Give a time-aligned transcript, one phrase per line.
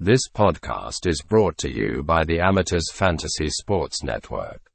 [0.00, 4.70] This podcast is brought to you by the Amateurs Fantasy Sports Network.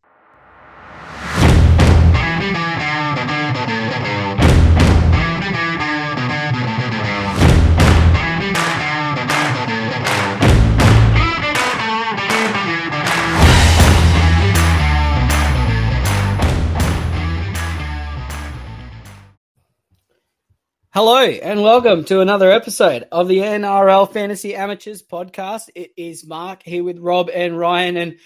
[20.94, 25.72] Hello and welcome to another episode of the NRL Fantasy Amateurs podcast.
[25.74, 27.98] It is Mark here with Rob and Ryan.
[27.98, 28.20] And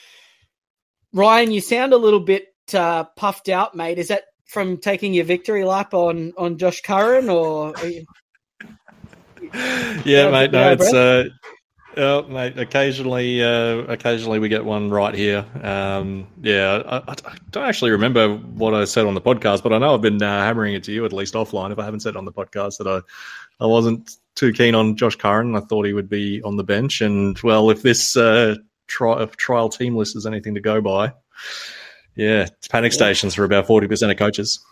[1.13, 3.99] Ryan, you sound a little bit uh, puffed out, mate.
[3.99, 7.73] Is that from taking your victory lap on on Josh Curran, or?
[7.85, 8.05] You...
[10.03, 10.51] yeah, mate.
[10.51, 11.23] No, it's uh,
[11.99, 12.59] Oh, mate.
[12.59, 15.43] Occasionally, uh, occasionally we get one right here.
[15.63, 17.15] Um, yeah, I, I,
[17.49, 20.43] don't actually remember what I said on the podcast, but I know I've been uh,
[20.43, 21.71] hammering it to you at least offline.
[21.71, 23.01] If I haven't said on the podcast that I,
[23.63, 25.55] I wasn't too keen on Josh Curran.
[25.55, 29.67] I thought he would be on the bench, and well, if this uh, tri- trial
[29.67, 31.13] team list is anything to go by,
[32.15, 32.97] yeah, it's panic yeah.
[32.97, 34.63] stations for about forty percent of coaches.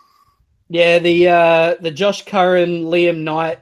[0.69, 3.59] Yeah, the uh, the Josh Curran, Liam Knight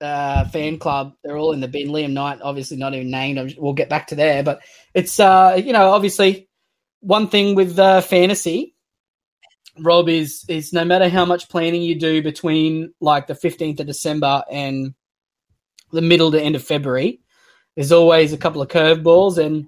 [0.00, 1.14] uh, fan club.
[1.22, 1.88] They're all in the bin.
[1.88, 3.56] Liam Knight, obviously not even named.
[3.58, 4.60] We'll get back to there, but
[4.92, 6.48] it's uh, you know obviously
[7.00, 8.74] one thing with uh, fantasy.
[9.78, 13.86] Rob is is no matter how much planning you do between like the fifteenth of
[13.86, 14.94] December and
[15.92, 17.20] the middle to end of February,
[17.74, 19.66] there's always a couple of curveballs, and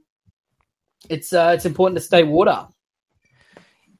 [1.08, 2.66] it's uh, it's important to stay water.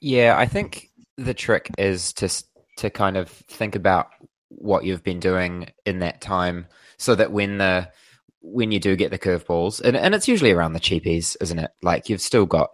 [0.00, 2.28] Yeah, I think the trick is to
[2.78, 4.08] to kind of think about
[4.56, 6.66] what you've been doing in that time
[6.98, 7.90] so that when the
[8.40, 11.70] when you do get the curveballs and, and it's usually around the cheapies isn't it?
[11.82, 12.70] Like you've still got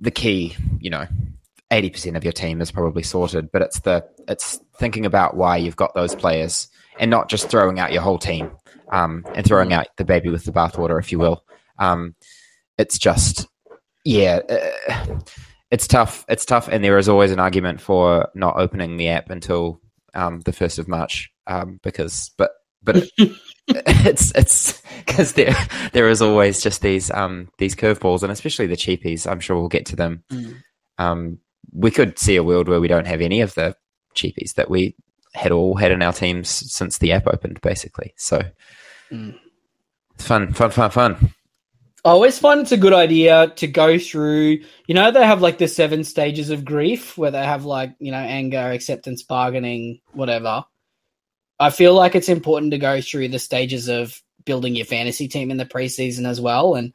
[0.00, 1.06] the key you know
[1.70, 5.76] 80% of your team is probably sorted but it's the it's thinking about why you've
[5.76, 8.50] got those players and not just throwing out your whole team
[8.90, 11.44] um, and throwing out the baby with the bathwater if you will.
[11.78, 12.14] Um,
[12.76, 13.46] it's just
[14.04, 15.18] yeah uh,
[15.70, 19.30] it's tough it's tough and there is always an argument for not opening the app
[19.30, 19.80] until
[20.14, 23.10] um, the first of March um, because but but it,
[23.68, 25.54] it's it's because there
[25.92, 29.30] there is always just these um, these curveballs and especially the cheapies.
[29.30, 30.24] I'm sure we'll get to them.
[30.30, 30.56] Mm.
[30.98, 31.38] Um,
[31.72, 33.76] we could see a world where we don't have any of the
[34.14, 34.96] cheapies that we
[35.34, 38.12] had all had in our teams since the app opened, basically.
[38.16, 38.42] So
[39.10, 39.38] mm.
[40.18, 41.34] fun, fun, fun, fun.
[42.04, 44.60] I always find it's a good idea to go through.
[44.86, 48.10] You know, they have like the seven stages of grief where they have like, you
[48.10, 50.64] know, anger, acceptance, bargaining, whatever.
[51.58, 55.50] I feel like it's important to go through the stages of building your fantasy team
[55.50, 56.74] in the preseason as well.
[56.74, 56.94] And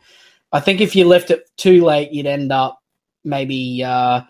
[0.52, 2.80] I think if you left it too late, you'd end up
[3.24, 4.22] maybe uh,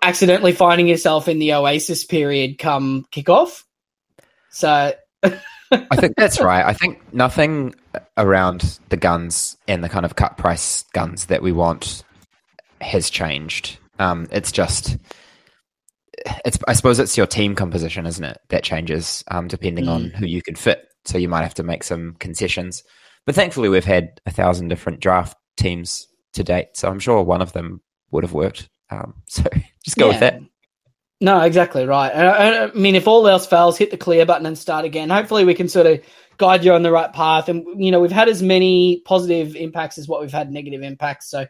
[0.00, 3.64] accidentally finding yourself in the Oasis period come kickoff.
[4.50, 4.92] So.
[5.72, 6.64] I think that's right.
[6.64, 7.74] I think nothing
[8.16, 12.04] around the guns and the kind of cut price guns that we want
[12.80, 13.78] has changed.
[13.98, 14.96] Um, it's just,
[16.44, 18.38] it's I suppose it's your team composition, isn't it?
[18.48, 19.94] That changes um, depending mm.
[19.94, 20.86] on who you can fit.
[21.04, 22.82] So you might have to make some concessions.
[23.26, 27.42] But thankfully, we've had a thousand different draft teams to date, so I'm sure one
[27.42, 27.80] of them
[28.10, 28.68] would have worked.
[28.90, 29.44] Um, so
[29.84, 30.12] just go yeah.
[30.12, 30.40] with that.
[31.20, 32.10] No, exactly right.
[32.10, 35.10] I, I mean, if all else fails, hit the clear button and start again.
[35.10, 36.00] Hopefully, we can sort of
[36.36, 37.48] guide you on the right path.
[37.48, 41.28] And you know, we've had as many positive impacts as what we've had negative impacts.
[41.28, 41.46] So,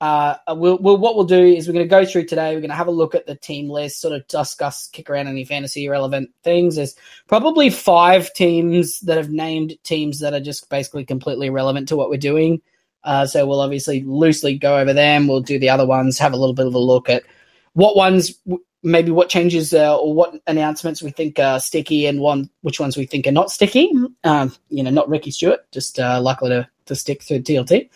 [0.00, 2.54] uh, we'll, we'll what we'll do is we're going to go through today.
[2.54, 5.28] We're going to have a look at the team list, sort of discuss, kick around
[5.28, 6.76] any fantasy relevant things.
[6.76, 6.96] There's
[7.28, 12.08] probably five teams that have named teams that are just basically completely irrelevant to what
[12.08, 12.62] we're doing.
[13.02, 15.28] Uh, so we'll obviously loosely go over them.
[15.28, 17.22] We'll do the other ones, have a little bit of a look at
[17.74, 18.32] what ones
[18.84, 22.96] maybe what changes uh, or what announcements we think are sticky and one which ones
[22.96, 23.90] we think are not sticky.
[24.22, 27.88] Um, you know, not Ricky Stuart, just uh, likely to, to stick through TLT.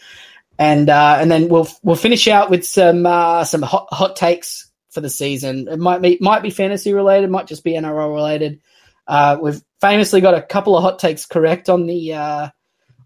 [0.58, 4.68] And uh, and then we'll we'll finish out with some uh, some hot hot takes
[4.90, 5.68] for the season.
[5.68, 8.60] It might be might be fantasy related, might just be NRL related.
[9.06, 12.48] Uh, we've famously got a couple of hot takes correct on the uh,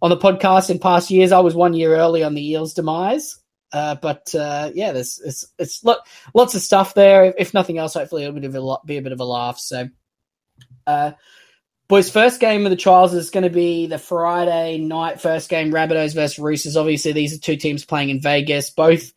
[0.01, 1.31] on the podcast in past years.
[1.31, 3.39] I was one year early on the Eels demise.
[3.73, 5.97] Uh, but uh, yeah, there's it's it's lo-
[6.35, 7.33] lots of stuff there.
[7.39, 9.25] If nothing else, hopefully it'll be a, bit of a, be a bit of a
[9.25, 9.59] laugh.
[9.59, 9.89] So,
[10.87, 11.13] uh,
[11.89, 15.73] boys, first game of the trials is going to be the Friday night first game.
[15.73, 16.77] Rabbitohs versus Roosters.
[16.77, 19.11] Obviously, these are two teams playing in Vegas, both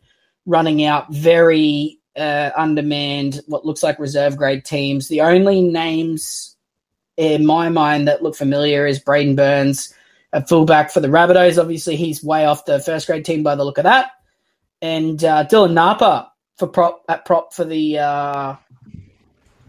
[0.46, 5.08] running out very uh, undermanned, what looks like reserve grade teams.
[5.08, 6.56] The only names
[7.18, 9.92] in my mind that look familiar is Braidon Burns,
[10.32, 11.60] a fullback for the Rabbitohs.
[11.60, 14.12] Obviously, he's way off the first grade team by the look of that
[14.82, 18.56] and uh, Dylan Napa for prop at prop for the uh,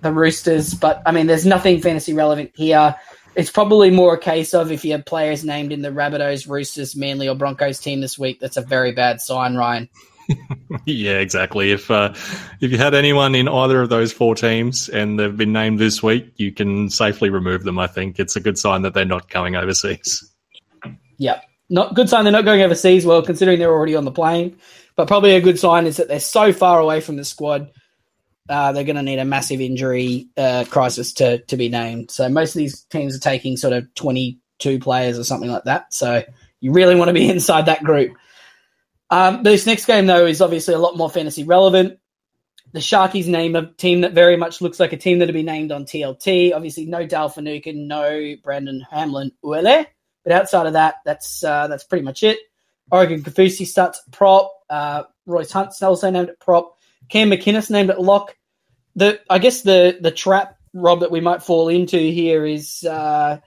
[0.01, 0.73] the Roosters.
[0.73, 2.95] But I mean, there's nothing fantasy relevant here.
[3.35, 6.95] it's probably more a case of if you have players named in the Rabbitohs, Roosters,
[6.95, 9.89] Manly, or Broncos team this week, that's a very bad sign, Ryan.
[10.85, 11.71] yeah, exactly.
[11.71, 12.13] If uh,
[12.59, 16.03] if you had anyone in either of those four teams and they've been named this
[16.03, 17.79] week, you can safely remove them.
[17.79, 20.29] I think it's a good sign that they're not going overseas.
[21.17, 23.05] Yeah, not good sign they're not going overseas.
[23.05, 24.57] Well, considering they're already on the plane,
[24.97, 27.69] but probably a good sign is that they're so far away from the squad.
[28.49, 32.11] Uh, they're going to need a massive injury uh, crisis to to be named.
[32.11, 35.65] So most of these teams are taking sort of twenty two players or something like
[35.65, 35.93] that.
[35.93, 36.23] So
[36.59, 38.17] you really want to be inside that group.
[39.09, 41.99] Um, this next game, though, is obviously a lot more fantasy relevant.
[42.73, 45.71] The Sharkies name a team that very much looks like a team that'll be named
[45.71, 46.53] on TLT.
[46.53, 49.85] Obviously, no Dale Finucane, no Braden Hamlin Uele.
[50.23, 52.39] But outside of that, that's uh, that's pretty much it.
[52.91, 54.51] Oregon Kaufusi starts prop.
[54.69, 56.77] Uh, Royce Hunt's also named at prop.
[57.09, 58.35] Cam McInnes named at lock.
[58.95, 63.39] The I guess the the trap Rob that we might fall into here is uh,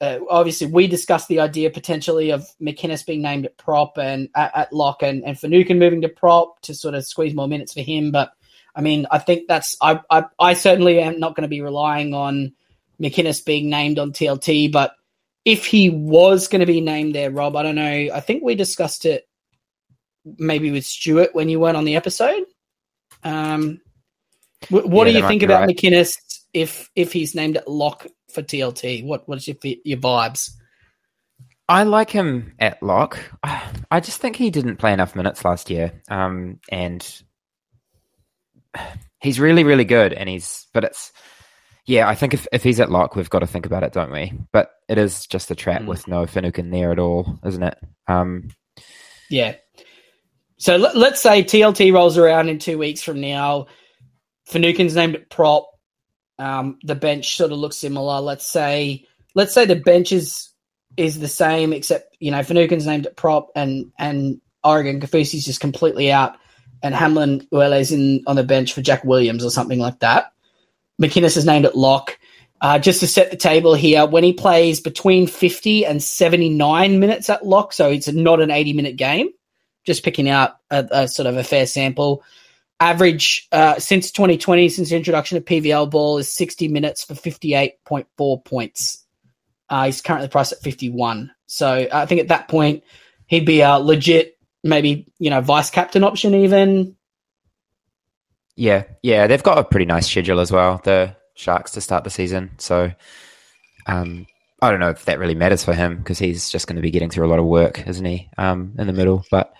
[0.00, 4.50] uh, obviously we discussed the idea potentially of McInnes being named at prop and at,
[4.54, 7.82] at lock and, and Finucane moving to prop to sort of squeeze more minutes for
[7.82, 8.10] him.
[8.10, 8.32] But
[8.74, 12.14] I mean, I think that's I I, I certainly am not going to be relying
[12.14, 12.52] on
[13.00, 14.94] McInnes being named on TLT, but
[15.44, 18.08] if he was going to be named there, Rob, I don't know.
[18.14, 19.28] I think we discussed it
[20.24, 22.44] maybe with Stuart when you weren't on the episode.
[23.24, 23.80] Um,
[24.68, 25.76] what, Yeah, do you think about right.
[25.76, 26.16] McInnes
[26.54, 29.04] if if he's named at lock for TLT?
[29.04, 30.50] What what's your your vibes?
[31.68, 33.18] I like him at lock.
[33.90, 37.06] I just think he didn't play enough minutes last year, um, and
[39.20, 40.12] he's really, really good.
[40.12, 41.12] And he's, but it's,
[41.86, 44.12] yeah, I think if, if he's at lock, we've got to think about it, don't
[44.12, 44.32] we?
[44.52, 45.86] But it is just a trap Mm.
[45.86, 47.78] with no Finucane there at all, isn't it?
[48.08, 48.48] Um,
[49.30, 49.54] Yeah.
[50.62, 53.66] So let, let's say TLT rolls around in two weeks from now.
[54.46, 55.68] Finucane's named it prop.
[56.38, 58.20] Um, the bench sort of looks similar.
[58.20, 59.04] Let's say
[59.34, 60.50] let's say the bench is
[60.96, 65.60] is the same, except you know Finucane's named it prop and and Oregon Kaufusi's just
[65.60, 66.36] completely out,
[66.80, 70.32] and Hamlin Uele's in on the bench for Jack Williams or something like that.
[71.02, 72.16] McInnes is named at lock.
[72.60, 77.28] Uh, just to set the table here, when he plays between 50 and 79 minutes
[77.28, 79.30] at lock, so it's not an 80 minute game,
[79.84, 82.22] just picking out a, a sort of a fair sample.
[82.80, 88.44] Average uh, since 2020, since the introduction of PVL ball, is 60 minutes for 58.4
[88.44, 89.04] points.
[89.68, 91.30] Uh, he's currently priced at 51.
[91.46, 92.82] So I think at that point,
[93.26, 96.96] he'd be a legit, maybe, you know, vice captain option even.
[98.56, 102.10] yeah, yeah, they've got a pretty nice schedule as well, the Sharks to start the
[102.10, 102.50] season.
[102.58, 102.92] So,
[103.86, 104.26] um,
[104.62, 106.92] I don't know if that really matters for him because he's just going to be
[106.92, 108.30] getting through a lot of work, isn't he?
[108.38, 109.52] Um, in the middle, but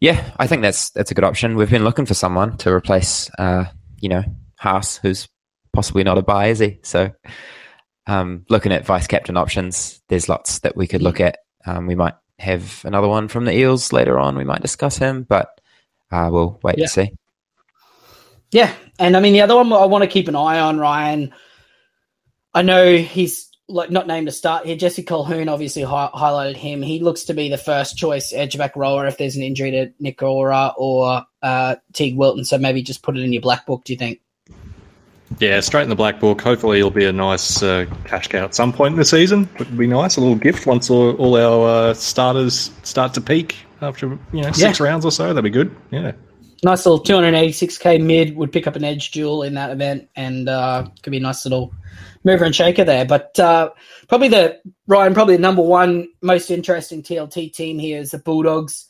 [0.00, 1.56] yeah, I think that's that's a good option.
[1.56, 3.66] We've been looking for someone to replace, uh,
[4.00, 4.24] you know,
[4.58, 5.28] Haas, who's
[5.72, 6.80] possibly not a buy, is he?
[6.82, 7.12] So,
[8.06, 11.38] um, looking at vice captain options, there's lots that we could look at.
[11.64, 14.36] Um, we might have another one from the Eels later on.
[14.36, 15.60] We might discuss him, but
[16.10, 16.86] uh, we'll wait Yeah.
[16.86, 17.12] to see.
[18.50, 21.32] Yeah, and I mean the other one I want to keep an eye on Ryan.
[22.52, 24.76] I know he's like not named to start here.
[24.76, 26.82] Jesse Colquhoun obviously hi- highlighted him.
[26.82, 29.86] He looks to be the first choice edge back rower if there's an injury to
[30.02, 32.44] Nikora or uh, Teig Wilton.
[32.44, 33.84] So maybe just put it in your black book.
[33.84, 34.20] Do you think?
[35.38, 36.40] Yeah, straight in the black book.
[36.42, 39.48] Hopefully, it'll be a nice uh, cash cow at some point in the season.
[39.54, 43.20] It would be nice, a little gift once all, all our uh, starters start to
[43.20, 44.86] peak after you know six Yeah.
[44.86, 45.28] rounds or so.
[45.28, 45.74] That'd be good.
[45.92, 46.12] Yeah,
[46.62, 50.86] Nice little 286k mid would pick up an edge dual in that event, and uh,
[51.02, 51.72] could be a nice little
[52.24, 53.04] mover and shaker there.
[53.06, 53.70] But uh,
[54.08, 58.86] probably the Ryan, probably the number one most interesting TLT team here is the Bulldogs.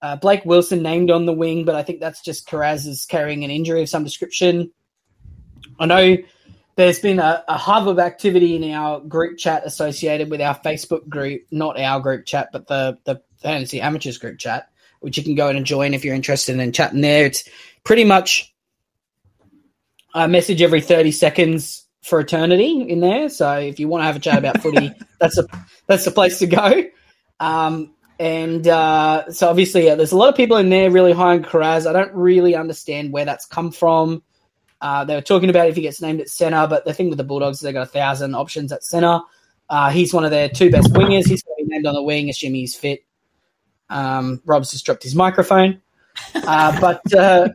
[0.00, 3.42] Uh, Blake Wilson named on the wing, but I think that's just Kiraz is carrying
[3.44, 4.70] an injury of some description.
[5.80, 6.16] I know
[6.76, 11.08] there's been a, a hub of activity in our group chat associated with our Facebook
[11.08, 15.34] group, not our group chat, but the the fantasy amateurs group chat, which you can
[15.34, 17.26] go in and join if you're interested in chatting there.
[17.26, 17.48] It's
[17.84, 18.52] pretty much
[20.14, 23.28] a message every 30 seconds for eternity in there.
[23.28, 25.46] So if you want to have a chat about footy, that's a
[25.86, 26.84] that's the place to go.
[27.40, 31.34] Um, and uh, so obviously, yeah, there's a lot of people in there really high
[31.34, 31.86] on Kiraz.
[31.86, 34.22] I don't really understand where that's come from.
[34.80, 37.18] Uh, they were talking about if he gets named at center, but the thing with
[37.18, 39.20] the Bulldogs is they've got a thousand options at center.
[39.68, 41.26] Uh, he's one of their two best wingers.
[41.26, 43.04] He's going to be named on the wing, assuming he's fit.
[43.90, 45.80] Um, Rob's just dropped his microphone.
[46.34, 47.48] Uh, but uh,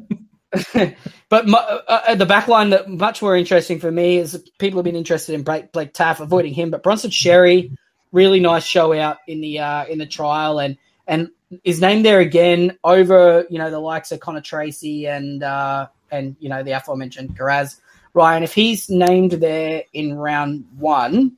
[1.30, 4.80] but mu- uh, at the back line, that much more interesting for me is people
[4.80, 6.70] have been interested in Blake, Blake Taaffe, avoiding him.
[6.70, 7.76] But Bronson Xerri,
[8.12, 11.30] really nice show out in the uh, in the trial, and and
[11.64, 16.36] is named there again over you know the likes of Connor Tracey and uh, and
[16.40, 17.80] you know the aforementioned Kiraz.
[18.14, 21.36] Ryan, if he's named there in round one,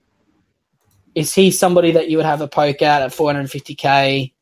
[1.15, 4.33] is he somebody that you would have a poke at at 450k?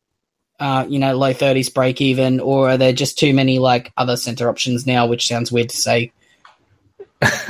[0.63, 4.15] Uh, you know, low 30s break even, or are there just too many like other
[4.15, 5.05] center options now?
[5.05, 6.13] Which sounds weird to say.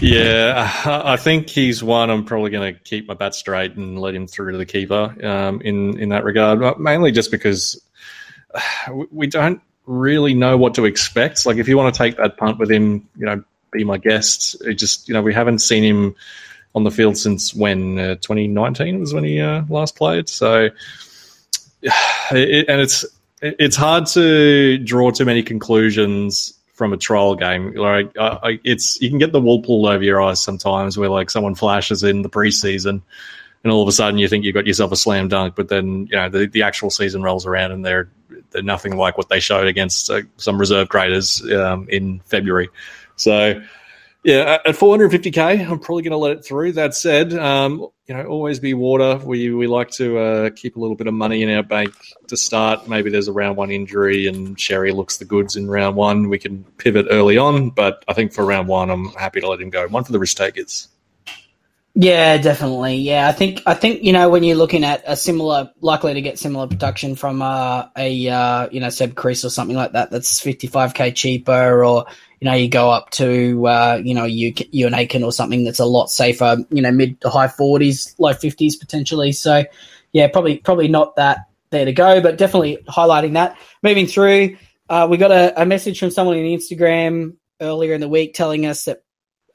[0.00, 2.10] yeah, I think he's one.
[2.10, 5.14] I'm probably going to keep my bat straight and let him through to the keeper
[5.24, 6.80] um, in in that regard.
[6.80, 7.80] Mainly just because
[9.12, 11.46] we don't really know what to expect.
[11.46, 14.60] Like if you want to take that punt with him, you know, be my guest.
[14.62, 16.16] It just you know we haven't seen him
[16.74, 20.28] on the field since when uh, 2019 was when he uh, last played.
[20.28, 20.70] So
[22.30, 23.04] it, and it's
[23.42, 27.74] it's hard to draw too many conclusions from a trial game.
[27.74, 28.10] Like
[28.64, 32.02] it's you can get the wool pulled over your eyes sometimes, where like someone flashes
[32.02, 33.02] in the preseason,
[33.62, 36.08] and all of a sudden you think you got yourself a slam dunk, but then
[36.10, 38.08] you know the, the actual season rolls around and they're
[38.50, 42.68] they're nothing like what they showed against uh, some reserve graders um, in February.
[43.16, 43.62] So
[44.24, 46.72] yeah, at 450k, I'm probably going to let it through.
[46.72, 49.20] That said, um, you know, always be water.
[49.22, 51.94] We we like to uh, keep a little bit of money in our bank
[52.28, 52.88] to start.
[52.88, 56.30] Maybe there's a round one injury and Xerri looks the goods in round one.
[56.30, 59.60] We can pivot early on, but I think for round one, I'm happy to let
[59.60, 59.86] him go.
[59.88, 60.88] One for the risk takers.
[61.96, 62.96] Yeah, definitely.
[62.96, 66.20] Yeah, I think I think you know when you're looking at a similar, likely to
[66.20, 70.10] get similar production from uh, a uh, you know Seb Kris or something like that.
[70.10, 72.06] That's 55k cheaper, or
[72.44, 75.64] you know, you go up to, uh, you know, you, you and Aiken or something
[75.64, 79.32] that's a lot safer, you know, mid to high 40s, low 50s potentially.
[79.32, 79.64] So,
[80.12, 83.56] yeah, probably probably not that there to go, but definitely highlighting that.
[83.82, 84.58] Moving through,
[84.90, 88.66] uh, we got a, a, message from someone on Instagram earlier in the week telling
[88.66, 89.03] us that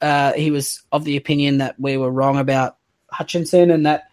[0.00, 2.76] uh, he was of the opinion that we were wrong about
[3.10, 4.10] Hutchison and that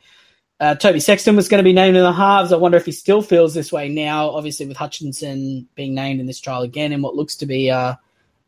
[0.59, 2.51] uh, Toby Sexton was going to be named in the halves.
[2.51, 6.25] I wonder if he still feels this way now, obviously with Hutchison being named in
[6.25, 7.95] this trial again in what looks to be uh,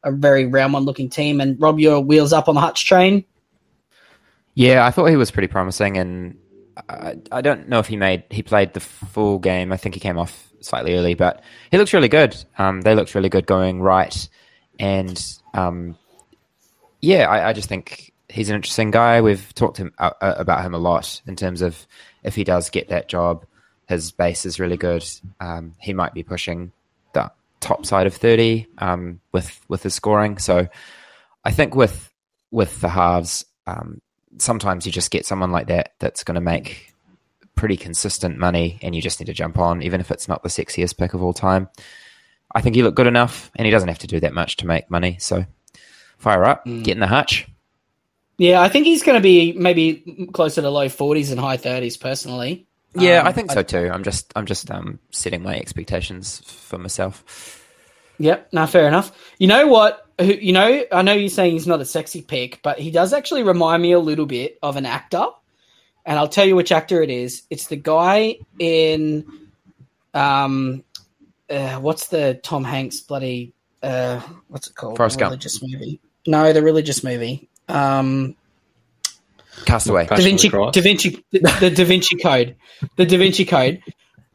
[0.03, 1.39] a very round one looking team.
[1.39, 3.25] And Rob, your wheels up on the Hutch train.
[4.55, 6.37] Yeah, I thought he was pretty promising, and
[6.89, 9.71] I, I, don't know if he made he played the full game.
[9.71, 12.35] I think he came off slightly early, but he looks really good.
[12.57, 14.27] Um, they looked really good going right,
[14.77, 15.95] and um,
[17.01, 19.21] yeah, I, I, just think he's an interesting guy.
[19.21, 21.87] We've talked him, uh, uh, about him a lot in terms of
[22.23, 23.45] if he does get that job,
[23.87, 25.05] his base is really good.
[25.39, 26.71] Um, he might be pushing
[27.13, 30.37] the top side of 30 um, with with the scoring.
[30.37, 30.67] So
[31.43, 32.11] I think with
[32.51, 34.01] with the halves, um,
[34.37, 36.93] sometimes you just get someone like that that's going to make
[37.55, 40.49] pretty consistent money, and you just need to jump on, even if it's not the
[40.49, 41.67] sexiest pick of all time.
[42.53, 44.67] I think he looked good enough, and he doesn't have to do that much to
[44.67, 45.17] make money.
[45.19, 45.45] So
[46.19, 46.83] fire up, mm.
[46.83, 47.47] get in the hutch.
[48.37, 51.99] Yeah, I think he's going to be maybe closer to low 40s and high 30s
[51.99, 52.67] personally.
[52.95, 53.89] Yeah, um, I think so too.
[53.91, 57.65] I'm just I'm just um, setting my expectations for myself.
[58.17, 59.11] Yep, no, fair enough.
[59.37, 60.05] You know what?
[60.19, 63.43] You know, I know you're saying he's not a sexy pick, but he does actually
[63.43, 65.27] remind me a little bit of an actor,
[66.05, 67.43] and I'll tell you which actor it is.
[67.49, 69.25] It's the guy in,
[70.13, 70.83] um,
[71.49, 74.97] uh, what's the Tom Hanks bloody, uh, what's it called?
[74.97, 75.29] Forrest Gump.
[75.31, 76.01] Religious movie.
[76.29, 77.49] No, the religious movie.
[77.67, 78.35] Um,
[79.65, 80.05] Castaway.
[80.05, 82.55] Da Vinci, Da Vinci, the Da Vinci Code,
[82.97, 83.81] the Da Vinci Code.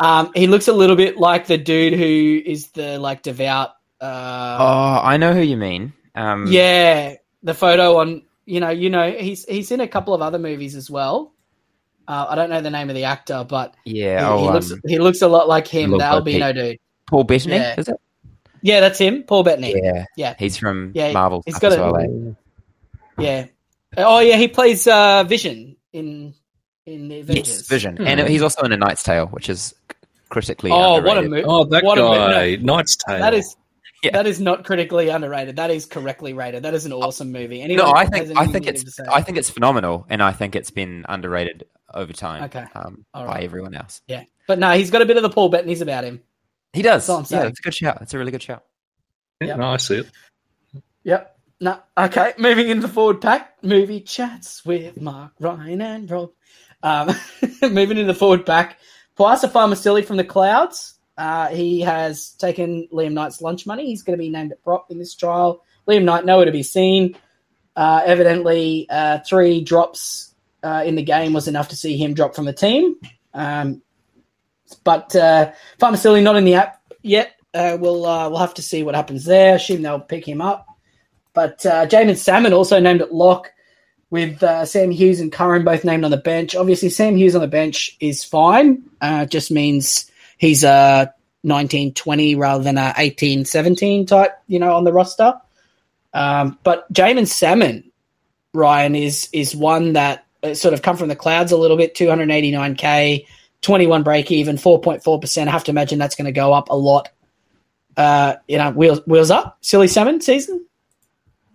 [0.00, 3.70] Um, he looks a little bit like the dude who is the like devout.
[4.00, 5.92] Uh, oh, I know who you mean.
[6.16, 10.20] Um, yeah, the photo on you know you know he's he's in a couple of
[10.20, 11.32] other movies as well.
[12.08, 14.72] Uh, I don't know the name of the actor, but yeah, he, oh, he looks
[14.72, 16.80] um, he looks a lot like him, the albino dude.
[17.06, 17.78] Paul Bettany, yeah.
[17.78, 18.00] is it?
[18.64, 19.75] Yeah, that's him, Paul Bettany.
[19.76, 21.42] Yeah, yeah, he's from yeah, Marvel.
[21.44, 22.33] He's got a, well, eh?
[23.18, 23.47] yeah.
[23.99, 26.33] Oh yeah, he plays uh, Vision in
[26.87, 27.49] in the Avengers.
[27.49, 28.06] Yes, Vision, hmm.
[28.06, 29.75] and he's also in A Knight's Tale, which is
[30.30, 30.71] critically.
[30.71, 31.04] Oh, underrated.
[31.04, 31.44] what a movie!
[31.44, 33.18] Oh, that what guy, Knight's Tale.
[33.18, 33.54] That is.
[34.02, 34.12] Yeah.
[34.12, 35.56] That is not critically underrated.
[35.56, 36.62] That is correctly rated.
[36.62, 37.61] That is an awesome movie.
[37.61, 40.71] Anyone no, I think I think it's I think it's phenomenal, and I think it's
[40.71, 42.44] been underrated over time.
[42.44, 43.26] Okay, um, right.
[43.26, 44.00] by everyone else.
[44.06, 46.23] Yeah, but no, he's got a bit of the Paul Bettany's about him.
[46.75, 47.09] He does.
[47.09, 47.99] Yeah, it's a good shout.
[48.02, 48.64] It's a really good shout.
[49.40, 49.59] Yeah, yep.
[49.59, 50.11] no, I see it.
[51.04, 51.38] Yep.
[51.61, 52.35] No, okay.
[52.37, 56.31] Moving into the forward pack, movie chats with Mark, Ryan, and Rob.
[56.83, 57.14] Um,
[57.62, 58.78] moving into the forward pack,
[59.16, 60.95] Poasa Faamausili from the Clouds.
[61.16, 63.87] Uh, he has taken Liam Knight's lunch money.
[63.87, 65.62] He's going to be named at prop in this trial.
[65.88, 67.16] Liam Knight nowhere to be seen.
[67.76, 72.35] Uh, evidently, uh, three drops uh, in the game was enough to see him drop
[72.35, 72.97] from the team.
[73.33, 73.83] Um,
[74.85, 77.37] but uh, Faamausili not in the app yet.
[77.52, 79.56] Uh, we'll uh, we'll have to see what happens there.
[79.56, 80.66] Assume they'll pick him up.
[81.33, 83.52] But uh, Jaeman Salmon also named at lock
[84.11, 86.54] with uh, Sam Hughes and Curran both named on the bench.
[86.54, 88.85] Obviously, Sam Hughes on the bench is fine.
[89.00, 94.92] Uh, just means he's a 1920 rather than a 1817 type, you know, on the
[94.92, 95.35] roster.
[96.12, 97.90] Um, but Jaeman Salmon,
[98.52, 101.94] Ryan, is is one that uh, sort of come from the clouds a little bit.
[101.94, 102.09] Two
[103.66, 105.49] hundred eighty nine k, twenty one break even, four point four percent.
[105.49, 107.11] I have to imagine that's going to go up a lot.
[107.97, 110.66] Uh, you know, wheels wheels up, silly salmon season.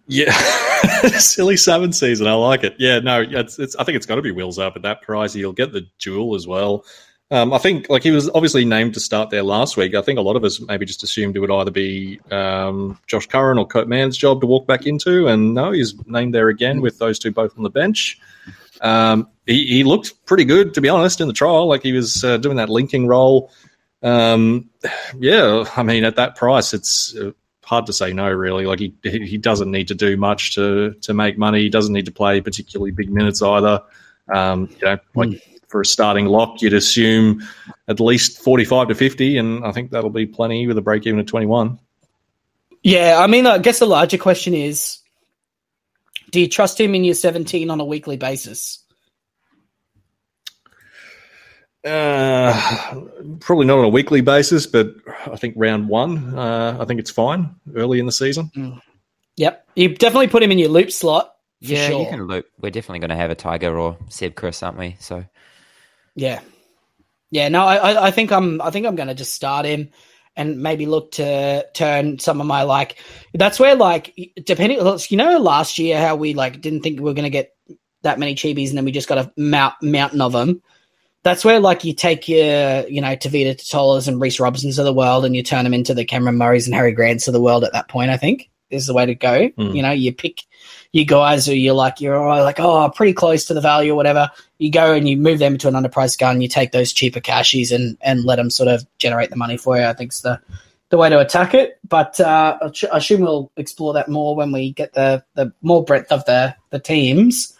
[0.07, 0.31] Yeah,
[1.19, 2.27] silly salmon season.
[2.27, 2.75] I like it.
[2.79, 5.35] Yeah, no, it's, it's I think it's got to be wheels up at that price.
[5.35, 6.85] You'll get the jewel as well.
[7.31, 9.93] Um, I think like he was obviously named to start there last week.
[9.93, 13.27] I think a lot of us maybe just assumed it would either be um, Josh
[13.27, 16.81] Curran or Kurt Mann's job to walk back into, and no, he's named there again
[16.81, 18.19] with those two both on the bench.
[18.81, 21.67] Um, he, he, looked pretty good, to be honest, in the trial.
[21.67, 23.51] Like he was uh, doing that linking role.
[24.01, 24.69] Um,
[25.17, 27.31] yeah, I mean, at that price, it's uh,
[27.63, 28.29] hard to say no.
[28.29, 31.61] Really, like he he doesn't need to do much to to make money.
[31.61, 33.81] He doesn't need to play particularly big minutes either.
[34.33, 37.41] Um, you know, like mm for a starting lock, you'd assume
[37.87, 41.19] at least 45 to 50, and I think that'll be plenty with a break even
[41.19, 41.79] at 21.
[42.81, 44.99] Yeah, I mean, I guess the larger question is
[46.31, 48.83] do you trust him in your 17 on a weekly basis?
[51.85, 52.53] Uh,
[53.39, 54.95] probably not on a weekly basis, but
[55.25, 58.51] I think round one, uh, I think it's fine early in the season.
[58.55, 58.81] Mm.
[59.37, 59.67] Yep.
[59.75, 61.33] You definitely put him in your loop slot.
[61.61, 62.01] yeah, sure.
[62.01, 62.47] you can loop.
[62.59, 64.97] We're definitely going to have a Tiger or Seb Kris, aren't we?
[64.99, 65.23] So
[66.15, 66.41] yeah,
[67.31, 67.47] yeah.
[67.47, 68.61] No, I, I think I'm.
[68.61, 69.89] I think I'm going to just start him
[70.39, 72.97] and maybe look to turn some of my like.
[73.33, 74.15] That's where like
[74.45, 74.79] depending.
[74.79, 77.55] You know, last year how we like didn't think we were going to get
[78.03, 80.61] that many chibis and then we just got a mount, mountain of them.
[81.23, 84.93] That's where like you take your you know Tevita Tatolas and Reese Robinsons of the
[84.93, 87.65] world, and you turn them into the Cameron Murrays and Harry Grants of the world.
[87.65, 89.49] At that point, I think is the way to go.
[89.49, 89.75] Mm.
[89.75, 90.43] You know, you pick
[90.91, 94.29] you guys who you're like you're like oh pretty close to the value or whatever.
[94.57, 96.41] You go and you move them to an underpriced gun.
[96.41, 99.77] You take those cheaper cashies and and let them sort of generate the money for
[99.77, 99.83] you.
[99.83, 100.39] I think it's the
[100.89, 101.79] the way to attack it.
[101.87, 106.11] But uh, I assume we'll explore that more when we get the the more breadth
[106.11, 107.55] of the the teams.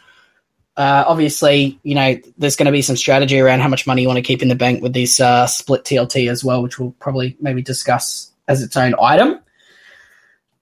[0.76, 4.08] Uh, obviously, you know, there's going to be some strategy around how much money you
[4.08, 6.92] want to keep in the bank with this uh, split TLT as well, which we'll
[7.00, 9.40] probably maybe discuss as its own item.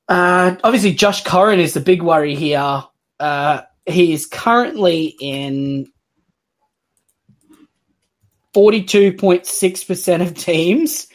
[0.07, 2.83] Uh, obviously, Josh Curran is the big worry here.
[3.19, 5.87] Uh, he is currently in
[8.55, 11.07] 42.6% of teams,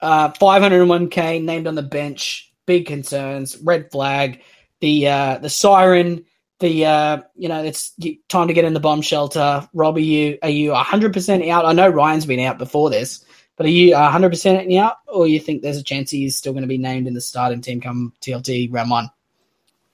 [0.00, 2.52] uh, 501k named on the bench.
[2.66, 4.42] Big concerns, red flag.
[4.80, 6.24] The uh, the siren,
[6.60, 7.94] the uh, you know it's
[8.28, 9.68] time to get in the bomb shelter.
[9.74, 11.64] Rob, you are you 100% out?
[11.64, 13.24] I know Ryan's been out before this.
[13.60, 16.66] But are you 100% out, or you think there's a chance he's still going to
[16.66, 19.10] be named in the starting team come TLT round one?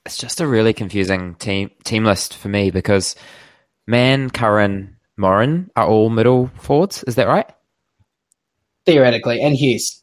[0.04, 3.16] It's just a really confusing team team list for me because
[3.88, 7.02] Man, Curran, Morin are all middle forwards.
[7.08, 7.50] Is that right?
[8.84, 10.00] Theoretically, and Hughes.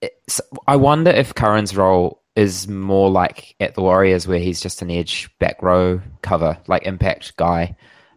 [0.00, 4.82] It's, I wonder if Curran's role is more like at the Warriors, where he's just
[4.82, 7.74] an edge back row cover, like impact guy,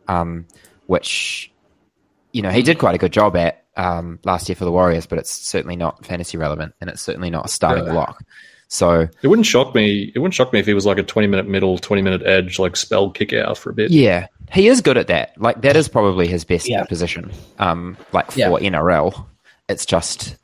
[0.08, 0.46] um,
[0.86, 1.52] which
[2.32, 5.06] you know he did quite a good job at um, last year for the Warriors,
[5.06, 7.94] but it's certainly not fantasy relevant, and it's certainly not a starting yeah.
[7.94, 8.24] block.
[8.68, 10.12] So it wouldn't shock me.
[10.14, 12.60] It wouldn't shock me if he was like a twenty minute middle, twenty minute edge,
[12.60, 13.92] like spell kick out for a bit.
[13.92, 15.40] Yeah, he is good at that.
[15.40, 16.84] Like that is probably his best yeah.
[16.84, 17.32] position.
[17.60, 18.50] Um, like for yeah.
[18.50, 19.26] NRL,
[19.70, 20.36] it's just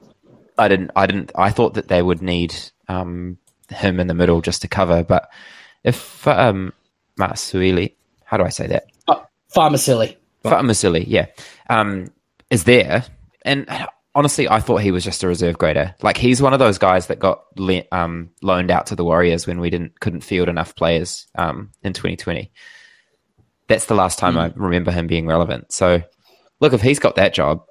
[0.58, 0.92] I didn't.
[0.96, 1.32] I didn't.
[1.36, 2.56] I thought that they would need
[2.88, 3.38] um
[3.70, 5.30] him in the middle just to cover, but
[5.84, 6.72] if um
[7.20, 7.94] Masuili,
[8.24, 8.86] how do I say that?
[9.08, 10.16] Oh, Faamausili.
[10.46, 11.28] Faamausili, yeah,
[11.70, 12.12] um,
[12.50, 13.06] is there
[13.46, 13.68] and
[14.16, 15.96] honestly, I thought he was just a reserve grader.
[16.02, 19.48] Like he's one of those guys that got le- um, loaned out to the Warriors
[19.48, 22.52] when we didn't couldn't field enough players um, in 2020.
[23.68, 24.40] That's the last time mm.
[24.40, 25.72] I remember him being relevant.
[25.72, 26.02] So,
[26.60, 27.64] look, if he's got that job,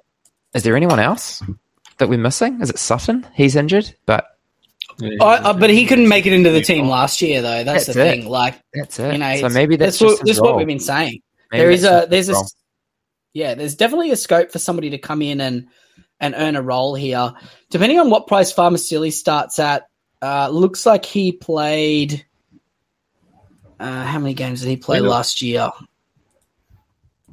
[0.53, 1.43] is there anyone else
[1.97, 2.61] that we're missing?
[2.61, 3.25] Is it Sutton?
[3.33, 4.25] He's injured, but
[4.99, 7.63] yeah, uh, but he couldn't make it into the team last year, though.
[7.63, 8.11] That's, that's the it.
[8.11, 8.29] thing.
[8.29, 9.13] Like that's it.
[9.13, 11.21] You know, so maybe that's, that's what, that's what we've been saying.
[11.51, 12.35] Maybe there is a there's a
[13.33, 15.67] yeah, there's definitely a scope for somebody to come in and
[16.19, 17.33] and earn a role here.
[17.69, 19.89] Depending on what price Faamausili starts at,
[20.21, 22.25] uh, looks like he played.
[23.79, 25.71] Uh, how many games did he play last year?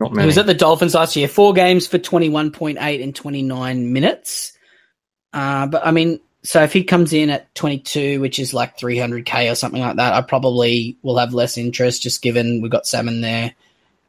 [0.00, 0.22] Not many.
[0.22, 1.28] He was at the Dolphins last year.
[1.28, 4.54] Four games for 21.8 and 29 minutes.
[5.32, 9.52] Uh, but I mean, so if he comes in at 22, which is like 300k
[9.52, 13.20] or something like that, I probably will have less interest just given we've got Salmon
[13.20, 13.54] there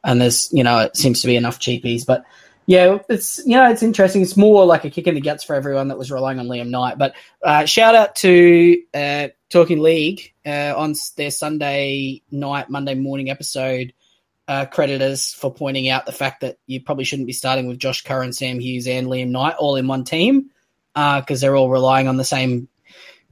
[0.04, 2.06] and there's you know it seems to be enough cheapies.
[2.06, 2.24] But
[2.66, 4.22] yeah, it's you know it's interesting.
[4.22, 6.70] It's more like a kick in the guts for everyone that was relying on Liam
[6.70, 6.98] Knight.
[6.98, 13.30] But uh, shout out to uh, Talking League uh, on their Sunday night, Monday morning
[13.30, 13.92] episode.
[14.48, 18.02] Uh, creditors for pointing out the fact that you probably shouldn't be starting with Josh
[18.02, 20.50] Curran, Sam Hughes, and Liam Knight all in one team
[20.94, 22.68] because uh, they're all relying on the same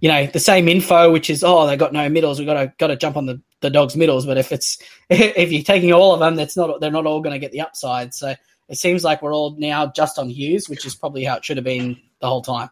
[0.01, 2.73] you know, the same info, which is oh they got no middles, we got to
[2.79, 4.27] got to jump on the the dogs middles.
[4.27, 4.79] But if it's
[5.11, 7.61] if you're taking all of them, that's not they're not all going to get the
[7.61, 8.15] upside.
[8.15, 8.35] So
[8.69, 11.57] it seems like we're all now just on Hughes, which is probably how it should
[11.57, 12.71] have been the whole time.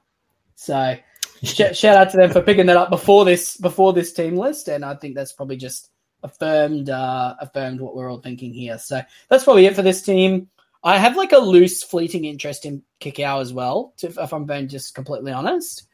[0.55, 0.97] So
[1.43, 4.69] sh- shout out to them for picking that up before this before this team list,
[4.69, 5.91] and I think that's probably just
[6.23, 8.79] affirmed uh, affirmed what we're all thinking here.
[8.79, 10.49] So that's probably it for this team.
[10.85, 13.95] I have like a loose, fleeting interest in Kikau as well.
[14.01, 15.88] If I'm being just completely honest,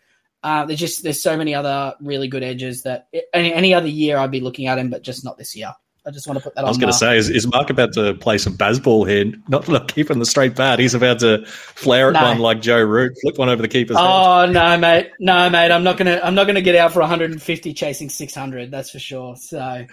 [0.45, 4.19] uh, there's just there's so many other really good edges that any, any other year
[4.19, 5.73] I'd be looking at him, but just not this year.
[6.07, 6.61] I just want to put that.
[6.65, 6.67] Off.
[6.67, 9.33] I was going to say, is, is Mark about to play some baseball here?
[9.49, 10.79] Not, not keeping the straight bat.
[10.79, 12.23] He's about to flare at No.
[12.25, 14.05] one like Joe Root, flip one over the keeper's head.
[14.07, 15.71] Oh no, mate, no, mate.
[15.73, 16.21] I'm not gonna.
[16.23, 18.71] I'm not gonna get out for 150 chasing 600.
[18.71, 19.37] That's for sure.
[19.37, 19.87] So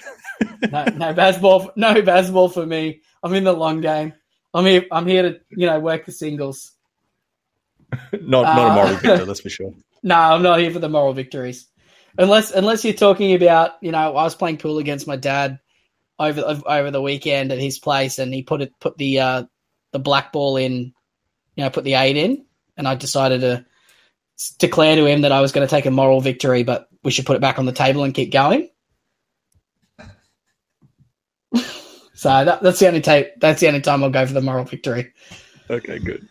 [0.70, 1.72] no, no baseball.
[1.78, 3.00] No baseball for me.
[3.24, 4.12] I'm in the long game.
[4.54, 4.84] I'm here.
[4.92, 6.74] I'm here to you know work the singles.
[8.12, 9.74] Not not a Uh, moral victor, that's for sure.
[10.04, 11.68] No, I'm not here for the moral victories.
[12.18, 15.60] Unless unless you're talking about, you know, I was playing pool against my dad
[16.20, 19.44] over over the weekend at his place, and he put it put the uh,
[19.92, 20.94] the black ball in,
[21.56, 22.46] you know, put the eight in,
[22.78, 23.66] and I decided to
[24.60, 27.26] declare to him that I was going to take a moral victory, but we should
[27.26, 28.70] put it back on the table and keep going.
[32.14, 33.34] so that, that's the only tape.
[33.40, 35.14] That's the only time I'll go for the moral victory.
[35.70, 36.28] Okay, good.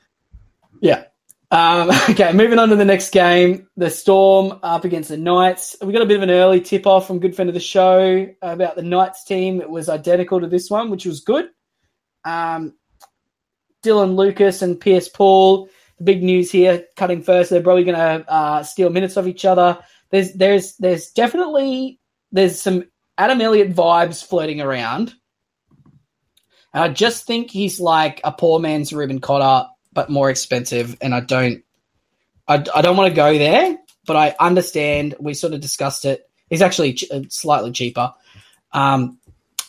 [0.80, 1.04] Yeah.
[1.50, 3.68] Um, okay, moving on to the next game.
[3.76, 5.76] The Storm up against the Knights.
[5.82, 8.28] We got a bit of an early tip off from good friend of the show
[8.42, 9.60] about the Knights team.
[9.60, 11.48] It was identical to this one, which was good.
[12.24, 12.74] Um,
[13.82, 15.68] Dylan Lucas and Pierce Paul.
[15.98, 17.50] The big news here, cutting first.
[17.50, 19.78] They're probably going to uh, steal minutes of each other.
[20.10, 22.00] There's there's there's definitely
[22.32, 22.84] there's some
[23.18, 25.14] Adam Elliott vibes floating around.
[26.72, 30.96] And I just think he's like a poor man's Reuben Cotter but more expensive.
[31.00, 31.64] And I don't,
[32.46, 35.14] I, I don't want to go there, but I understand.
[35.20, 36.28] We sort of discussed it.
[36.48, 38.12] He's actually ch- uh, slightly cheaper.
[38.72, 39.18] Um,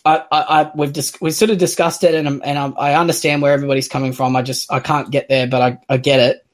[0.04, 2.96] I, I, I we've dis- we sort of discussed it, and I'm, and I'm, I
[2.96, 4.36] understand where everybody's coming from.
[4.36, 6.46] I just I can't get there, but I, I get it.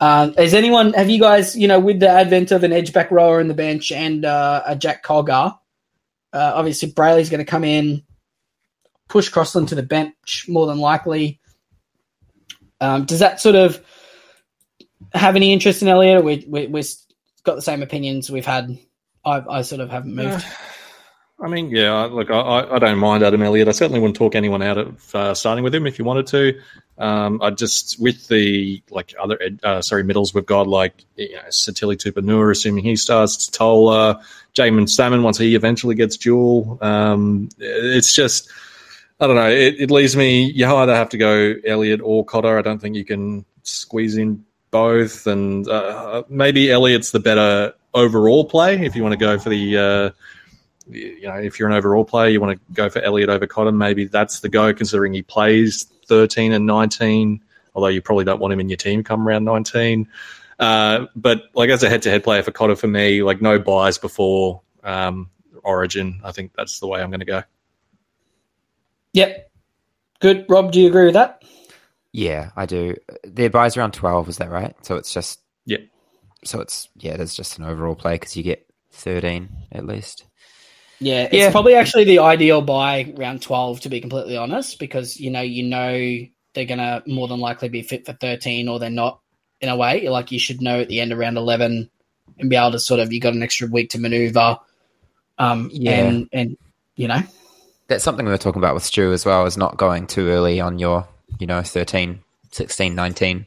[0.00, 3.10] Um, is anyone have you guys you know with the advent of an edge back
[3.10, 5.58] rower in the bench and uh, a Jack Cogger?
[6.32, 8.02] Uh, obviously, Brailey's going to come in,
[9.08, 11.40] push Crossland to the bench more than likely.
[12.80, 13.84] Um, does that sort of
[15.12, 16.24] have any interest in Elliot?
[16.24, 16.88] We we we've
[17.44, 18.78] got the same opinions we've had.
[19.24, 20.44] I I sort of haven't moved.
[21.40, 23.68] I mean, yeah, look, I- I, don't mind Adam Elliott.
[23.68, 26.60] I certainly wouldn't talk anyone out of uh, starting with him if you wanted to.
[26.98, 31.42] Um, I just with the like other uh, sorry middles we've got like you know,
[31.50, 34.20] Sitili Tupouniua, assuming he starts, Tola,
[34.56, 36.76] Jaeman Salmon once he eventually gets dual.
[36.82, 38.50] Um, it's just
[39.20, 39.50] I don't know.
[39.50, 42.58] It, it leaves me you either have to go Elliott or Cotter.
[42.58, 48.44] I don't think you can squeeze in both, and uh, maybe Elliott's the better overall
[48.44, 49.76] play if you want to go for the.
[49.76, 50.10] Uh,
[50.90, 53.76] you know, if you're an overall player, you want to go for Elliott over Cotton.
[53.76, 57.42] Maybe that's the go, considering he plays 13 and 19.
[57.74, 60.08] Although you probably don't want him in your team come round 19.
[60.58, 64.62] Uh, but like as a head-to-head player for Cotter, for me, like no buys before
[64.82, 65.28] um,
[65.62, 66.20] Origin.
[66.24, 67.42] I think that's the way I'm going to go.
[69.12, 69.50] Yep.
[70.20, 70.46] Good.
[70.48, 71.42] Rob, do you agree with that?
[72.12, 72.96] Yeah, I do.
[73.24, 74.74] Their buys around twelve, is that right?
[74.84, 75.78] So it's just Yeah.
[76.44, 80.24] So it's yeah, it is just an overall play because you get thirteen at least.
[81.00, 81.50] Yeah, it's Yeah.
[81.52, 85.62] probably actually the ideal buy round twelve, to be completely honest, because you know you
[85.64, 89.20] know they're gonna more than likely be fit for thirteen, or they're not.
[89.60, 91.90] In a way, like you should know at the end of round eleven,
[92.38, 94.56] and be able to sort of you got an extra week to maneuver.
[95.38, 96.06] Um, Yeah.
[96.06, 96.56] and and
[96.94, 97.20] you know,
[97.88, 100.60] That's something we were talking about with Stu as well, is not going too early
[100.60, 101.06] on your,
[101.38, 102.20] you know, 13,
[102.52, 103.46] 16, 19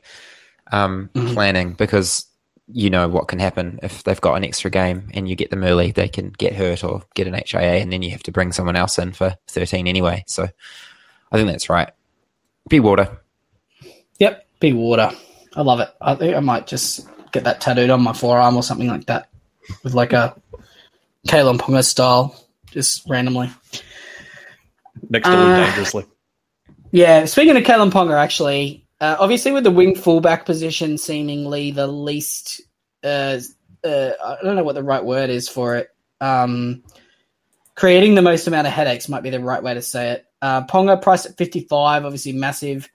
[0.71, 1.33] um, Mhm.
[1.33, 2.25] planning because
[2.73, 5.63] you know what can happen if they've got an extra game and you get them
[5.63, 8.51] early, they can get hurt or get an HIA and then you have to bring
[8.53, 10.23] someone else in for 13 anyway.
[10.27, 10.47] So
[11.31, 11.89] I think that's right.
[12.69, 13.19] Be water.
[14.19, 15.11] Yep, be water.
[15.55, 15.89] I love it.
[15.99, 19.27] I think I might just get that tattooed on my forearm or something like that,
[19.83, 20.35] with like a
[21.27, 22.35] Kalyn Ponga style,
[22.71, 23.49] just randomly.
[25.09, 26.05] Next to Uh, dangerously.
[26.91, 31.87] Yeah, speaking of Kalyn Ponga, actually, uh, obviously with the wing fullback position seemingly the
[31.87, 32.61] least,
[33.03, 33.39] uh,
[33.83, 35.89] uh, I don't know what the right word is for it.
[36.19, 36.83] Um,
[37.75, 40.25] creating the most amount of headaches might be the right way to say it.
[40.41, 42.89] Uh, Ponga priced at 55, obviously massive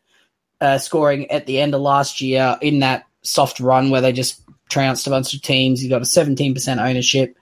[0.61, 4.42] uh, scoring at the end of last year in that soft run where they just
[4.68, 5.80] trounced a bunch of teams.
[5.80, 7.37] He got a 17% ownership.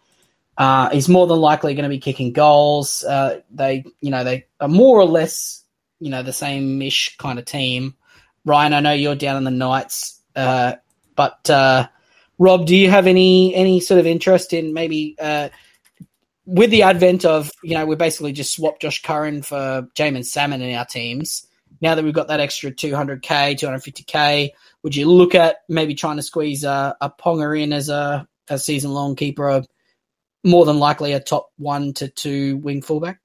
[0.56, 3.02] Uh, he's more than likely going to be kicking goals.
[3.04, 5.64] Uh, they, you know, they are more or less,
[6.00, 7.94] you know, the same ish kind of team.
[8.44, 10.74] Ryan, I know you're down in the Knights, uh,
[11.16, 11.88] but uh,
[12.38, 15.48] Rob, do you have any any sort of interest in maybe uh,
[16.46, 20.62] with the advent of you know we basically just swapped Josh Curran for Jaeman Salmon
[20.62, 21.46] in our teams.
[21.80, 24.50] Now that we've got that extra 200k, 250k,
[24.82, 28.58] would you look at maybe trying to squeeze a, a Ponga in as a, a
[28.58, 29.62] season long keeper,
[30.44, 33.20] more than likely a top one to two wing fullback?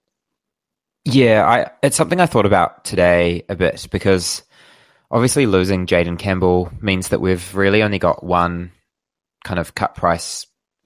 [1.05, 4.43] Yeah, I, it's something I thought about today a bit because
[5.11, 8.71] obviously losing Jayden Campbell means that we've really only got one
[9.43, 10.45] kind of cut price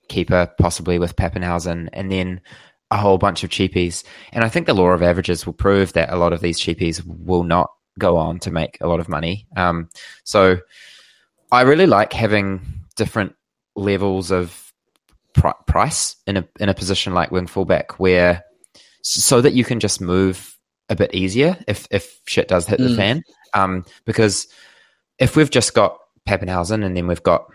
[0.10, 2.42] keeper, possibly with Papenhuyzen, and then
[2.92, 4.04] a whole bunch of cheapies.
[4.32, 7.02] And I think the law of averages will prove that a lot of these cheapies
[7.06, 9.48] will not go on to make a lot of money.
[9.58, 9.90] Um,
[10.24, 10.58] so
[11.52, 12.62] I really like having
[12.96, 13.36] different
[13.76, 14.63] levels of
[15.34, 18.44] pr- price in a in a position like wing fullback, where
[19.02, 20.58] so that you can just move
[20.90, 22.90] a bit easier if if shit does hit mm.
[22.90, 23.24] the fan.
[23.54, 24.48] Um, because
[25.20, 27.46] if we've just got Papenhuyzen and then we've got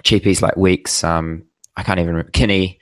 [0.00, 1.44] cheapies like Weeks, um,
[1.76, 2.80] I can't even remember Kinney,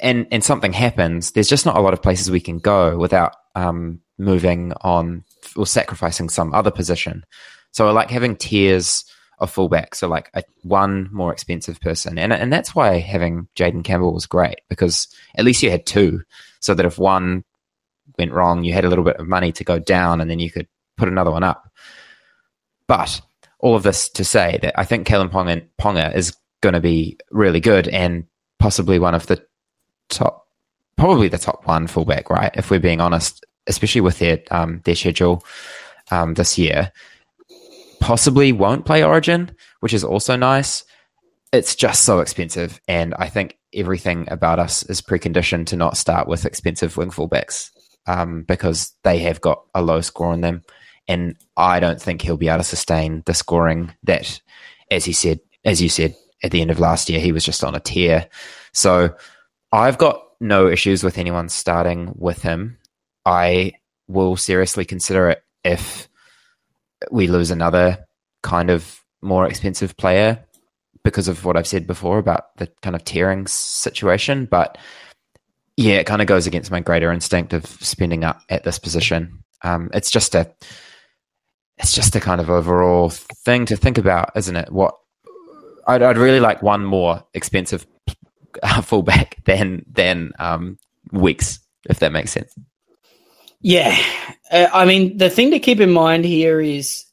[0.00, 3.34] and and something happens, there's just not a lot of places we can go without
[3.54, 5.24] um, moving on
[5.56, 7.24] or sacrificing some other position.
[7.72, 9.04] So I like having tiers
[9.40, 13.84] of fullback, so like a one more expensive person, and and that's why having Jayden
[13.84, 16.22] Campbell was great because at least you had two,
[16.60, 17.44] so that if one
[18.18, 20.50] went wrong, you had a little bit of money to go down, and then you
[20.50, 21.70] could put another one up.
[22.86, 23.20] But
[23.60, 27.18] all of this to say that I think Kalyn Ponga, Ponga is going to be
[27.30, 28.24] really good and
[28.58, 29.44] possibly one of the
[30.08, 30.46] top,
[30.96, 32.50] probably the top one fullback, right?
[32.54, 35.44] If we're being honest, especially with their um, their schedule
[36.10, 36.92] um, this year.
[38.00, 40.84] Possibly won't play Origin, which is also nice.
[41.52, 46.28] It's just so expensive, and I think everything about us is preconditioned to not start
[46.28, 47.70] with expensive wing fullbacks
[48.06, 50.62] um, because they have got a low score on them,
[51.06, 54.40] and I don't think he'll be able to sustain the scoring that,
[54.90, 57.64] as he said, as you said, at the end of last year, he was just
[57.64, 58.28] on a tear.
[58.72, 59.14] So
[59.72, 62.78] I've got no issues with anyone starting with him.
[63.24, 63.72] I
[64.06, 66.07] will seriously consider it if
[67.10, 68.04] we lose another
[68.42, 70.44] kind of more expensive player
[71.04, 74.46] because of what I've said before about the kind of tearing situation.
[74.46, 74.78] But
[75.76, 79.44] yeah, it kind of goes against my greater instinct of spending up at this position.
[79.62, 80.52] Um, it's just a,
[81.78, 84.72] it's just a kind of overall thing to think about, isn't it?
[84.72, 84.94] What
[85.86, 87.86] I'd, I'd really like one more expensive
[88.82, 90.78] fullback than than um,
[91.12, 92.54] Weeks, if that makes sense.
[93.60, 93.96] Yeah,
[94.50, 97.04] uh, I mean the thing to keep in mind here is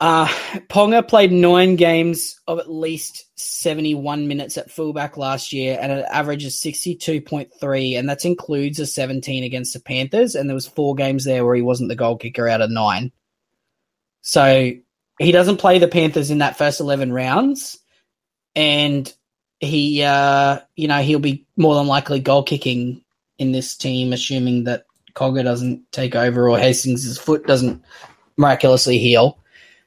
[0.00, 0.26] uh,
[0.68, 6.04] Ponga played nine games of at least 71 minutes at fullback last year and an
[6.10, 10.94] average of 62.3, and that includes a 17 against the Panthers, and there was four
[10.94, 13.12] games there where he wasn't the goal kicker out of nine.
[14.22, 14.72] So
[15.18, 17.78] he doesn't play the Panthers in that first 11 rounds
[18.54, 19.12] and
[19.60, 23.02] he uh, you know he'll be more than likely goal kicking
[23.38, 27.82] in this team assuming that Cogger doesn't take over or Hastings' foot doesn't
[28.36, 29.38] miraculously heal.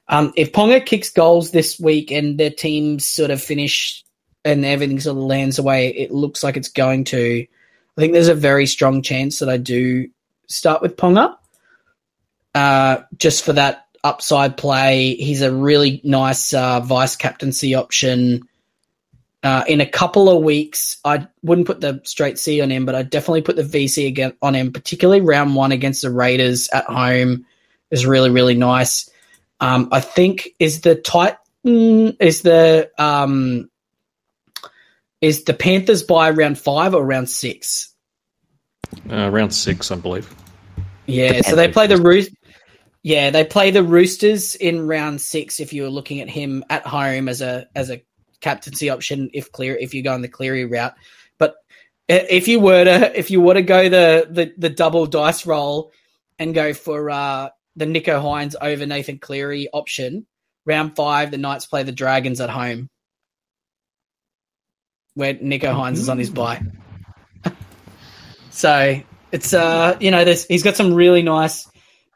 [0.10, 4.04] Um, if Ponga kicks goals this week and their team sort of finish
[4.46, 7.46] and everything sort of lands away, it looks like it's going to.
[7.98, 10.10] I think there's a very strong chance that I do
[10.48, 11.36] start with Ponga,
[12.56, 15.16] uh, just for that upside play.
[15.16, 18.48] He's a really nice uh, vice captaincy option.
[19.48, 22.96] Uh, in a couple of weeks, I wouldn't put the straight C on him, but
[22.96, 26.84] I'd definitely put the VC again on him, particularly round one against the Raiders at
[26.84, 27.46] home
[27.90, 29.10] is really, really nice.
[29.62, 33.70] Um, I think is the Titan is the um,
[35.22, 37.94] is the Panthers by round five or round six?
[39.10, 40.30] Uh, round six, I believe.
[41.06, 42.36] Yeah, so they play the Roosters.
[43.02, 45.62] Yeah, they play the Roosters in round six.
[45.62, 48.02] If you're looking at him at home as a as a
[48.42, 50.94] captaincy option, if clear, if you go on the Cleary route,
[51.38, 51.56] but
[52.08, 55.92] if you were to if you were to go the the, the double dice roll
[56.40, 60.26] and go for uh, the Nicho Hynes over Nathan Cleary option,
[60.66, 62.90] round five, the Knights play the Dragons at home,
[65.16, 66.62] where Nicho Hynes is on his bye.
[68.52, 71.68] so it's uh you know there's he's got some really nice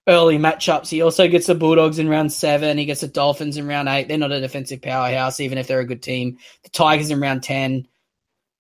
[0.08, 0.90] early matchups.
[0.90, 2.78] He also gets the Bulldogs in round seven.
[2.78, 4.08] He gets the Dolphins in round eight.
[4.08, 6.38] They're not a defensive powerhouse, even if they're a good team.
[6.64, 7.88] The Tigers in round ten.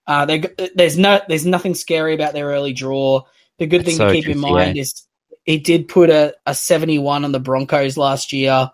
[0.08, 0.39] Uh,
[0.75, 3.23] there's no, there's nothing scary about their early draw.
[3.60, 5.04] The good thing so to keep in mind is
[5.43, 8.71] he did put a, a 71 on the Broncos last year,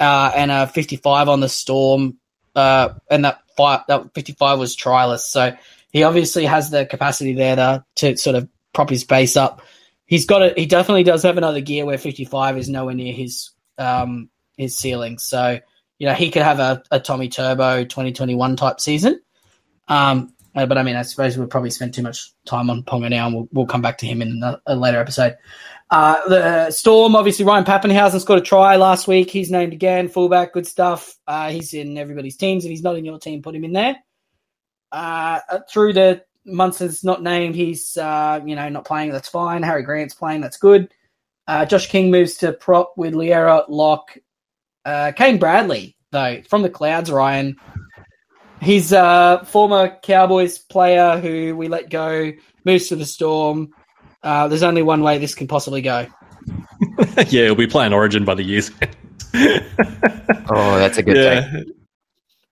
[0.00, 2.18] uh, and a 55 on the Storm,
[2.54, 5.26] uh, and that five, that 55 was trialist.
[5.30, 5.56] So
[5.92, 9.62] he obviously has the capacity there to, to sort of prop his base up
[10.06, 10.58] he's got it.
[10.58, 15.18] He definitely does have another gear where 55 is nowhere near his um, his ceiling.
[15.18, 15.58] So
[15.98, 19.20] you know, he could have a, a Tommy Turbo 2021 type season.
[19.88, 23.10] Um, uh, but I mean, I suppose we'll probably spend too much time on Ponga
[23.10, 25.36] now, and we'll, we'll come back to him in a, a later episode.
[25.90, 29.30] Uh, the Storm, obviously, Ryan Papenhuyzen scored a try last week.
[29.30, 31.16] He's named again, fullback, good stuff.
[31.26, 32.64] Uh, he's in everybody's teams.
[32.64, 33.96] If he's not in your team, put him in there.
[34.92, 35.40] Uh,
[35.70, 37.54] through the Munster's not named.
[37.54, 39.10] He's uh, you know not playing.
[39.10, 39.62] That's fine.
[39.62, 40.40] Harry Grant's playing.
[40.40, 40.92] That's good.
[41.46, 44.16] Uh, Josh King moves to prop with Loiero Lock.
[44.84, 47.10] Uh, Kane Bradley though from the clouds.
[47.10, 47.56] Ryan,
[48.60, 52.32] he's a former Cowboys player who we let go.
[52.64, 53.70] Moves to the Storm.
[54.22, 56.06] Uh, there's only one way this can possibly go.
[57.16, 58.70] yeah, he'll be playing Origin by the years.
[59.34, 61.50] oh, that's a good yeah.
[61.50, 61.64] thing.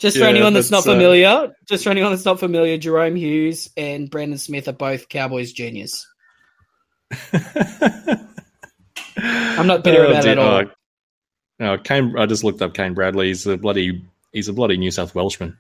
[0.03, 2.41] Just for yeah, anyone that's, that's not uh, familiar, uh, just for anyone that's not
[2.41, 6.09] familiar, Jahrome Hughes and Brandon Smith are both Cowboys juniors.
[9.17, 10.65] I'm not bitter oh, about dear, it at all.
[11.61, 13.29] no, Kane, I just looked up Kane Bradley.
[13.29, 15.57] He's a bloody, he's a bloody New South Welshman.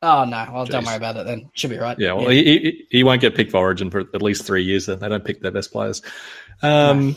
[0.00, 0.70] Oh no, well Jeez.
[0.70, 1.50] don't worry about it then.
[1.52, 1.98] Should be right.
[1.98, 2.42] Yeah, well, yeah.
[2.42, 4.86] He, he, he won't get picked for Origin for at least three years.
[4.86, 6.00] Then they don't pick their best players.
[6.62, 7.16] Um,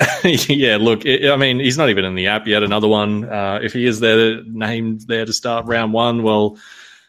[0.24, 2.62] yeah, look, I mean, he's not even in the app yet.
[2.62, 3.24] Another one.
[3.24, 6.56] Uh, if he is there, named there to start round one, well,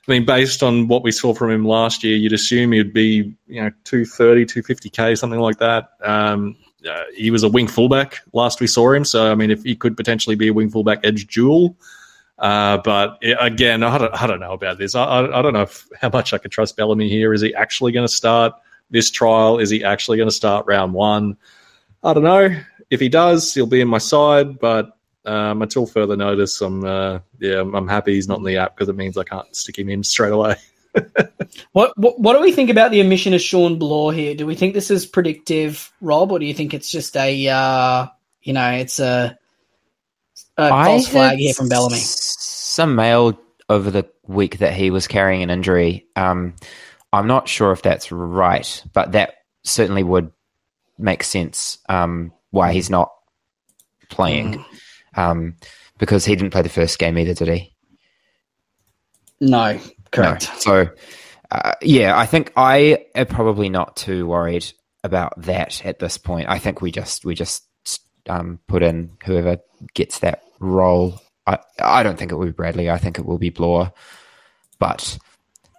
[0.07, 3.35] I mean, based on what we saw from him last year, you'd assume he'd be,
[3.47, 5.89] you know, 230, 250k, something like that.
[6.01, 6.55] Um,
[6.89, 9.75] uh, he was a wing fullback last we saw him, so I mean, if he
[9.75, 11.75] could potentially be a wing fullback edge duel.
[12.39, 14.95] Uh, but again, I don't, I don't, know about this.
[14.95, 17.33] I, I, I don't know if, how much I could trust Bellamy here.
[17.33, 18.53] Is he actually going to start
[18.89, 19.59] this trial?
[19.59, 21.35] Is he actually going to start round one?
[22.01, 22.57] I don't know
[22.89, 24.59] if he does, he'll be in my side.
[24.59, 24.91] But
[25.25, 28.89] um, until further notice, I'm uh, yeah, I'm, happy he's not in the app because
[28.89, 30.55] it means I can't stick him in straight away.
[31.71, 34.33] what, what, what do we think about the omission of Shawn Blore here?
[34.33, 38.07] Do we think this is predictive, Rob, or do you think it's just a uh,
[38.41, 39.37] you know it's a,
[40.57, 41.97] a false flag here from Bellamy?
[41.97, 46.07] Some mail over the week that he was carrying an injury.
[46.15, 46.55] Um,
[47.11, 50.31] I'm not sure if that's right, but that certainly would
[50.97, 51.79] make sense.
[51.87, 53.11] Um, why he's not
[54.09, 54.65] playing mm.
[55.15, 55.55] um,
[55.97, 57.75] because he didn't play the first game either, did he?
[59.39, 59.79] No,
[60.11, 60.49] correct.
[60.49, 60.59] No.
[60.59, 60.89] So,
[61.51, 64.65] uh, yeah, I think I am probably not too worried
[65.03, 66.49] about that at this point.
[66.49, 67.65] I think we just we just
[68.27, 69.57] um, put in whoever
[69.93, 71.19] gets that role.
[71.47, 72.89] I I don't think it will be Bradley.
[72.89, 73.91] I think it will be Blore.
[74.77, 75.17] But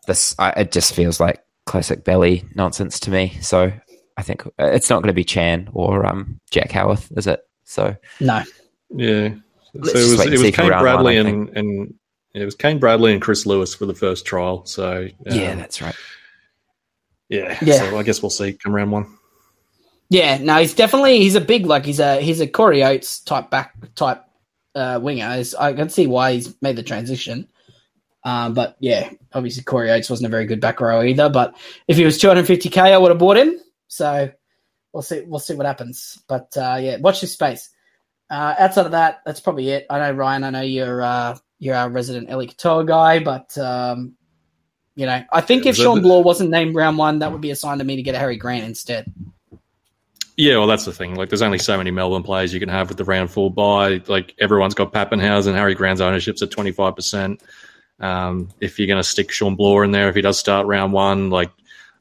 [0.07, 3.39] this I, it just feels like classic belly nonsense to me.
[3.43, 3.73] So
[4.21, 7.41] I think uh, it's not going to be Chan or um, Jack Howarth, is it?
[7.65, 8.43] So no.
[8.91, 9.31] Yeah.
[9.73, 11.95] So it was it was Kane Bradley one, and and
[12.35, 14.67] it was Kane Bradley and Chris Lewis for the first trial.
[14.67, 15.95] So um, yeah, that's right.
[17.31, 17.57] Yeah.
[17.63, 17.79] Yeah.
[17.79, 19.07] So I guess we'll see come round one.
[20.11, 20.37] Yeah.
[20.37, 23.75] No, he's definitely he's a big like he's a he's a Corey Oates type back
[23.95, 24.23] type
[24.75, 25.37] uh, winger.
[25.39, 27.49] It's, I can see why he's made the transition.
[28.23, 31.31] Um, but yeah, obviously Corey Oates wasn't a very good back row either.
[31.31, 31.57] But
[31.89, 33.59] if he was 250k, I would have bought him.
[33.90, 34.31] So
[34.92, 35.22] we'll see.
[35.26, 36.22] We'll see what happens.
[36.29, 37.70] But uh, yeah, watch this space.
[38.31, 39.87] Uh, outside of that, that's probably it.
[39.90, 40.44] I know Ryan.
[40.44, 44.14] I know you're uh, you're our resident Eli Katoa guy, but um,
[44.94, 47.50] you know, I think yeah, if Shawn Blore wasn't named round one, that would be
[47.50, 49.12] a sign to me to get a Harry Grant instead.
[50.37, 51.16] Yeah, well, that's the thing.
[51.16, 54.00] Like, there's only so many Melbourne players you can have with the round four bye.
[54.07, 55.53] Like, everyone's got Papenhuyzen.
[55.55, 57.40] Harry Grant's ownership's at 25%.
[57.98, 60.94] Um, if you're going to stick Shawn Blore in there, if he does start round
[60.94, 61.50] one, like,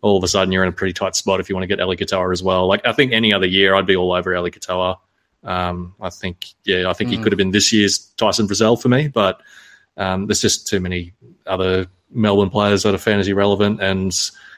[0.02, 1.80] all of a sudden you're in a pretty tight spot if you want to get
[1.80, 2.68] Eli Katoa as well.
[2.68, 4.98] Like I think any other year I'd be all over Eli Katoa.
[5.44, 7.14] Um, I think yeah, I think mm.
[7.14, 9.42] he could have been this year's Tyson Frizell for me, but
[9.98, 11.14] um, there's just too many
[11.46, 13.82] other Melbourne players that are fantasy relevant.
[13.82, 14.14] And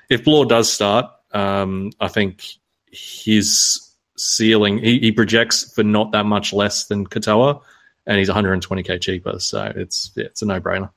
[0.09, 2.45] if Blore does start, um, I think
[2.91, 7.61] his ceiling he, he, projects for not that much less than Katoa,
[8.05, 10.89] and he's 120k cheaper, so it's yeah, it's a no brainer.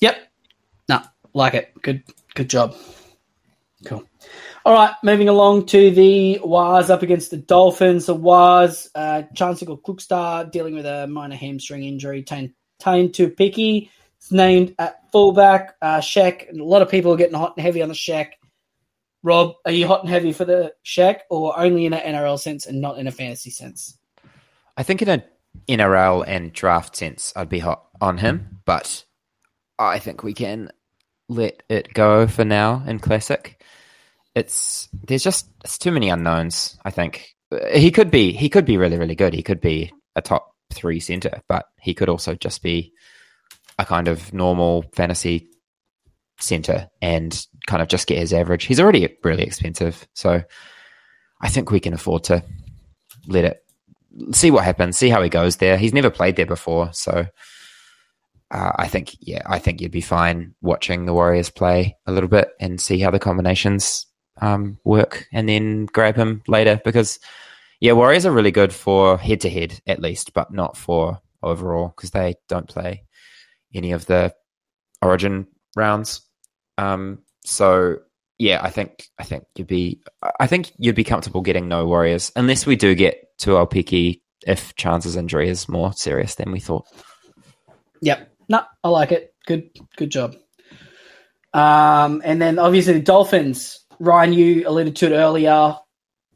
[0.00, 0.16] Yep,
[0.88, 1.00] no,
[1.34, 1.72] like it.
[1.82, 2.02] Good,
[2.34, 2.76] good job.
[3.84, 4.04] Cool.
[4.64, 8.06] All right, moving along to the Waz up against the Dolphins.
[8.06, 12.22] The Waz, uh, Charnze Nicoll Klokstad dealing with a minor hamstring injury.
[12.22, 13.90] Tain, Tain Picky
[14.20, 15.76] is named at fullback.
[15.80, 18.32] Uh, Shaq, a lot of people are getting hot and heavy on the Shaq.
[19.22, 22.66] Rob, are you hot and heavy for the Shaq or only in an NRL sense
[22.66, 23.98] and not in a fantasy sense?
[24.76, 25.22] I think in an
[25.68, 29.04] NRL and draft sense, I'd be hot on him, but
[29.78, 30.70] I think we can
[31.28, 33.59] let it go for now in Classic
[34.34, 36.78] it's there's just it's too many unknowns.
[36.84, 37.34] I think
[37.72, 39.34] he could be he could be really really good.
[39.34, 42.92] He could be a top three center, but he could also just be
[43.78, 45.48] a kind of normal fantasy
[46.38, 48.64] center and kind of just get his average.
[48.64, 50.42] He's already really expensive, so
[51.40, 52.44] I think we can afford to
[53.26, 53.64] let it
[54.32, 54.96] see what happens.
[54.96, 55.76] See how he goes there.
[55.76, 57.26] He's never played there before, so
[58.50, 62.28] uh, I think yeah, I think you'd be fine watching the Warriors play a little
[62.28, 64.06] bit and see how the combinations
[64.40, 67.18] um, work, and then grab him later because
[67.80, 71.92] yeah, Warriors are really good for head to head at least, but not for overall
[71.96, 73.04] because they don't play
[73.74, 74.34] any of the
[75.02, 76.22] Origin rounds.
[76.76, 77.98] Um, so
[78.38, 80.00] yeah, I think I think you'd be
[80.38, 84.74] I think you'd be comfortable getting no Warriors unless we do get to Aupiki if
[84.76, 86.86] Chance's injury is more serious than we thought.
[88.02, 88.30] Yep.
[88.48, 89.34] No, I like it.
[89.46, 90.36] Good, good job.
[91.52, 93.79] Um, and then obviously the Dolphins.
[94.00, 95.76] Ryan, you alluded to it earlier.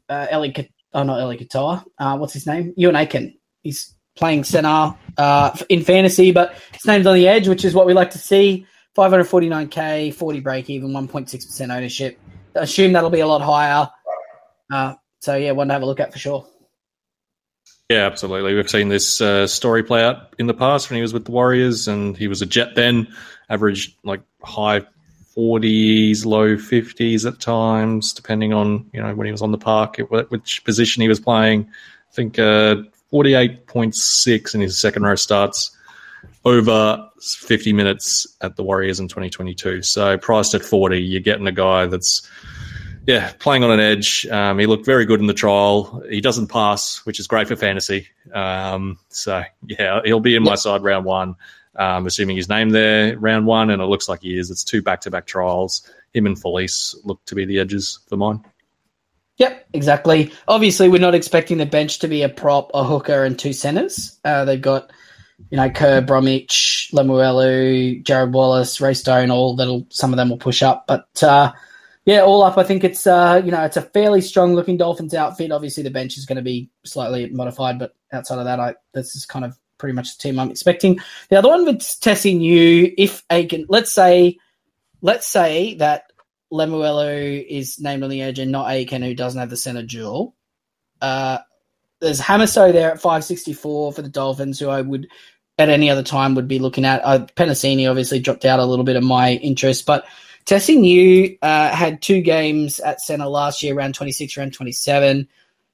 [0.07, 0.53] Uh, Ellie,
[0.93, 1.83] oh not Ellie Katoa.
[1.97, 2.73] Uh, what's his name?
[2.77, 3.37] Euan Aitken.
[3.63, 7.87] He's playing center uh, in fantasy, but his name's on the edge, which is what
[7.87, 8.65] we like to see.
[8.95, 12.17] 549k, 40 break even, 1.6% ownership.
[12.55, 13.89] I assume that'll be a lot higher.
[14.71, 16.47] Uh, so yeah, one to have a look at for sure.
[17.89, 18.55] Yeah, absolutely.
[18.55, 21.31] We've seen this uh, story play out in the past when he was with the
[21.31, 23.13] Warriors, and he was a Jet then,
[23.49, 24.85] averaged like high
[25.37, 29.97] 40s, low 50s at times, depending on you know when he was on the park,
[30.29, 31.69] which position he was playing.
[32.11, 32.77] I think uh,
[33.11, 35.75] 48.6 in his second row starts
[36.45, 39.81] over 50 minutes at the Warriors in 2022.
[39.81, 42.29] So priced at 40, you're getting a guy that's
[43.07, 44.25] yeah, playing on an edge.
[44.27, 46.01] Um, he looked very good in the trial.
[46.09, 48.07] He doesn't pass, which is great for fantasy.
[48.33, 51.35] Um, so yeah, he'll be in my side round one.
[51.77, 54.49] Um, assuming his name there round one, and it looks like he is.
[54.49, 55.89] It's two back-to-back trials.
[56.13, 58.43] Him and Felise look to be the edges for mine.
[59.37, 60.31] Yep, exactly.
[60.47, 64.17] Obviously, we're not expecting the bench to be a prop, a hooker, and two centers.
[64.23, 64.91] Uh, they've got,
[65.49, 69.31] you know, Kerr, Bromwich, Lemuelu, Jarrod Wallace, Ray Stone.
[69.31, 71.51] All that'll some of them will push up, but uh,
[72.05, 75.13] yeah, all up, I think it's uh, you know it's a fairly strong looking Dolphins
[75.13, 75.51] outfit.
[75.51, 79.15] Obviously, the bench is going to be slightly modified, but outside of that, I this
[79.15, 80.99] is kind of pretty much the team I'm expecting.
[81.29, 84.37] The other one with Tesi Niu, if Aitken, let's say,
[85.01, 86.11] let's say that
[86.51, 90.35] Lemuelu is named on the edge and not Aitken, who doesn't have the center duel.
[91.01, 91.39] Uh,
[91.99, 95.07] there's Hamiso there at 564 for the Dolphins, who I would
[95.57, 97.01] at any other time would be looking at.
[97.03, 100.05] Uh, Penisini obviously dropped out a little bit of my interest, but
[100.45, 105.27] Tesi Niu uh, had two games at center last year, round 26, round 27.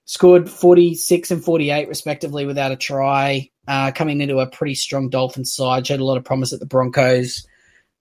[0.06, 3.50] Scored 46 and 48, respectively, without a try.
[3.68, 5.86] Uh, coming into a pretty strong Dolphins side.
[5.86, 7.48] Showed a lot of promise at the Broncos.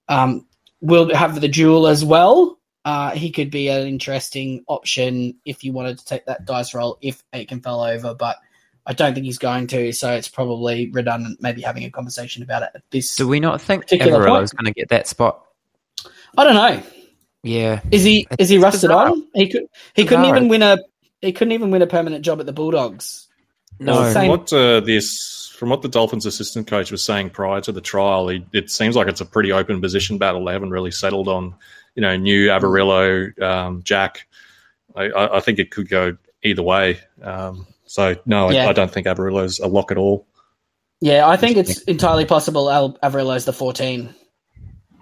[0.08, 0.46] Um,
[0.80, 2.58] will have the duel as well.
[2.84, 6.98] Uh, he could be an interesting option if you wanted to take that dice roll
[7.02, 8.38] if Aitken fell over, but
[8.86, 12.62] I don't think he's going to, so it's probably redundant maybe having a conversation about
[12.62, 13.16] it at this.
[13.16, 15.44] Do we not think Averillo is going to get that spot?
[16.36, 16.82] I don't know.
[17.42, 17.80] Yeah.
[17.90, 19.28] Is he is he rusted on?
[19.34, 20.78] He could he couldn't even win a
[21.20, 23.28] he couldn't even win a permanent job at the Bulldogs.
[23.80, 23.94] No.
[23.94, 27.72] Well, from what uh, this from what the Dolphins assistant coach was saying prior to
[27.72, 30.44] the trial, he, it seems like it's a pretty open position battle.
[30.44, 31.54] They haven't really settled on,
[31.94, 34.26] you know, Niu Averillo, um, Jack.
[34.94, 36.98] I, I, think it could go either way.
[37.22, 38.66] Um, so no, yeah.
[38.66, 40.26] I, I, don't think Averillo's a lock at all.
[41.00, 42.66] Yeah, I think it's entirely possible
[43.02, 44.14] Averillo's the fourteen.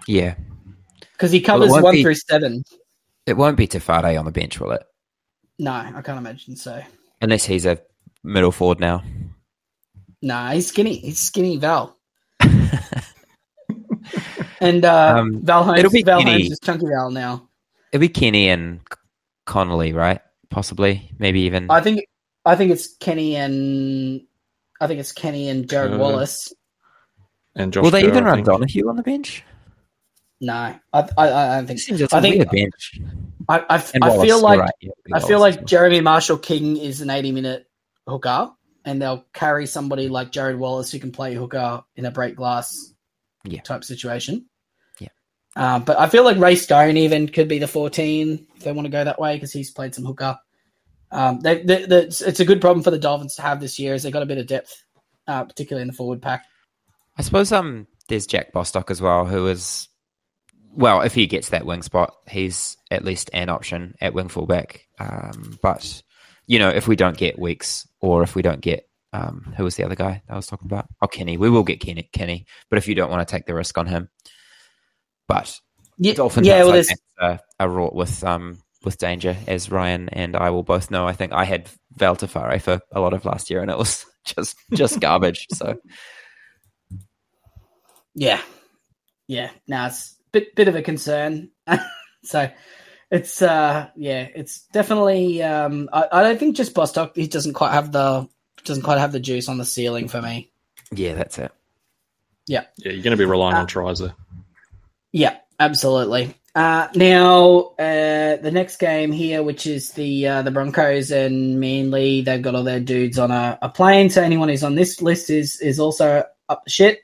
[0.07, 0.35] Yeah,
[1.13, 2.63] because he covers well, one be, through seven.
[3.25, 4.83] It won't be Tafade on the bench, will it?
[5.57, 6.81] No, I can't imagine so.
[7.21, 7.79] Unless he's a
[8.23, 9.03] middle forward now.
[10.21, 10.97] Nah, he's skinny.
[10.97, 11.97] He's skinny Val.
[14.59, 16.31] and uh, um, Val Holmes, it'll be Val Kenny.
[16.31, 17.47] Holmes is chunky Val now.
[17.91, 18.81] It'll be Kenny and
[19.45, 20.21] Connolly, right?
[20.49, 21.71] Possibly, maybe even.
[21.71, 22.01] I think
[22.45, 24.21] I think it's Kenny and
[24.81, 26.53] I think it's Kenny and Jarrod uh, Wallace.
[27.55, 29.43] And Josh Will they Kerr, even run Donahue on the bench?
[30.41, 31.79] No, I, I, I don't think.
[31.79, 32.99] Seems I think bench.
[33.49, 37.09] I, I, I feel like right, yeah, I feel like Jeremy Marshall King is an
[37.09, 37.68] eighty-minute
[38.09, 38.51] hooker,
[38.85, 42.93] and they'll carry somebody like Jarrod Wallace who can play hooker in a break glass
[43.43, 43.61] yeah.
[43.61, 44.45] type situation.
[44.99, 45.09] Yeah,
[45.55, 48.85] uh, but I feel like Ray Stone even could be the fourteen if they want
[48.85, 50.37] to go that way because he's played some hooker.
[51.11, 53.93] Um, they, they, they, it's a good problem for the Dolphins to have this year,
[53.93, 54.83] as they got a bit of depth,
[55.27, 56.45] uh, particularly in the forward pack.
[57.17, 59.89] I suppose um, there's Jack Bostock as well, who is
[60.71, 64.85] well, if he gets that wing spot, he's at least an option at wing fullback.
[64.99, 66.01] Um, but
[66.45, 69.75] you know, if we don't get Weeks or if we don't get um, who was
[69.75, 70.87] the other guy I was talking about?
[71.01, 71.37] Oh, Kenny.
[71.37, 72.09] We will get Kenny.
[72.13, 72.45] Kenny.
[72.69, 74.09] But if you don't want to take the risk on him,
[75.27, 75.59] but
[75.97, 76.83] yeah, Dolphins yeah, well,
[77.19, 81.07] are, are wrought with um, with danger, as Ryan and I will both know.
[81.07, 84.05] I think I had Val Tafare for a lot of last year, and it was
[84.25, 85.47] just just garbage.
[85.53, 85.77] So,
[88.15, 88.41] yeah,
[89.27, 89.49] yeah.
[89.67, 91.49] Now it's bit bit of a concern.
[92.23, 92.49] so
[93.11, 97.71] it's uh yeah, it's definitely um I, I don't think just Bostock he doesn't quite
[97.73, 98.27] have the
[98.63, 100.51] doesn't quite have the juice on the ceiling for me.
[100.91, 101.51] Yeah, that's it.
[102.47, 104.13] Yeah, Yeah, you're going to be relying Uh, on tries there.
[105.11, 106.33] Yeah, absolutely.
[106.55, 112.21] Uh, now uh, the next game here, which is the uh, the Broncos and Manly,
[112.21, 114.09] they've got all their dudes on a, a plane.
[114.09, 116.99] So anyone who's on this list is is also up the shit.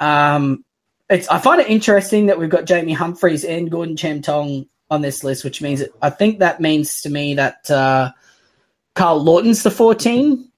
[0.00, 0.64] Um,
[1.08, 5.22] it's I find it interesting that we've got Jamie Humphreys and Gordon Chamtong on this
[5.24, 8.12] list, which means I think that means to me that uh,
[8.94, 10.50] Carl Lawton's the fourteen.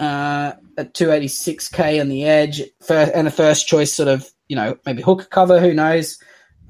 [0.00, 4.76] Uh, at 286k on the edge, first, and a first choice sort of you know
[4.86, 6.18] maybe hooker cover, who knows.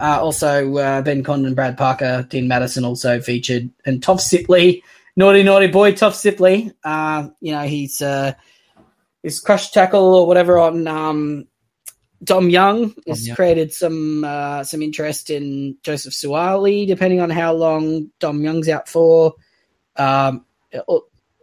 [0.00, 4.82] Uh, also, uh, Ben Condon, Brad Parker, Dean Matterson also featured, and Toff Sipley,
[5.16, 6.72] naughty naughty boy, Toff Sipley.
[6.82, 8.32] Uh, you know he's uh,
[9.22, 11.46] his crush tackle or whatever on um,
[12.24, 13.36] Dom Young has Young.
[13.36, 18.88] created some uh, some interest in Joseph Suwali, depending on how long Dom Young's out
[18.88, 19.34] for.
[19.96, 20.44] Um,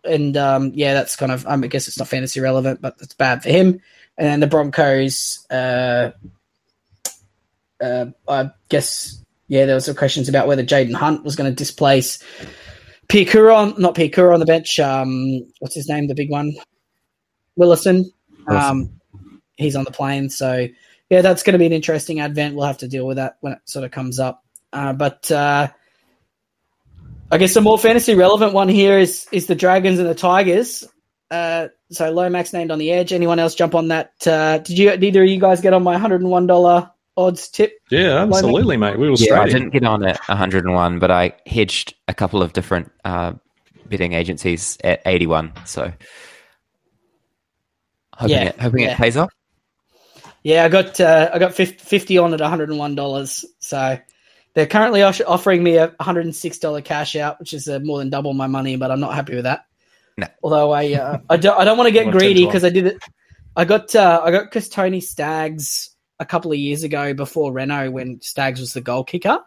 [0.03, 3.13] and um, yeah, that's kind of um, I guess it's not fantasy relevant, but it's
[3.13, 3.82] bad for him.
[4.17, 6.11] And then the Broncos, uh,
[7.82, 11.55] uh, I guess yeah, there was some questions about whether Jaden Hunt was going to
[11.55, 12.23] displace
[13.07, 14.79] Piakura on not Piakura on the bench.
[14.79, 16.07] Um, what's his name?
[16.07, 16.53] The big one,
[17.55, 18.11] Willison.
[18.47, 19.01] Um,
[19.62, 20.68] he's on the plane, so
[21.09, 22.55] yeah, that's going to be an interesting advent.
[22.55, 24.43] We'll have to deal with that when it sort of comes up.
[24.74, 25.68] Uh, but uh,
[27.32, 30.86] I guess the more fantasy relevant one here is is the Dragons and the Tigers.
[31.30, 33.14] Uh, so Lomax named on the edge.
[33.14, 34.12] Anyone else jump on that?
[34.26, 34.89] Uh, did you?
[34.91, 37.74] Did either of you guys get on my hundred and one dollar odds tip?
[37.89, 38.97] Yeah, absolutely, mate.
[38.97, 39.55] We were Yeah, I straight.
[39.55, 39.70] in.
[39.70, 43.34] didn't get on at 101, but I hedged a couple of different uh,
[43.88, 45.51] betting agencies at 81.
[45.66, 45.91] So
[48.14, 48.91] hoping, Yeah, it, hoping yeah.
[48.93, 49.32] it pays off.
[50.43, 53.45] Yeah, I got uh, I got fifty on at one hundred and one dollars.
[53.59, 53.97] So
[54.53, 57.99] they're currently offering me a hundred and six dollar cash out, which is uh, more
[57.99, 59.65] than double my money, but I'm not happy with that.
[60.17, 60.27] No.
[60.43, 63.03] Although I uh, I don't I don't want to get greedy because I did it.
[63.55, 68.21] I got uh, I got Kotoni Staggs a couple of years ago before Renault when
[68.21, 69.39] Staggs was the goal kicker.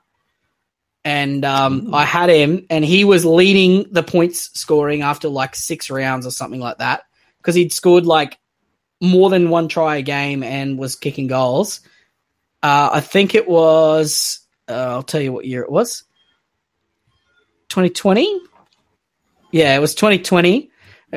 [1.07, 5.91] And um, I had him, and he was leading the points scoring after like six
[5.91, 7.03] rounds or something like that
[7.37, 8.39] because he'd scored like
[9.05, 11.81] more than one try a game and was kicking goals.
[12.63, 14.41] Uh, I think it was.
[14.69, 16.05] Uh, I'll tell you what year it was.
[17.69, 18.41] 2020.
[19.53, 20.71] Yeah, it was 2020.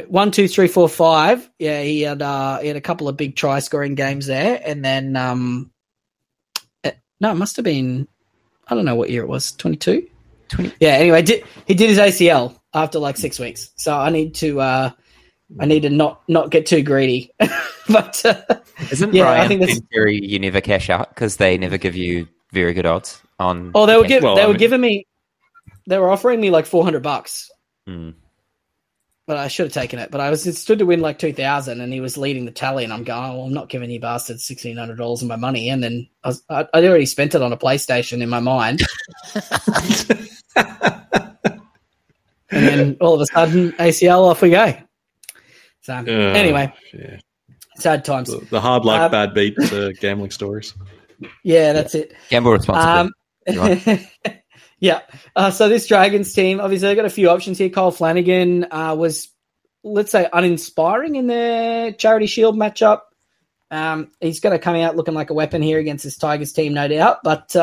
[0.07, 1.49] One, two, three, four, five.
[1.57, 4.85] Yeah, he had uh, he had a couple of big try scoring games there, and
[4.85, 5.71] then um,
[6.83, 8.07] it, no, it must have been.
[8.67, 9.53] I don't know what year it was.
[9.53, 10.07] 22.
[10.49, 10.73] 20.
[10.79, 10.89] Yeah.
[10.89, 14.59] Anyway, did, he did his ACL after like six weeks, so I need to.
[14.59, 14.89] Uh,
[15.59, 17.31] I need to not not get too greedy,
[17.89, 18.41] but uh,
[18.91, 22.27] Isn't Yeah, I think that's- theory you never cash out because they never give you
[22.51, 23.71] very good odds on?
[23.73, 25.07] Oh, they were cash- give, Well, they I were mean- giving me,
[25.87, 27.49] they were offering me like four hundred bucks,
[27.85, 28.09] Hmm.
[29.25, 30.11] but I should have taken it.
[30.11, 32.51] But I was it stood to win like two thousand, and he was leading the
[32.51, 35.29] tally, and I'm going, oh, well, I'm not giving you bastards sixteen hundred dollars of
[35.29, 38.27] my money, and then I was, I, I'd already spent it on a PlayStation in
[38.27, 38.81] my mind,
[40.55, 41.07] and
[42.49, 44.73] then all of a sudden ACL off we go.
[45.87, 47.17] So Uh, anyway, yeah.
[47.77, 48.29] sad times.
[48.29, 50.73] the, the hard luck, Uh, bad beat uh, gambling stories.
[51.45, 52.13] Yeah, that's it.
[52.29, 53.55] Gamble responsibly.
[53.55, 53.99] Um,
[54.79, 54.99] yeah.
[55.33, 57.69] Uh, so this Dragons team, obviously, they've got a few options here.
[57.69, 59.29] Kyle Flanagan uh, was,
[59.81, 62.99] let's say, uninspiring in their Charity Shield matchup.
[63.71, 66.73] Um, he's going to come out looking like a weapon here against this Tigers team,
[66.73, 67.19] no doubt.
[67.23, 67.55] But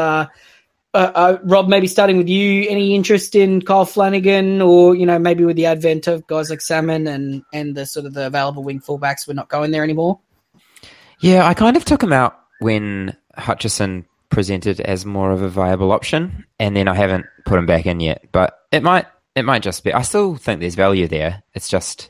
[0.94, 5.18] uh, uh, Rob, maybe starting with you, any interest in Kyle Flanagan, or you know,
[5.18, 8.62] maybe with the advent of guys like Salmon and and the sort of the available
[8.62, 10.20] wing fullbacks, we're not going there anymore.
[11.20, 15.90] Yeah, I kind of took him out when Hutchison presented as more of a viable
[15.90, 18.26] option, and then I haven't put him back in yet.
[18.30, 19.92] But it might it might just be.
[19.92, 21.42] I still think there's value there.
[21.54, 22.08] It's just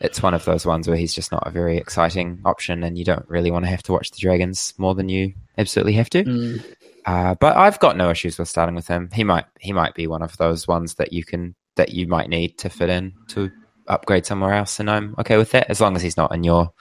[0.00, 3.04] it's one of those ones where he's just not a very exciting option, and you
[3.04, 6.58] don't really want to have to watch the Dragons more than you absolutely have to.
[7.06, 9.08] Uh, but I've got no issues with starting with him.
[9.12, 12.28] He might he might be one of those ones that you can that you might
[12.28, 13.50] need to fit in to
[13.88, 16.72] upgrade somewhere else, and I'm okay with that as long as he's not in your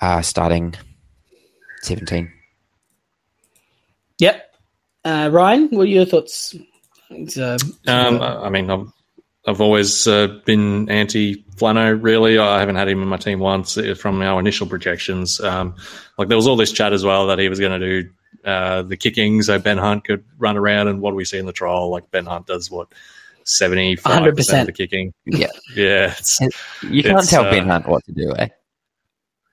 [0.00, 0.74] uh, starting
[1.82, 2.32] seventeen.
[4.18, 4.54] Yep.
[5.04, 6.54] Uh, Ryan, what are your thoughts?
[7.10, 8.92] Uh, Um, I I mean, I've,
[9.46, 12.38] I've always uh, been anti Flano, really.
[12.38, 15.40] I haven't had him in my team once uh, from our initial projections.
[15.40, 15.74] Um,
[16.18, 18.10] like, there was all this chat as well that he was going to do
[18.44, 20.88] uh, the kicking so Ben Hunt could run around.
[20.88, 21.90] And what do we see in the trial?
[21.90, 22.88] Like, Ben Hunt does what?
[23.44, 24.66] 75% of 100%.
[24.66, 25.12] the kicking.
[25.24, 26.14] Yeah, Yeah.
[26.82, 28.34] You can't tell uh, Ben Hunt what to do.
[28.36, 28.48] Eh?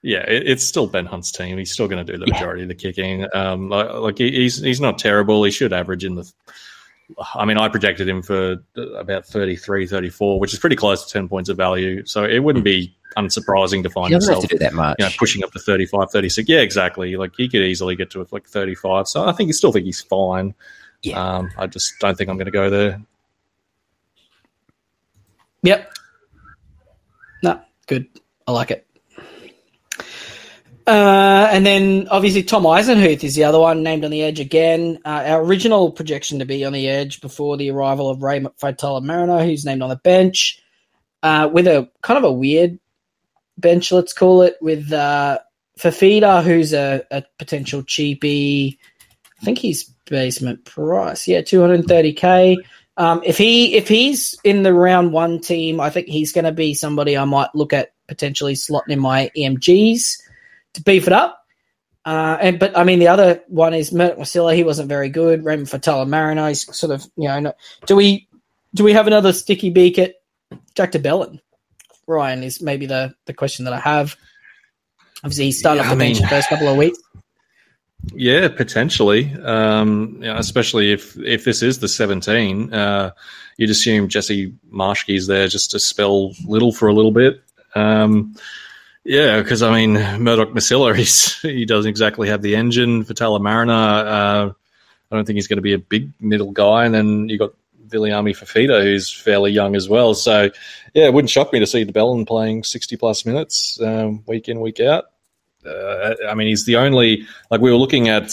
[0.04, 1.58] yeah, it, it's still Ben Hunt's team.
[1.58, 3.26] He's still going to do the majority of the kicking.
[3.34, 5.44] Um, like, like he, he's he's not terrible.
[5.44, 6.32] He should average in the
[7.34, 11.30] I mean, I projected him for about 33, 34, which is pretty close to 10
[11.30, 12.06] points of value.
[12.06, 14.96] So it wouldn't be unsurprising to find You himself to do that much.
[15.00, 16.50] you know, pushing up to 35, 36.
[16.50, 17.16] Yeah, exactly.
[17.16, 19.08] Like he could easily get to like 35.
[19.08, 20.54] So I think you still think he's fine.
[21.04, 21.22] Yeah.
[21.22, 23.02] Um, I just don't think I'm going to go there.
[25.64, 25.92] Yep.
[27.44, 28.08] No, good.
[28.48, 28.84] I like it.
[30.86, 35.00] Uh, and then obviously Tom Eisenhuth is the other one named on the edge again.
[35.04, 39.04] Uh, our original projection to be on the edge before the arrival of Ray Faitala
[39.04, 40.64] Mariner, who's named on the bench,
[41.24, 42.80] uh, with a kind of a weird
[43.58, 45.40] bench, let's call it, with uh,
[45.80, 48.78] Fafita, who's a, a potential cheapie.
[49.42, 51.28] I think he's basement price.
[51.28, 52.58] Yeah, 230k.
[52.98, 56.52] Um, if he if he's in the round one team, I think he's going to
[56.52, 60.18] be somebody I might look at potentially slotting in my EMGs
[60.74, 61.44] to beef it up.
[62.06, 64.56] Uh, and but I mean the other one is Mert Wasilla.
[64.56, 65.44] He wasn't very good.
[65.46, 66.48] Raymond Faitala Mariner.
[66.48, 67.40] He's sort of you know.
[67.40, 67.54] no-
[67.86, 68.28] Do we
[68.74, 70.16] do we have another sticky beak at
[70.74, 71.40] Jack de Belin?
[72.08, 74.16] Ryan is maybe the the question that I have.
[75.24, 77.00] Obviously, he started Yeah, off the bench the first couple of weeks.
[78.14, 79.34] Yeah, potentially.
[79.44, 83.12] Um, you know, especially if if this is the 17, uh,
[83.58, 87.42] you'd assume Jesse Marschke's there just to spell little for a little bit.
[87.76, 88.36] Um,
[89.04, 93.04] yeah, because I mean Murdoch Masilla, he's he doesn't exactly have the engine.
[93.04, 94.52] Faitala Mariner, uh,
[95.12, 96.86] I don't think he's going to be a big middle guy.
[96.86, 97.54] And then you got
[97.88, 100.14] Viliami Fafita, who's fairly young as well.
[100.14, 100.50] So
[100.94, 104.60] yeah, it wouldn't shock me to see DeBelin playing 60 plus minutes um, week in
[104.60, 105.06] week out.
[105.66, 108.32] Uh, I mean, he's the only like we were looking at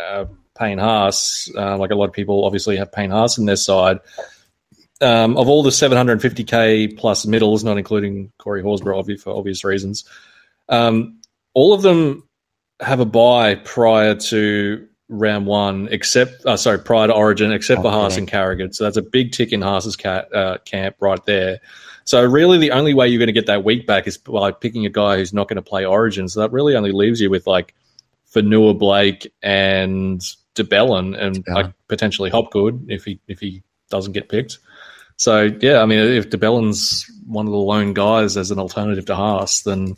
[0.00, 0.26] uh,
[0.58, 1.50] Payne Haas.
[1.56, 4.00] Uh, like a lot of people obviously have Payne Haas in their side.
[5.02, 10.04] Um, of all the 750k plus middles, not including Corey Horsburgh, for obvious reasons,
[10.68, 11.20] um,
[11.54, 12.28] all of them
[12.80, 17.90] have a bye prior to round one, except uh, sorry, prior to Origin, except for
[17.90, 18.72] Haas and Carrigan.
[18.72, 21.60] So that's a big tick in Haas's ca- uh, camp right there.
[22.04, 24.86] So really, the only way you're going to get that week back is by picking
[24.86, 26.28] a guy who's not going to play Origin.
[26.28, 27.74] So that really only leaves you with like
[28.32, 30.20] Fonua Blake and
[30.54, 31.54] DeBelin and DeBelin.
[31.54, 34.58] like potentially Hopgood if he if he doesn't get picked.
[35.16, 39.14] So yeah, I mean, if DeBelin's one of the lone guys as an alternative to
[39.16, 39.96] Haas, then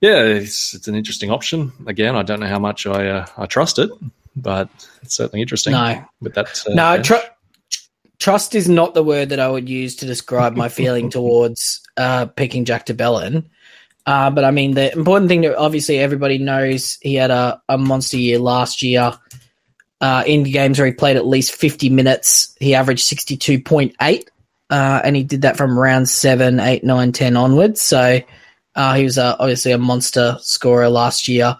[0.00, 1.72] yeah, it's it's an interesting option.
[1.86, 3.90] Again, I don't know how much I uh, I trust it,
[4.36, 4.68] but
[5.02, 5.72] it's certainly interesting.
[5.72, 6.62] No, with that.
[6.68, 7.14] Uh, No, tr-
[8.18, 12.26] trust is not the word that I would use to describe my feeling towards uh,
[12.26, 13.44] picking Jack de Belin.
[14.06, 17.78] Uh, but I mean, the important thing that obviously everybody knows he had a, a
[17.78, 19.12] monster year last year.
[20.00, 24.26] Uh, in games where he played at least 50 minutes, he averaged 62.8,
[24.68, 27.80] uh, and he did that from round 7, 8, 9, 10 onwards.
[27.80, 28.20] So
[28.74, 31.56] uh, he was uh, obviously a monster scorer last year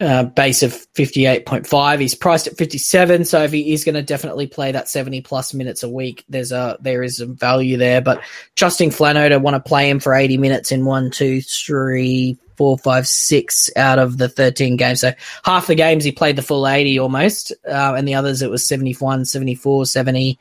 [0.00, 2.00] uh, base of 58.5.
[2.00, 5.52] He's priced at 57, so if he is going to definitely play that 70 plus
[5.52, 8.00] minutes a week, there's a there is some value there.
[8.00, 8.22] But
[8.54, 12.78] trusting Flano to want to play him for 80 minutes in one, two, three, four,
[12.78, 15.00] five, six out of the 13 games.
[15.00, 15.12] So
[15.44, 18.64] half the games he played the full 80 almost, uh, and the others it was
[18.66, 20.38] 71, 74, 70.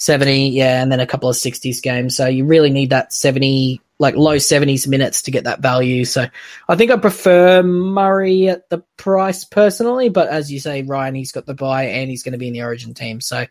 [0.00, 2.14] 70, yeah, and then a couple of 60s games.
[2.16, 6.04] So you really need that 70, like low 70s minutes to get that value.
[6.04, 6.26] So
[6.68, 11.32] I think I prefer Murray at the price personally, but as you say, Ryan, he's
[11.32, 13.46] got the bye and he's going to be in the Origin team, so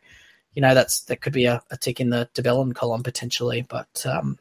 [0.54, 3.62] you know that's that could be a, a tick in the development column potentially.
[3.62, 4.40] But um,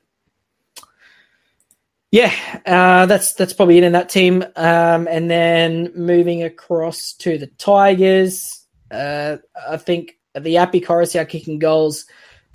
[2.11, 2.33] yeah,
[2.65, 4.45] uh, that's that's probably it in that team.
[4.55, 9.39] Um, and then moving across to the Tigers, uh,
[9.69, 12.07] I think the Api Koroisau kicking goals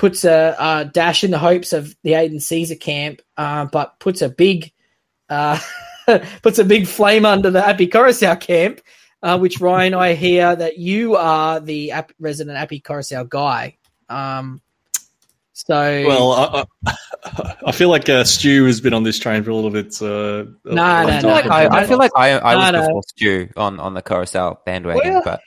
[0.01, 4.23] puts a, a dash in the hopes of the Aiden Caesar camp, uh, but puts
[4.23, 4.71] a big
[5.29, 5.59] uh,
[6.41, 8.81] puts a big flame under the Api Koroisau camp.
[9.21, 13.77] Uh, which Ryan, I hear that you are the app, resident Api Koroisau guy.
[14.09, 14.59] Um,
[15.53, 15.75] so
[16.07, 19.55] Well, I, I, I feel like uh, Stu has been on this train for a
[19.55, 20.01] little bit.
[20.01, 21.13] Uh, No, a no, long no.
[21.13, 21.45] I feel like.
[21.51, 22.87] I, I feel like I, I was No, no.
[22.87, 25.41] before Stu on, on the Carousel bandwagon, Well, but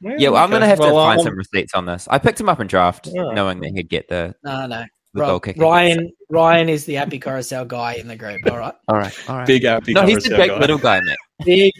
[0.00, 0.68] yeah, well, I'm going to okay.
[0.70, 2.06] have to Well, find I'm- some receipts on this.
[2.10, 3.34] I picked him up in draft, Alright.
[3.34, 4.84] knowing that he'd get the, no, no.
[5.14, 5.62] the Ri- goal kicking.
[5.62, 8.40] Ryan, Ryan is the Api Koroisau guy in the group.
[8.50, 9.46] All right, all right, all right.
[9.46, 9.92] big happy.
[9.92, 10.58] no, he's the Carousel great guy.
[10.58, 11.16] middle guy, mate.
[11.44, 11.72] big,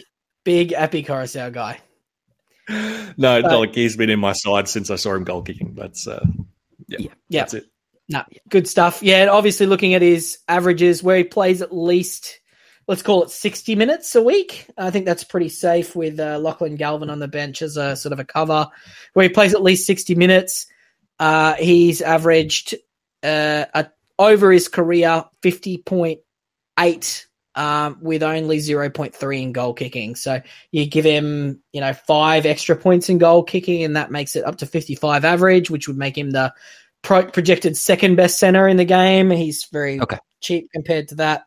[0.43, 1.79] big Api Koroisau guy.
[3.17, 5.73] No, Uh, like he's been in my side since I saw him goal kicking.
[5.75, 6.23] That's uh,
[6.87, 7.41] yeah, Yeah.
[7.41, 7.65] that's it.
[8.07, 9.01] No, good stuff.
[9.03, 12.38] Yeah, obviously looking at his averages where he plays at least,
[12.89, 14.65] let's call it 60 minutes a week.
[14.75, 18.13] I think that's pretty safe with uh, Lachlan Galvin on the bench as a sort
[18.13, 18.67] of a cover
[19.13, 20.65] where he plays at least 60 minutes.
[21.19, 22.73] Uh, he's averaged
[23.21, 30.15] uh, a, over his career 50.8 um, with only 0.3 in goal kicking.
[30.15, 34.35] So you give him, you know, five extra points in goal kicking, and that makes
[34.35, 36.51] it up to 55 average, which would make him the
[37.03, 39.29] pro- projected second best center in the game.
[39.29, 40.17] He's very Okay.
[40.41, 41.43] cheap compared to that.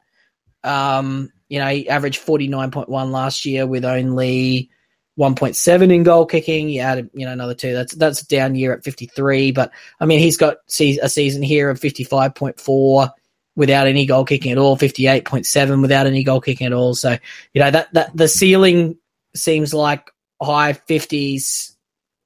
[0.64, 4.70] Um, you know, he averaged 49.1 last year with only
[5.18, 6.68] 1.7 in goal kicking.
[6.68, 7.74] You add, you know, another two.
[7.74, 9.52] That's that's down year at 53.
[9.52, 13.10] But I mean, he's got a season here of 55.4
[13.54, 14.76] without any goal kicking at all.
[14.76, 16.94] 58.7 without any goal kicking at all.
[16.94, 17.16] So
[17.52, 18.96] you know that that the ceiling
[19.34, 20.10] seems like
[20.40, 21.72] high 50s.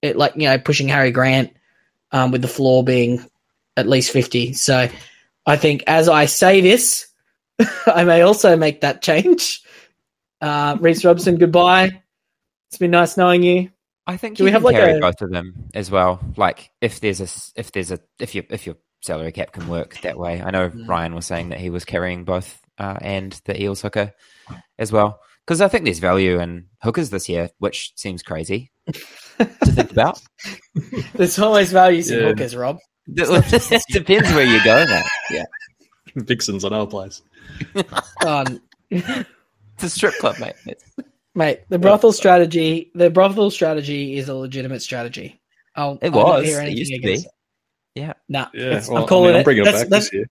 [0.02, 1.52] It like you know pushing Harry Grant
[2.12, 3.24] um, with the floor being
[3.76, 4.52] at least 50.
[4.52, 4.88] So
[5.44, 7.08] I think as I say this,
[7.86, 9.62] I may also make that change.
[10.40, 12.02] Uh, Reece Robson, goodbye.
[12.68, 13.70] It's been nice knowing you.
[14.06, 16.20] I think Do you we can have, like, carry a- both of them as well.
[16.36, 19.68] Like if there's a s- if there's a if your if your salary cap can
[19.68, 20.40] work that way.
[20.42, 20.88] I know Mm.
[20.88, 24.12] Ryan was saying that he was carrying both uh, and the Eels hooker
[24.78, 29.44] as well because I think there's value in hookers this year, which seems crazy to
[29.44, 30.20] think about.
[31.14, 32.26] There's always values in Yeah.
[32.28, 32.78] hookers, Rob.
[33.08, 35.04] it depends where you go, mate.
[35.30, 35.44] Yeah,
[36.16, 37.22] Vixen's on our place.
[38.24, 40.54] Um, it's a strip club, mate.
[40.66, 45.40] It's- mate, the brothel strategy, the brothel strategy is a legitimate strategy.
[45.74, 46.46] I'll, It I don't was.
[46.46, 47.28] hear It anything used to against be.
[47.28, 48.02] it.
[48.02, 48.12] Yeah.
[48.28, 49.44] Nah, Yeah, well, I'm calling I mean, I'm it.
[49.44, 50.26] bringing it That's- back that's- this year.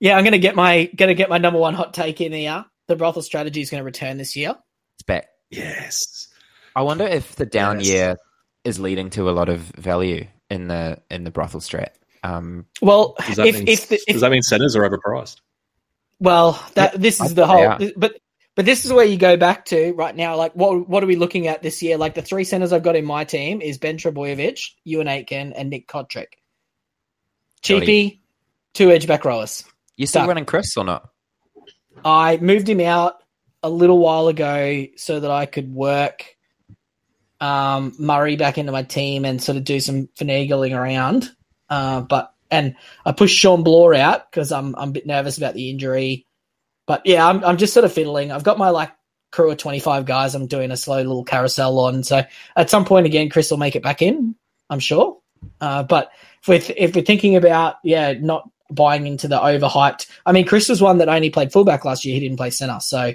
[0.00, 2.64] Yeah, I'm gonna get my gonna get my number one hot take in here.
[2.88, 4.54] The brothel strategy is going to return this year.
[4.96, 5.28] It's back.
[5.50, 6.28] Yes.
[6.76, 7.88] I wonder if the down Yes.
[7.88, 8.16] year
[8.64, 11.90] is leading to a lot of value in the in the brothel strat.
[12.24, 15.40] Um, Well, Does that, if mean, if, the, if does that mean centers are overpriced?
[16.20, 17.78] Well, that this is the whole.
[17.96, 18.16] But
[18.54, 20.36] but this is where you go back to right now.
[20.36, 21.96] Like, what what are we looking at this year?
[21.96, 25.70] Like the three centers I've got in my team is Ben Trbojevic, Euan Aitken, and
[25.70, 26.26] Nick Cotric.
[27.62, 28.22] Cheapy,
[28.74, 29.64] two edge back rowers.
[29.96, 31.08] you still running Chris or not?
[32.04, 33.14] I moved him out
[33.62, 36.36] a little while ago so that I could work
[37.40, 41.30] um, Murray back into my team and sort of do some finagling around.
[41.70, 45.54] Uh, but and I pushed Shawn Blore out because I'm I'm a bit nervous about
[45.54, 46.26] the injury.
[46.86, 48.30] But yeah, I'm I'm just sort of fiddling.
[48.30, 48.92] I've got my like
[49.32, 50.34] crew of 25 guys.
[50.34, 52.04] I'm doing a slow little carousel on.
[52.04, 52.22] So
[52.56, 54.34] at some point again, Chris will make it back in.
[54.70, 55.18] I'm sure.
[55.60, 56.10] Uh, but
[56.42, 60.06] if we're, if we're thinking about yeah, not buying into the overhyped.
[60.24, 62.14] I mean, Chris was one that only played fullback last year.
[62.14, 63.12] He didn't play center, so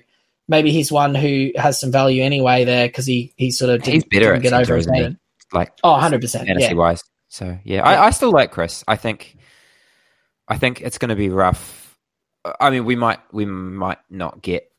[0.48, 4.04] maybe he's one who has some value anyway there because he he sort of He's
[4.04, 5.18] didn't, better didn't at center, isn't he?
[5.54, 6.48] Like Oh, 100 percent.
[6.48, 7.04] fantasy Yeah, wise.
[7.30, 8.84] So yeah, I, I still like Chris.
[8.88, 9.38] I think,
[10.48, 11.98] I think it's going to be rough.
[12.60, 14.72] I mean, we might we might not get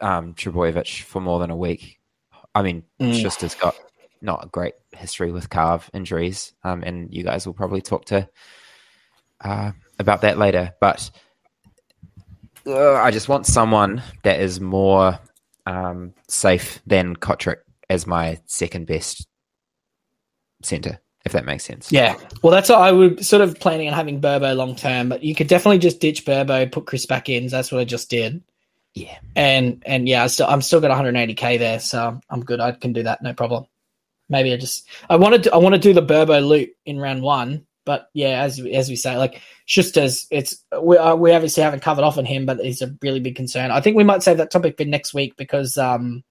[0.00, 1.98] um Trbojevic for more than a week.
[2.54, 3.20] I mean, Mm.
[3.20, 3.74] Schuster's got
[4.20, 8.28] not a great history with calf injuries, um, and you guys will probably talk to
[9.40, 10.72] uh, about that later.
[10.80, 11.10] But
[12.66, 15.18] uh, I just want someone that is more
[15.66, 17.56] um, safe than Cotric
[17.90, 19.26] as my second best
[20.62, 21.92] center, if that makes sense.
[21.92, 22.16] yeah.
[22.42, 25.34] Well, that's what I would sort of planning on having Burbo long term, but you
[25.34, 27.46] could definitely just ditch Burbo, put Chris back in.
[27.46, 28.42] That's what I just did.
[28.94, 29.16] Yeah.
[29.36, 32.60] And and yeah, I still I'm still got 180k there, so I'm good.
[32.60, 33.66] I can do that, no problem.
[34.28, 37.22] Maybe I just I wanted to I want to do the Burbo loop in round
[37.22, 41.62] one, but yeah, as as we say, like just as it's we uh, we obviously
[41.62, 43.70] haven't covered off on him, but he's a really big concern.
[43.70, 46.22] I think we might save that topic for next week because um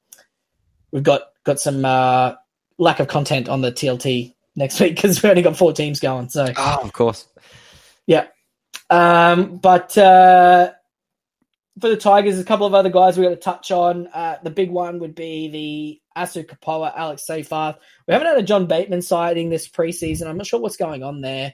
[0.92, 2.34] we've got got some uh
[2.78, 6.30] lack of content on the TLT next week because we only got four teams going.
[6.30, 7.28] So Oh, of course.
[8.08, 8.28] Yeah.
[8.90, 10.72] Um, but uh,
[11.80, 14.08] for the Tigers, a couple of other guys we got to touch on.
[14.08, 17.78] Uh, the big one would be the Asu Kepaoa, Alex Seyfarth.
[18.08, 20.28] We haven't had a John Bateman sighting this preseason.
[20.28, 21.54] I'm not sure what's going on there.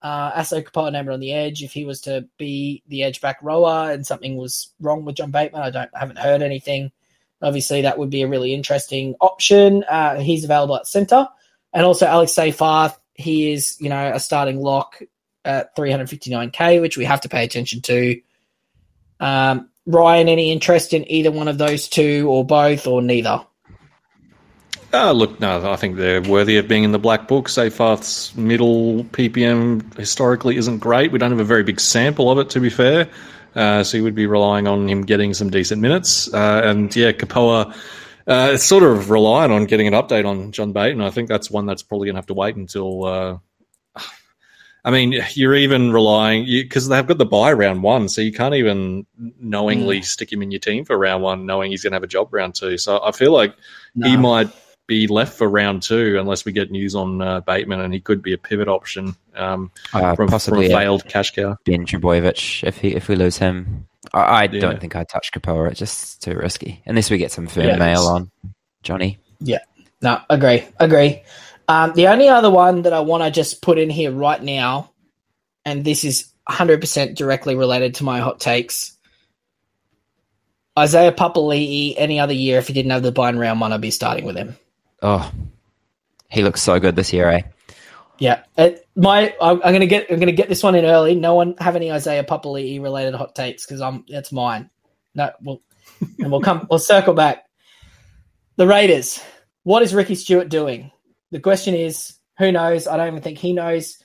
[0.00, 1.62] Uh, Asu Kepaoa named on the edge.
[1.62, 5.32] If he was to be the edge back rower and something was wrong with John
[5.32, 6.92] Bateman, I don't I haven't heard anything.
[7.42, 9.84] Obviously, that would be a really interesting option.
[9.84, 11.28] Uh, he's available at centre,
[11.72, 12.96] and also Alex Seyfarth.
[13.14, 15.00] He is, you know, a starting lock
[15.44, 18.20] at 359k, which we have to pay attention to.
[19.20, 23.44] Um, Ryan, any interest in either one of those two, or both, or neither?
[24.92, 27.48] Oh, look, no, I think they're worthy of being in the black book.
[27.48, 31.12] Seyfarth's middle PPM historically isn't great.
[31.12, 33.08] We don't have a very big sample of it, to be fair.
[33.54, 36.32] Uh, so you would be relying on him getting some decent minutes.
[36.32, 37.74] Uh, and yeah, Kepaoa,
[38.28, 41.06] uh, it's sort of relying on getting an update on John Bateman.
[41.06, 43.04] I think that's one that's probably going to have to wait until.
[43.04, 43.38] Uh,
[44.84, 48.54] I mean, you're even relying because they've got the bye round one, so you can't
[48.54, 49.06] even
[49.38, 52.08] knowingly stick him in your team for round one, knowing he's going to have a
[52.08, 52.78] job round two.
[52.78, 53.54] So I feel like
[53.94, 54.50] he might
[54.86, 58.22] be left for round two unless we get news on uh, Bateman, and he could
[58.22, 61.56] be a pivot option um, Uh, from, possibly from a a failed cash cow.
[61.64, 64.60] Ben Trbojevic if he if we lose him I, I Yeah.
[64.60, 65.70] don't think I'd touch Kepaoa.
[65.70, 66.82] It's just too risky.
[66.86, 67.76] Unless we get some firm Yeah.
[67.76, 68.30] mail on
[68.82, 69.18] Johnny.
[69.40, 69.58] Yeah.
[70.02, 71.22] No, agree, agree.
[71.66, 74.90] Um, the only other one that I want to just put in here right now,
[75.64, 78.96] and this is 100% directly related to my hot takes.
[80.78, 83.80] Isaiah Papali'i, any other year, if he didn't have the bye in round one, I'd
[83.80, 84.56] be starting with him.
[85.02, 85.30] Oh,
[86.30, 87.40] he looks so good this year, eh?
[88.18, 91.14] Yeah, it, my I'm, gonna get I'm gonna get this one in early.
[91.14, 94.70] No one have any Isaiah Papali'i related hot takes because I'm that's mine.
[95.14, 95.62] No, we'll
[96.18, 97.44] and we'll come we'll circle back.
[98.56, 99.22] The Raiders.
[99.62, 100.90] What is Ricky Stuart doing?
[101.30, 102.88] The question is, who knows?
[102.88, 104.02] I don't even think he knows.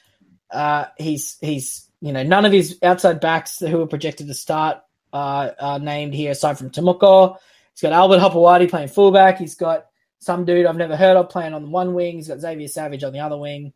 [0.52, 4.78] Uh, he's he's you know none of his outside backs who were projected to start
[5.12, 7.38] uh, are named here aside from Timoko.
[7.74, 9.40] He's got Albert Hopoate playing fullback.
[9.40, 9.88] He's got
[10.20, 12.18] some dude I've never heard of playing on the one wing.
[12.18, 13.74] He's got Xavier Savage on the other wing.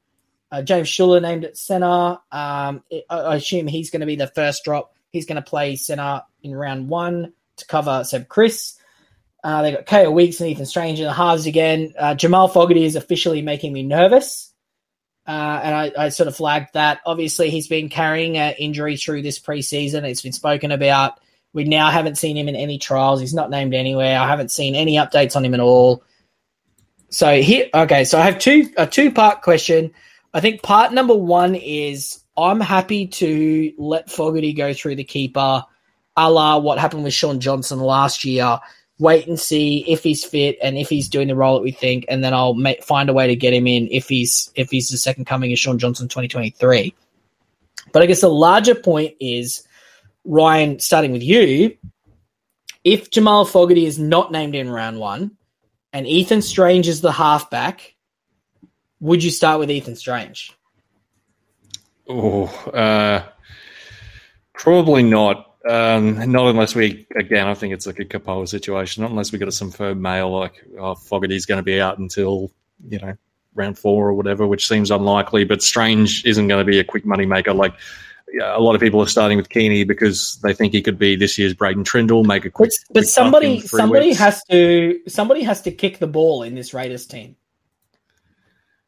[0.51, 1.87] Uh, James Schiller named at center.
[2.31, 4.93] Um, I, I assume he's going to be the first drop.
[5.11, 8.77] He's going to play center in round one to cover Seb Kris.
[9.43, 11.93] Uh, they got Kaeo Weekes and Ethan Strange in the halves again.
[11.97, 14.53] Uh, Jamal Fogarty is officially making me nervous.
[15.27, 17.01] Uh, and I, I sort of flagged that.
[17.05, 20.03] Obviously, he's been carrying an injury through this preseason.
[20.03, 21.19] It's been spoken about.
[21.53, 23.19] We now haven't seen him in any trials.
[23.19, 24.17] He's not named anywhere.
[24.19, 26.03] I haven't seen any updates on him at all.
[27.09, 28.03] So here, okay.
[28.03, 29.93] So I have two a two part question.
[30.37, 35.63] I think part number one is I'm happy to let Fogarty go through the keeper,
[36.15, 38.59] a la what happened with Shaun Johnson last year.
[38.99, 42.05] Wait and see if he's fit and if he's doing the role that we think,
[42.07, 44.97] and then I'll find a way to get him in if he's if he's the
[44.99, 46.93] second coming of Shaun Johnson 2023.
[47.91, 49.63] But I guess the larger point is
[50.23, 51.75] Ryan, starting with you.
[52.83, 55.35] If Jamal Fogarty is not named in round one,
[55.93, 57.95] and Ethan Strange is the halfback,
[58.99, 60.51] would you start with Ethan Strange?
[62.07, 63.23] Oh, uh,
[64.53, 65.55] probably not.
[65.67, 69.01] Um, not unless we, again, I think it's like a Kepaoa situation.
[69.01, 72.51] Not unless we got some firm mail like oh, Fogarty's going to be out until
[72.87, 73.17] you know
[73.53, 75.43] round four or whatever, which seems unlikely.
[75.43, 77.53] But Strange isn't going to be a quick money maker.
[77.53, 77.73] Like
[78.31, 81.15] yeah, a lot of people are starting with Keeney because they think he could be
[81.15, 82.71] this year's Braydon Trindall, make a quick.
[82.87, 84.19] But, but quick somebody somebody weeks.
[84.19, 87.35] has to somebody has to kick the ball in this Raiders team.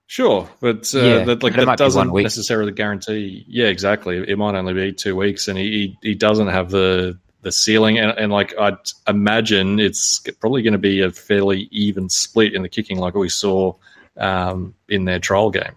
[0.10, 3.46] Sure, but uh, Yeah, that like but that doesn't necessarily guarantee.
[3.48, 4.18] Yeah, exactly.
[4.18, 5.70] It might only be two weeks, and he
[6.02, 8.00] he, he doesn't have the the ceiling.
[8.00, 8.74] And, and like I'd
[9.08, 13.30] imagine, it's probably going to be a fairly even split in the kicking, like we
[13.30, 13.76] saw
[14.18, 15.76] um, in their trial game.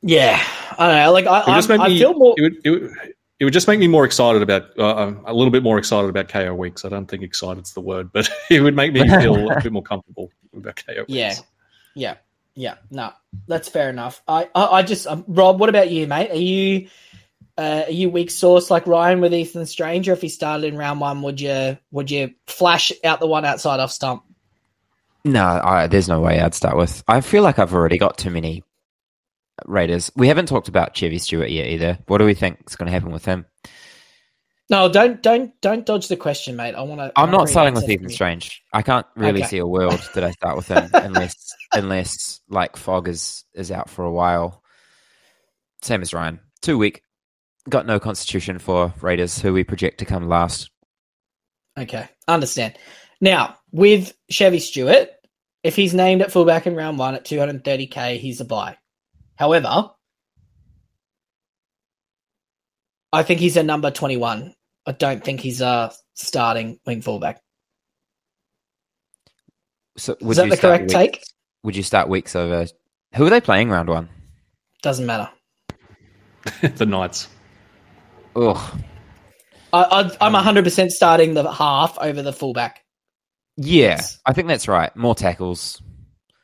[0.00, 0.40] Yeah,
[0.78, 1.12] I don't know.
[1.12, 1.98] Like I, It would just I, make I me.
[1.98, 2.34] feel more.
[2.36, 2.90] It would, it would,
[3.40, 4.78] it would just make me more excited about.
[4.78, 6.84] Uh, a little bit more excited about Kaeo Weekes.
[6.84, 9.82] I don't think excited's the word, but it would make me feel a bit more
[9.82, 11.10] comfortable about KO weeks.
[11.10, 11.34] Yeah,
[11.96, 12.14] yeah,
[12.58, 12.74] yeah.
[12.90, 13.12] No,
[13.46, 14.20] that's fair enough.
[14.26, 15.60] I, I, I just, um, Rob.
[15.60, 16.30] What about you, mate?
[16.32, 16.88] Are you,
[17.56, 20.12] uh, are you weak source like Ryan with Ethan Stranger?
[20.12, 23.78] If he started in round one, would you, would you flash out the one outside
[23.78, 24.24] off stump?
[25.24, 27.04] No, I, there's no way I'd start with.
[27.06, 28.64] I feel like I've already got too many
[29.64, 30.10] Raiders.
[30.16, 31.98] We haven't talked about Chevy Stewart yet either.
[32.06, 33.46] What do we think is going to happen with him?
[34.70, 36.74] No, don't, don't, don't dodge the question, mate.
[36.74, 37.10] I want to.
[37.16, 38.62] I'm not starting with Ethan Strange.
[38.72, 39.48] I can't really Okay.
[39.48, 41.34] see a world that I start with him unless
[41.72, 44.62] unless like Fog is is out for a while.
[45.80, 46.40] Same as Ryan.
[46.60, 47.02] Two week.
[47.70, 50.70] Got no constitution for Raiders, who we project to come last.
[51.78, 52.76] Okay, understand.
[53.22, 55.08] Now with Chevy Stewart,
[55.62, 58.76] if he's named at fullback in round one at 230k, he's a buy.
[59.36, 59.90] However,
[63.12, 64.54] I think he's a number 21.
[64.88, 67.42] I don't think he's a starting wing fullback.
[69.98, 71.22] So Is that you the correct weeks- take?
[71.62, 72.66] Would you start weeks over?
[73.14, 74.08] Who are they playing round one?
[74.82, 75.28] Doesn't matter.
[76.76, 77.28] the Knights.
[78.34, 78.80] Ugh.
[79.74, 82.82] I, I, I'm 100% starting the half over the fullback.
[83.58, 84.18] Yeah, Yes.
[84.24, 84.94] I think that's right.
[84.96, 85.82] More tackles.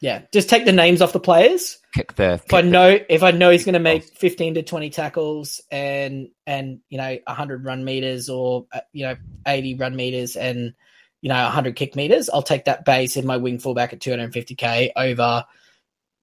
[0.05, 1.79] Yeah, just take the names off the players.
[1.95, 2.35] Kick the.
[2.35, 4.91] If I kick the- know if I know he's going to make 15 to 20
[4.91, 10.37] tackles and and you know 100 run meters or uh, you know 80 run meters
[10.37, 10.75] and
[11.23, 14.91] you know 100 kick meters, I'll take that base in my wing fullback at 250k
[14.95, 15.47] over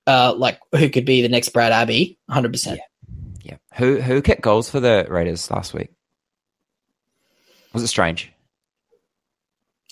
[0.06, 2.78] uh like who could be the next Brad Abbey 100%.
[3.42, 3.58] Yeah.
[3.78, 5.90] Who who kicked goals for the Raiders last week?
[7.74, 8.32] Was it strange?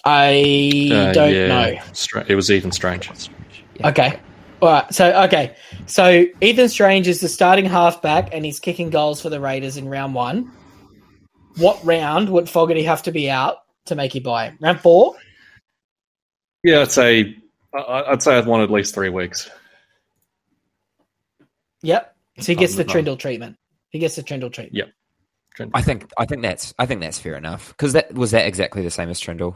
[0.05, 1.47] I Uh, don't yeah.
[1.47, 1.79] know.
[1.93, 3.09] Stra- it was even Strange.
[3.83, 4.19] Okay.
[4.61, 4.93] All right.
[4.93, 5.55] So okay.
[5.85, 9.87] So Ethan Strange is the starting halfback and he's kicking goals for the Raiders in
[9.87, 10.51] round one.
[11.57, 14.57] What round would Fogarty have to be out to make you buy him?
[14.61, 15.15] Round four?
[16.63, 17.35] Yeah, I'd say
[17.73, 19.49] I- I'd say I'd want at least three weeks.
[21.81, 22.15] Yep.
[22.39, 23.57] So he gets the Trindall treatment.
[23.89, 24.75] He gets the Trindall treatment.
[24.75, 24.89] Yep.
[25.57, 25.71] Trindall.
[25.73, 28.81] I think I think that's I think that's fair enough because that was that exactly
[28.81, 29.55] the same as Trindall.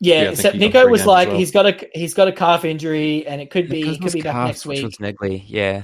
[0.00, 1.36] Yeah, Yeah, except Nicho was like well.
[1.38, 4.04] he's got a he's got a calf injury and it could be Because he could
[4.04, 4.84] was be back calf, next which week.
[4.84, 5.42] was niggly.
[5.46, 5.82] Yeah,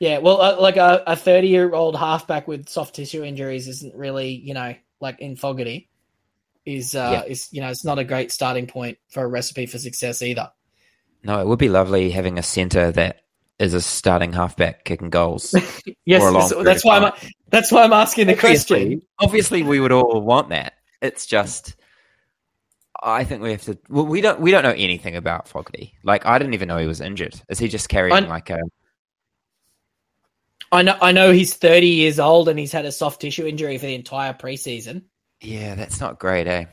[0.00, 4.30] Yeah, well, uh, like a thirty year old halfback with soft tissue injuries isn't really
[4.30, 5.88] you know like in Fogarty
[6.64, 7.30] is uh Yeah.
[7.30, 10.50] is you know it's not a great starting point for a recipe for success either.
[11.22, 13.20] no, it would be lovely having a center that
[13.58, 15.54] is a starting halfback kicking goals.
[16.06, 17.12] Yes, For a long that's why I'm
[17.48, 18.76] that's why I'm asking the question.
[18.76, 20.74] Obviously, obviously, we would all want that.
[21.00, 21.76] It's just,
[23.06, 23.76] I think we have to.
[23.90, 24.40] Well, we don't.
[24.40, 25.94] We don't know anything about Fogarty.
[26.04, 27.38] Like, I didn't even know he was injured.
[27.50, 28.60] Is he just carrying I- like a?
[30.72, 33.78] I know I know he's thirty years old and he's had a soft tissue injury
[33.78, 35.02] for the entire preseason.
[35.40, 36.64] Yeah, that's not great, eh?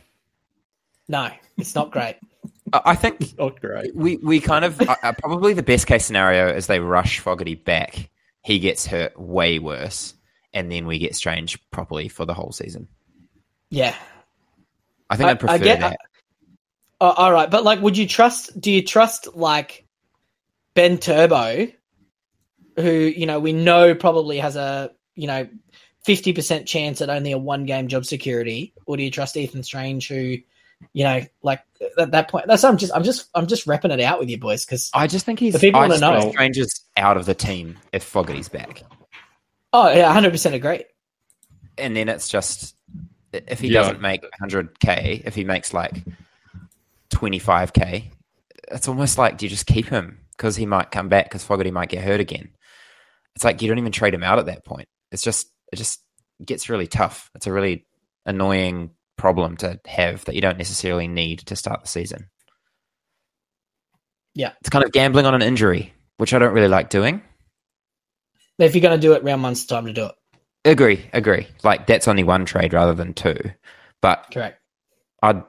[1.08, 2.16] No, it's not great.
[2.74, 3.94] I I think Not great.
[3.96, 7.56] we we kind of uh, uh, probably the best case scenario is they rush Fogarty
[7.56, 8.10] back.
[8.44, 10.16] He gets hurt way worse,
[10.54, 12.88] and then we get Strange properly for the whole season.
[13.70, 13.94] Yeah,
[15.10, 16.00] I think I- I, would prefer I get- that.
[17.04, 18.62] Oh, all right, but like, would you trust?
[18.62, 19.88] Do you trust like
[20.76, 21.68] Ben Turbo,
[22.76, 25.48] who you know we know probably has a you know
[26.06, 29.64] fifty percent chance at only a one game job security, or do you trust Ethan
[29.64, 30.38] Strange, who
[30.94, 31.62] you know like
[31.98, 32.46] at that point?
[32.46, 35.08] That's I'm just I'm just I'm just repping it out with you boys because I
[35.08, 35.54] just think he's.
[35.54, 36.30] The people I wanna know.
[36.32, 38.84] Strange is out of the team if Fogarty's back.
[39.74, 40.84] oh yeah, hundred percent agree.
[41.80, 42.76] and then it's just
[43.34, 43.80] if he Yeah.
[43.82, 46.04] doesn't make 100k, if he makes like
[47.22, 48.12] 25k,
[48.72, 51.72] it's almost like do you just keep him because he might come back because Fogarty
[51.72, 52.50] might get hurt again.
[53.36, 54.88] It's like you don't even trade him out at that point.
[55.12, 56.02] It's just it just
[56.44, 57.30] gets really tough.
[57.36, 57.86] It's a really
[58.26, 62.28] annoying problem to have that you don't necessarily need to start the season.
[64.34, 64.54] Yeah.
[64.62, 67.22] it's kind of gambling on an injury, which I don't really like doing.
[68.58, 70.16] If you're going to do it, round one's the time to do it.
[70.64, 71.48] Agree, agree.
[71.64, 73.38] Like that's only one trade rather than two,
[74.02, 74.60] but Correct.
[75.22, 75.44] I'd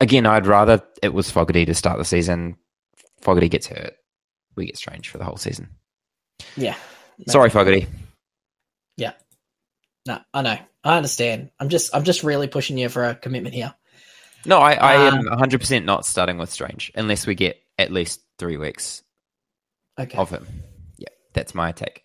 [0.00, 2.56] again, I'd rather it was Fogarty to start the season.
[3.20, 3.94] Fogarty gets hurt,
[4.56, 5.68] we get Strange for the whole season.
[6.56, 6.76] Yeah.
[7.28, 7.86] Sorry, Fogarty.
[8.96, 9.12] Yeah.
[10.06, 10.58] No, I know.
[10.82, 11.50] I understand.
[11.58, 13.74] I'm just I'm just really pushing you for a commitment here.
[14.46, 17.90] No, I, I Um, am 100 percent not starting with Strange unless we get at
[17.90, 19.02] least three weeks
[19.98, 20.18] Okay.
[20.18, 20.46] of him.
[20.98, 22.02] Yeah, that's my take.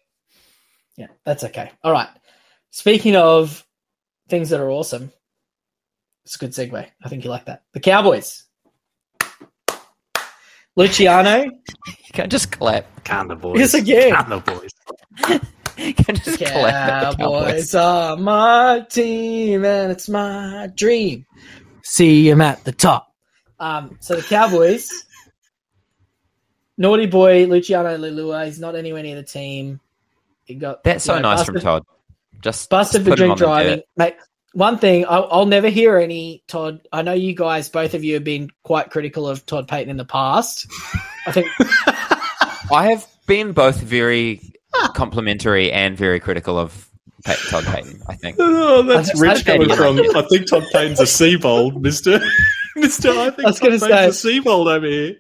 [0.96, 1.72] Yeah, that's okay.
[1.84, 2.08] All right.
[2.72, 3.66] Speaking of
[4.30, 5.12] things that are awesome,
[6.30, 6.86] it's a good segue.
[7.04, 7.64] I think you like that.
[7.74, 8.44] The Cowboys.
[10.76, 11.46] Luciano.
[11.46, 11.52] You
[12.14, 13.04] can just clap.
[13.04, 13.58] Can the boys?
[13.60, 14.14] Yes, again.
[14.14, 15.42] Can the boys?
[15.78, 17.18] You can just clap.
[17.18, 21.26] the Cowboys are my team, and it's my dream.
[21.84, 23.08] See him at the top.
[23.62, 24.92] Um, so the Cowboys,
[26.78, 29.80] naughty boy Luciano Leilua, he's not anywhere near the team.
[30.44, 31.84] He got That's so know, nice busted- from Todd.
[32.42, 34.16] Just Busted just for drink driving, mate.
[34.54, 36.82] One thing I'll, I'll never hear any Todd.
[36.92, 39.98] I know you guys, both of you, have been quite critical of Todd Payten in
[39.98, 40.66] the past.
[41.28, 41.48] I think
[42.72, 44.42] I have been both very
[44.96, 46.90] complimentary and very critical of
[47.26, 48.02] Pa- Todd Payten.
[48.08, 48.38] I think.
[48.72, 50.00] Oh, that's I- I rich coming from.
[50.16, 52.20] I think Todd Payten's a seabold, Mister.
[52.76, 55.16] Mister, I think I was Todd gonna Payne's say- a seabold over here.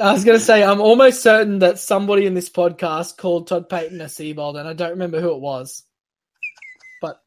[0.00, 3.68] I was going to say I'm almost certain that somebody in this podcast called Todd
[3.68, 5.84] Payten a Seabold, and I don't remember who it was.
[7.00, 7.20] But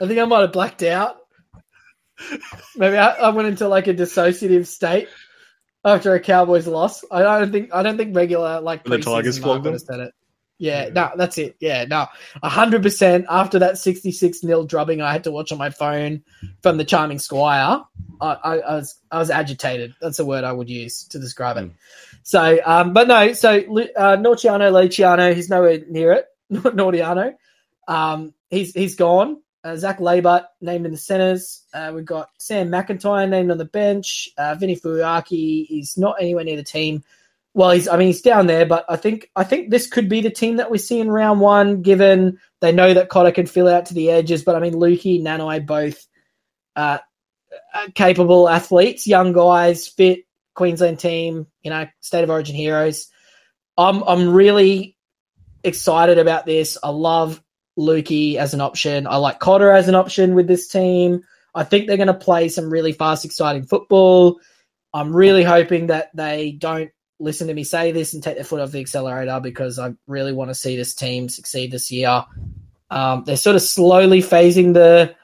[0.00, 1.18] I think I might have blacked out.
[2.76, 5.08] Maybe I, I went into like a dissociative state
[5.84, 7.04] after a Cowboys loss.
[7.10, 9.78] I don't think I don't think regular like the Tigers flogged them?
[9.78, 10.14] said it.
[10.58, 11.56] Yeah, no, that's it.
[11.58, 12.06] Yeah, no,
[12.42, 13.26] hundred percent.
[13.28, 16.22] After that sixty-six nil drubbing, I had to watch on my phone
[16.62, 17.82] from the charming Squire.
[18.20, 19.94] I, I, I was I was agitated.
[20.00, 21.72] That's a word I would use to describe it.
[22.22, 26.26] So, um, but no, so uh, Norciano Luciano, he's nowhere near it.
[26.52, 27.34] Nordiano,
[27.88, 29.40] um, he's he's gone.
[29.64, 31.64] Uh, Zac Laybutt named in the centers.
[31.72, 34.28] Uh, we've got Sam McIntyre named on the bench.
[34.36, 37.04] Uh, Vinny Fuyaki is not anywhere near the team.
[37.54, 40.20] Well, he's I mean he's down there, but I think I think this could be
[40.20, 43.68] the team that we see in round one, given they know that Cotter can fill
[43.68, 44.42] out to the edges.
[44.42, 46.06] But I mean, Luki, Nanai, both
[46.74, 46.98] uh,
[47.94, 50.24] capable athletes, young guys, fit
[50.54, 53.08] Queensland team, you know, state of origin heroes.
[53.76, 54.96] I'm I'm really
[55.64, 56.78] excited about this.
[56.82, 57.42] I love
[57.78, 59.06] Luki as an option.
[59.06, 61.22] I like Cotter as an option with this team.
[61.54, 64.40] I think they're going to play some really fast, exciting football.
[64.94, 68.60] I'm really hoping that they don't listen to me say this and take their foot
[68.60, 72.24] off the accelerator because I really want to see this team succeed this year.
[72.90, 75.14] Um, they're sort of slowly phasing the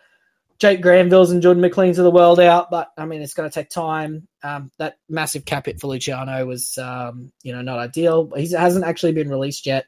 [0.59, 3.55] Jake Granvilles and Jordan McLean's of the world out, but I mean, it's going to
[3.55, 4.27] take time.
[4.43, 8.31] Um, that massive cap hit for Luciano was, um, you know, not ideal.
[8.37, 9.87] He hasn't actually been released yet,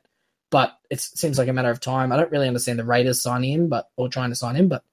[0.50, 2.12] but it seems like a matter of time.
[2.12, 4.84] I don't really understand the Raiders signing him, but or trying to sign him, but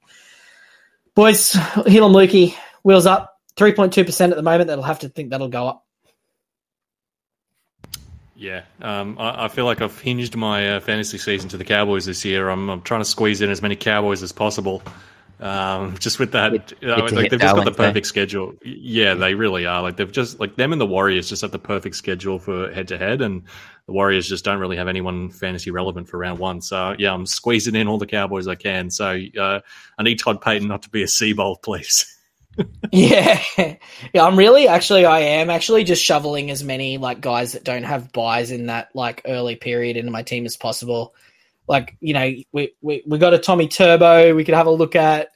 [1.16, 4.68] boys, Heilum Luki, wheels up, three point two percent at the moment.
[4.68, 5.84] That'll have to think that'll go up.
[8.36, 12.05] Yeah, um, I, I, feel like I've hinged my uh, fantasy season to the Cowboys
[12.05, 12.49] this year.
[12.49, 14.84] I'm, I'm, trying to squeeze in as many Cowboys as possible.
[15.39, 17.74] Um, just with that, Get- you know, like they've just got the Darlington.
[17.74, 18.53] perfect schedule.
[18.64, 19.82] Yeah, they really are.
[19.82, 22.89] Like they've just like them and the Warriors just have the perfect schedule for head
[22.89, 23.41] to head, and
[23.88, 26.61] the Warriors just don't really have anyone fantasy relevant for round one.
[26.61, 28.91] So yeah, I'm squeezing in all the Cowboys I can.
[28.91, 29.61] So uh,
[29.97, 32.13] I need Todd Payten not to be a Seabold, please.
[32.91, 34.25] Yeah, yeah.
[34.25, 38.11] I'm really actually, I am actually just shoveling as many like guys that don't have
[38.11, 41.13] buys in that like early period into my team as possible.
[41.67, 44.95] Like you know, we we we got a Tommy Turbo we could have a look
[44.95, 45.29] at.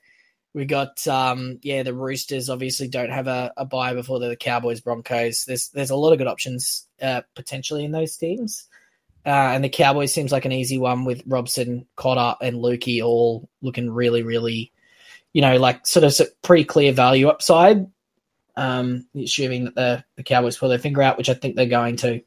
[0.56, 4.82] We got um yeah, the Roosters obviously don't have a, a buy before the Cowboys
[4.82, 5.46] Broncos.
[5.46, 8.68] There's there's a lot of good options uh, potentially in those teams.
[9.26, 13.48] Uh, and the Cowboys seems like an easy one with Robson, Cotter, and Luki all
[13.62, 14.72] looking really, really
[15.34, 17.88] you know, like sort of pretty clear value upside.
[18.58, 21.96] Um, assuming that the, the Cowboys pull their finger out, which I think they're going
[21.98, 22.22] to.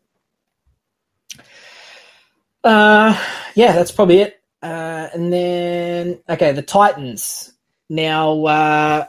[2.62, 3.18] Uh,
[3.55, 4.41] yeah, that's probably it.
[4.62, 7.53] Uh, and then okay, the Titans.
[7.91, 9.07] Now, uh,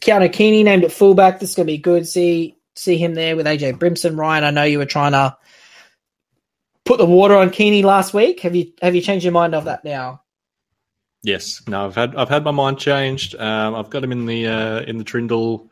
[0.00, 1.40] Keano Kini named at fullback.
[1.40, 2.06] This is going to be good.
[2.06, 4.16] See see him there with AJ Brimson.
[4.16, 5.36] Ryan, I know you were trying to
[6.84, 8.40] put the water on Kini last week.
[8.40, 10.22] Have you have you changed your mind of that now?
[11.22, 13.34] Yes, no, I've had I've had my mind changed.
[13.34, 15.68] Um, I've got him in the uh, in the Trindle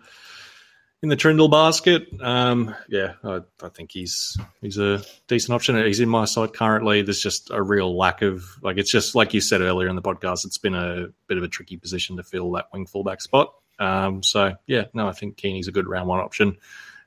[1.02, 2.08] in the Trindle basket.
[2.20, 5.76] Um, yeah, I, I think he's he's a decent option.
[5.84, 7.02] He's in my side currently.
[7.02, 10.02] There's just a real lack of like it's just like you said earlier in the
[10.02, 10.44] podcast.
[10.44, 13.54] It's been a bit of a tricky position to fill that wing fullback spot.
[13.78, 16.56] Um, so yeah, no, I think Kini's a good round one option,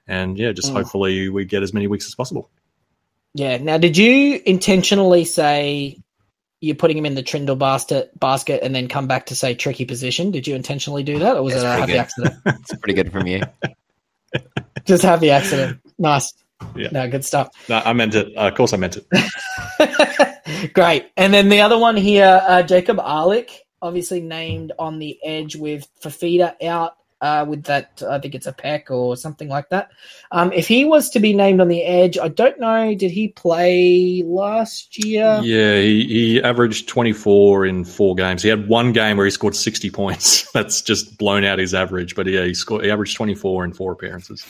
[0.10, 0.74] and yeah, just Mm.
[0.78, 2.50] hopefully we get as many weeks as possible.
[3.34, 3.58] Yeah.
[3.58, 5.98] Now, did you intentionally say
[6.62, 9.86] you're putting him in the Trindle basket, basket and then come back to say tricky
[9.86, 10.32] position?
[10.32, 12.00] Did you intentionally do that, or was That's it a happy good.
[12.00, 12.36] accident?
[12.46, 13.44] It's pretty good from you.
[14.86, 15.80] Just happy accident.
[15.98, 16.34] Nice.
[16.76, 16.90] Yeah.
[16.92, 17.50] No, good stuff.
[17.70, 18.36] No, I meant it.
[18.36, 20.74] Uh, of course, I meant it.
[20.74, 21.06] Great.
[21.16, 23.52] And then the other one here, uh, Jacob Alick,
[23.82, 28.54] obviously named on the edge with Fifita out uh, with that, I think it's a
[28.54, 29.92] peck or something like that.
[30.32, 33.30] Um, if he was to be named on the edge, I don't know, did he
[33.30, 35.40] play last year?
[35.44, 38.42] Yeah, he, he averaged 24 in four games.
[38.42, 40.50] He had one game where he scored 60 points.
[40.54, 42.16] That's just blown out his average.
[42.16, 42.86] But yeah, he scored.
[42.86, 44.46] He averaged 24 in four appearances.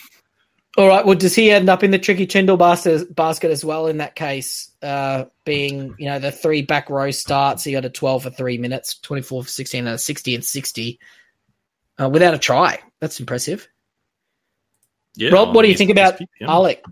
[0.77, 1.03] All right.
[1.03, 4.71] Well, does he end up in the tricky Tyndall basket, as well in that case?
[4.83, 8.59] Uh, being, you know, the three back row starts, he got a 12 for three
[8.59, 10.99] minutes, 24 for 16, and a 60 and 60
[11.99, 12.79] uh, without a try.
[12.99, 13.67] That's impressive.
[15.15, 16.47] Yeah, Rob, what do you think about he's- yeah.
[16.47, 16.83] Alick?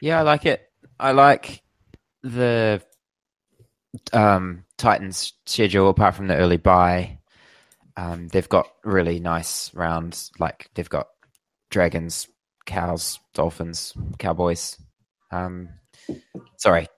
[0.00, 0.68] Yeah, I like it.
[0.98, 1.62] I like
[2.22, 2.82] the
[4.12, 7.18] um, Titans schedule apart from the early buy.
[7.96, 10.30] Um, they've got really nice rounds.
[10.38, 11.08] Like they've got
[11.70, 12.28] Dragons,
[12.66, 14.78] Cows, Dolphins, Cowboys.
[15.30, 15.68] Um,
[16.56, 16.88] sorry,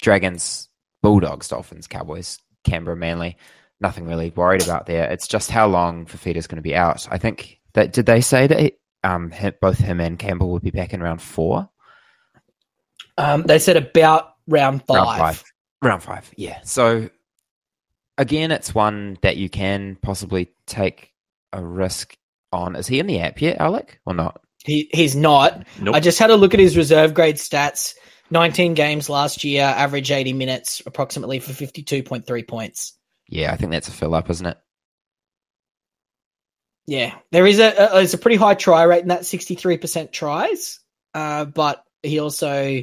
[0.00, 0.68] Dragons,
[1.02, 3.36] Bulldogs, Dolphins, Cowboys, Canberra, Manly.
[3.80, 5.10] Nothing really worried about there.
[5.10, 7.06] It's just how long Fifita's going to be out.
[7.10, 8.72] I think that did they say that he,
[9.04, 11.68] um, hi- both him and Campbell would be back in round four.
[13.18, 14.96] Um, they said about round five.
[14.96, 15.44] Round five.
[15.82, 16.60] Round five, yeah.
[16.64, 17.10] So
[18.18, 21.12] again, it's one that you can possibly take
[21.52, 22.16] a risk
[22.52, 22.76] on.
[22.76, 24.40] Is he in the app yet, Alick, or not?
[24.64, 25.66] He, he's not.
[25.80, 25.94] Nope.
[25.94, 27.94] I just had a look at his reserve grade stats.
[28.30, 32.94] 19 games last year, average 80 minutes, approximately for 52.3 points.
[33.28, 34.58] Yeah, I think that's a fill up, isn't it?
[36.86, 40.78] Yeah, there is a, a there's a pretty high try rate in that 63% tries,
[41.14, 42.82] uh, but he also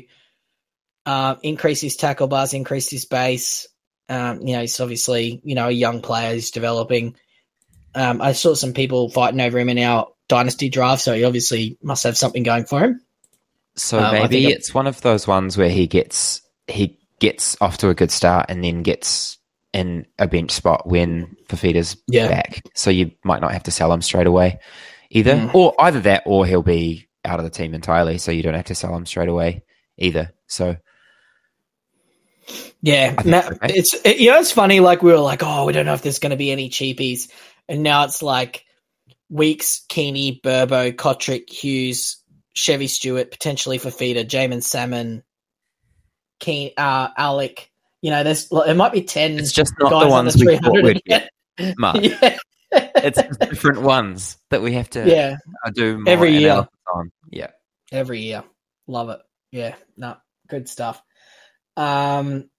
[1.06, 3.68] uh, increased his tackle bars, increased his base.
[4.10, 6.34] Um, you know, he's obviously you know a young player.
[6.34, 7.16] He's developing.
[7.96, 11.78] Um, I saw some people fighting over him in our dynasty draft, so he obviously
[11.82, 13.02] must have something going for him.
[13.76, 17.90] So Um, maybe it's one of those ones where he gets he gets off to
[17.90, 19.38] a good start and then gets
[19.74, 22.28] in a bench spot when Fifita's Yeah.
[22.28, 22.62] back.
[22.76, 24.60] So you might not have to sell him straight away
[25.10, 25.36] either.
[25.36, 25.56] Mm.
[25.56, 28.66] Or either that or he'll be out of the team entirely, so you don't have
[28.66, 29.64] to sell him straight away
[29.98, 30.32] either.
[30.48, 30.76] So
[32.82, 33.72] Yeah, I think now, so, mate.
[33.76, 34.80] it's it, you know it's funny.
[34.80, 37.30] Like we were like, oh, we don't know if there's going to be any cheapies,
[37.70, 38.66] and now it's like
[39.30, 42.18] Weekes, Kini, Burbo, Cotric, Hughes,
[42.54, 45.24] Chevy Stewart, potentially for feeder, Jaeman Salmon,
[46.40, 47.70] Keen, uh, Alick.
[48.04, 49.40] You know, there's it might be ten.
[49.40, 51.30] it's just not guys the on ones we thought 300 we'd get.
[51.78, 51.98] Mark.
[52.02, 52.38] yeah,
[52.72, 56.68] It's different ones that we have to yeah, uh, do more Every year.
[56.94, 57.12] on.
[57.32, 57.52] Yeah.
[57.94, 58.44] every year.
[58.88, 59.20] Love it.
[59.52, 60.18] Yeah, no,
[60.50, 61.02] good stuff.
[61.78, 62.50] Um,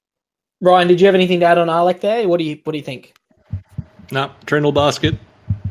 [0.62, 2.26] Ryan, did you have anything to add on Alick there?
[2.26, 3.14] What do you What do you think?
[4.10, 5.14] No, Trindle basket.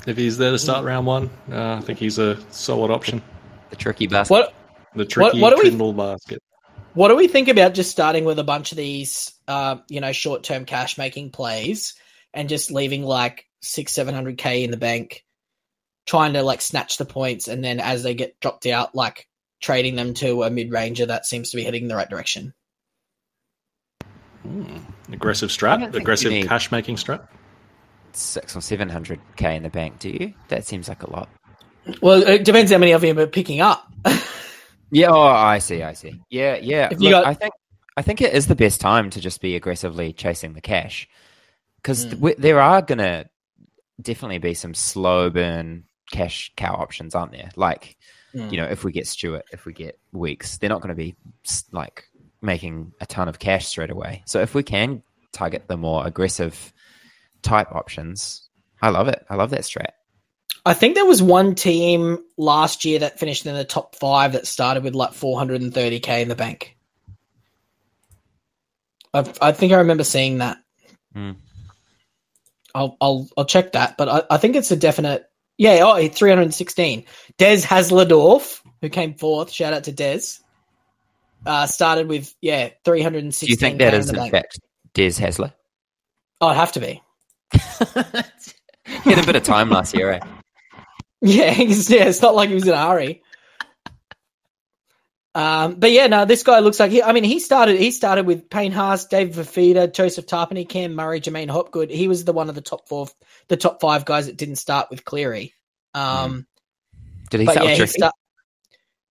[0.05, 3.23] If he's there to start round one, uh, I think he's a solid option.
[3.71, 4.33] The tricky basket.
[4.33, 4.53] What
[4.95, 6.43] The tricky what do we- basket.
[6.93, 10.11] What do we think about just starting with a bunch of these, uh, you know,
[10.11, 11.95] short term cash making plays
[12.33, 15.25] and just leaving like six, seven hundred k in the bank,
[16.05, 19.27] trying to like snatch the points, and then as they get dropped out, like
[19.59, 22.53] trading them to a mid ranger that seems to be heading in the right direction.
[24.43, 24.77] Hmm.
[25.11, 27.27] Aggressive strat, aggressive need- cash making strat.
[28.11, 29.97] Six or seven hundred k in the bank.
[29.97, 30.33] Do you?
[30.49, 31.29] That seems like a lot.
[32.01, 33.91] Well, it depends how many of you are picking up.
[34.93, 35.09] Yeah.
[35.11, 35.81] Oh, I see.
[35.83, 36.21] I see.
[36.29, 36.55] Yeah.
[36.55, 36.89] Yeah.
[36.91, 37.53] Look, got- I think
[37.97, 41.07] I think it is the best time to just be aggressively chasing the cash
[41.77, 42.35] because Mm.
[42.37, 43.25] there are gonna
[44.01, 47.49] definitely be some slow burn cash cow options, aren't there?
[47.55, 47.97] Like
[48.33, 48.51] Mm.
[48.51, 51.15] you know, if we get Stewart, if we get Weekes, they're not going to be
[51.71, 52.05] like
[52.41, 54.23] making a ton of cash straight away.
[54.25, 56.73] So if we can target the more aggressive
[57.43, 58.49] type options,
[58.81, 59.23] I love it.
[59.29, 59.91] I love that strat.
[60.65, 64.48] I think there was one team last year that finished in the top five that
[64.48, 66.77] started with like 430k in the bank.
[69.14, 70.57] I, I think I remember seeing that.
[71.14, 71.31] Hmm.
[72.73, 75.30] I'll I'll I'll check that, but I, I think it's a definite.
[75.57, 77.06] Yeah, oh, 316.
[77.38, 80.22] Des Hasledorf, who came fourth, shout out to Des.
[81.45, 83.45] Uh, started with yeah 316.
[83.45, 84.60] Do you think that is in in fact
[84.94, 85.53] Des Hasler?
[86.41, 87.02] Oh, it'd have to be.
[89.03, 90.19] he had a bit of time last year, eh?
[91.25, 93.23] Yeah, he's, yeah, it's not like he was in a hurry.
[95.33, 97.01] Um, but yeah, no, this guy looks like he.
[97.01, 97.79] I mean, he started.
[97.79, 101.89] He started with Payne Haas, David Fifita, Joseph Tapine, Cam Murray, J'maine Hopgood.
[101.89, 103.07] He was the one of the top four,
[103.47, 105.53] the top five guys that didn't start with Cleary.
[105.93, 106.45] Um,
[107.29, 108.09] Did he start yeah, with he,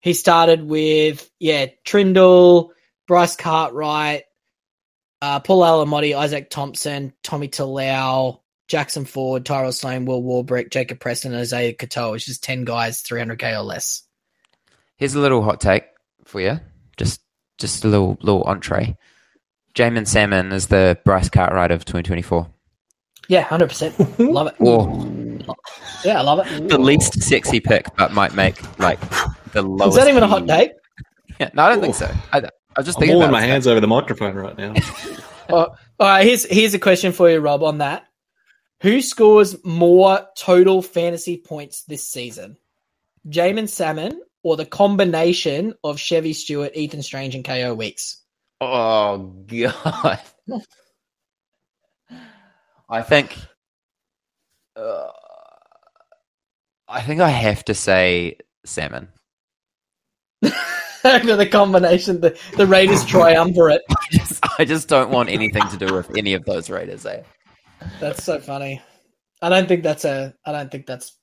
[0.01, 2.73] he started with yeah Trindle,
[3.09, 4.25] Bryce Cartwright,
[5.23, 8.42] uh, Paul Alamoti, Isaac Thompson, Tommy Talau,
[8.73, 12.17] Jackson Ford, Tyrell Sloan, Will Warbrick, Jacob Preston, and Isaiya Katoa.
[12.17, 14.03] It's just ten guys, 300k or less.
[14.97, 15.85] Here's a little hot take
[16.25, 16.59] for you.
[16.97, 17.21] Just
[17.59, 18.97] just a little little entree.
[19.75, 22.49] Jaeman Salmon is the Bryce Cartwright of 2024.
[23.29, 24.19] Yeah, hundred percent.
[24.19, 24.55] Love it.
[24.59, 24.89] Or
[26.03, 26.69] Yeah, I love it.
[26.71, 28.99] the least sexy pick, but might make like
[29.53, 29.99] the lowest.
[29.99, 30.47] Is that even a hot fee.
[30.47, 30.71] take?
[31.39, 32.11] Yeah, no, I don't think so.
[32.33, 32.41] I, I
[32.79, 33.49] was just I'm thinking holding about my it.
[33.51, 34.73] hands over the microphone right now.
[35.51, 37.63] All right, here's here's a question for you, Rob.
[37.63, 38.07] On that,
[38.83, 42.57] who scores more total fantasy points this season?
[43.29, 48.19] Jaeman Salmon or the combination of Chevy Stewart, Ethan Strange, and Kaeo Weekes?
[48.61, 50.21] Oh god.
[52.89, 53.37] I think.
[54.75, 55.09] Uh,
[56.89, 59.09] I think I have to say salmon.
[60.43, 63.83] the combination, the the Raiders triumvirate.
[63.91, 67.07] I just, I just don't want anything to do with any of those Raiders.
[67.07, 67.23] Eh?
[68.01, 68.81] That's so funny.
[69.41, 70.35] I don't think that's a.
[70.45, 71.19] I don't think that's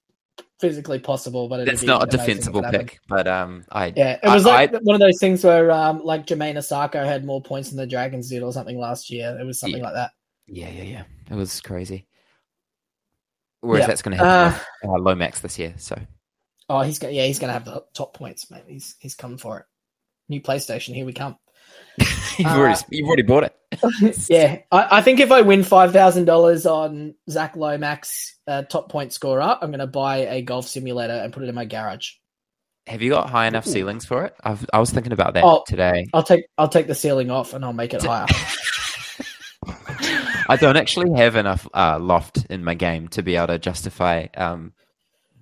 [0.60, 4.66] physically possible, but be not a defensible pick, but um, I Yeah, it was I-
[4.66, 7.88] like one of those things where, um, like Jamayne Isaako had more points than the
[7.88, 9.38] Dragons did, or something last year.
[9.40, 9.86] It was something Yeah.
[9.86, 10.12] like that.
[10.48, 12.08] yeah, yeah, yeah, it was crazy.
[13.62, 13.88] Whereas Yeah.
[13.88, 15.74] that's going to happen with, uh, Lomax this year.
[15.78, 15.98] So
[16.70, 18.64] Oh, he's gonna, yeah, he's gonna have the top points, mate.
[18.68, 19.66] He's he's coming for it.
[20.28, 21.36] New PlayStation, here we come.
[22.38, 23.56] you've Uh, already you've already bought it.
[24.30, 28.90] yeah, I, I think if I win five thousand dollars on Zac Lomax, uh, top
[28.90, 32.12] point scorer, I'm gonna buy a golf simulator and put it in my garage.
[32.88, 33.72] Have you got high enough Ooh.
[33.72, 34.34] ceilings for it?
[34.44, 35.64] I've, I was thinking about that Oh.
[35.68, 36.08] today.
[36.14, 38.26] I'll take I'll take the ceiling off and I'll make it higher.
[40.50, 44.26] I don't actually have enough uh, loft in my game to be able to justify
[44.36, 44.74] um,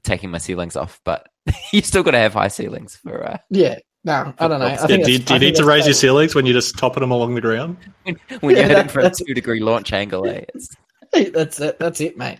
[0.04, 1.28] taking my ceilings off, but
[1.72, 3.78] you still got to have high ceilings for uh, yeah,
[4.08, 4.66] no, I don't know.
[4.66, 6.54] I Yeah, think do, you- do you need to that's raise your ceilings when you're
[6.56, 7.78] just topping them along the ground?
[8.40, 10.26] when you're heading that- for a two degree launch angle.
[10.28, 10.42] Eh?
[11.34, 11.78] That's it.
[11.80, 12.40] That's it, mate.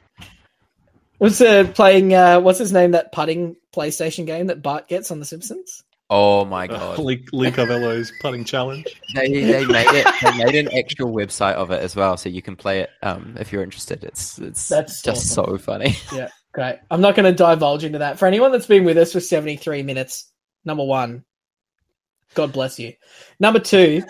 [1.20, 2.92] Was uh, playing uh, what's his name?
[2.92, 5.84] That putting PlayStation game that Bart gets on The Simpsons.
[6.10, 7.00] oh my Uh, god!
[7.00, 8.86] Lee, Lee Carvallo's putting challenge.
[9.16, 10.08] they, they made it.
[10.22, 13.36] They made an actual website of it as well, so you can play it um,
[13.40, 14.04] if you're interested.
[14.04, 15.58] It's it's That's just awesome.
[15.58, 15.96] so funny.
[16.14, 16.78] Yeah, great.
[16.92, 18.20] I'm not going to divulge into that.
[18.20, 20.30] For anyone that's been with us for 73 minutes,
[20.66, 21.24] number one,
[22.34, 22.94] God bless you.
[23.40, 24.04] Number two,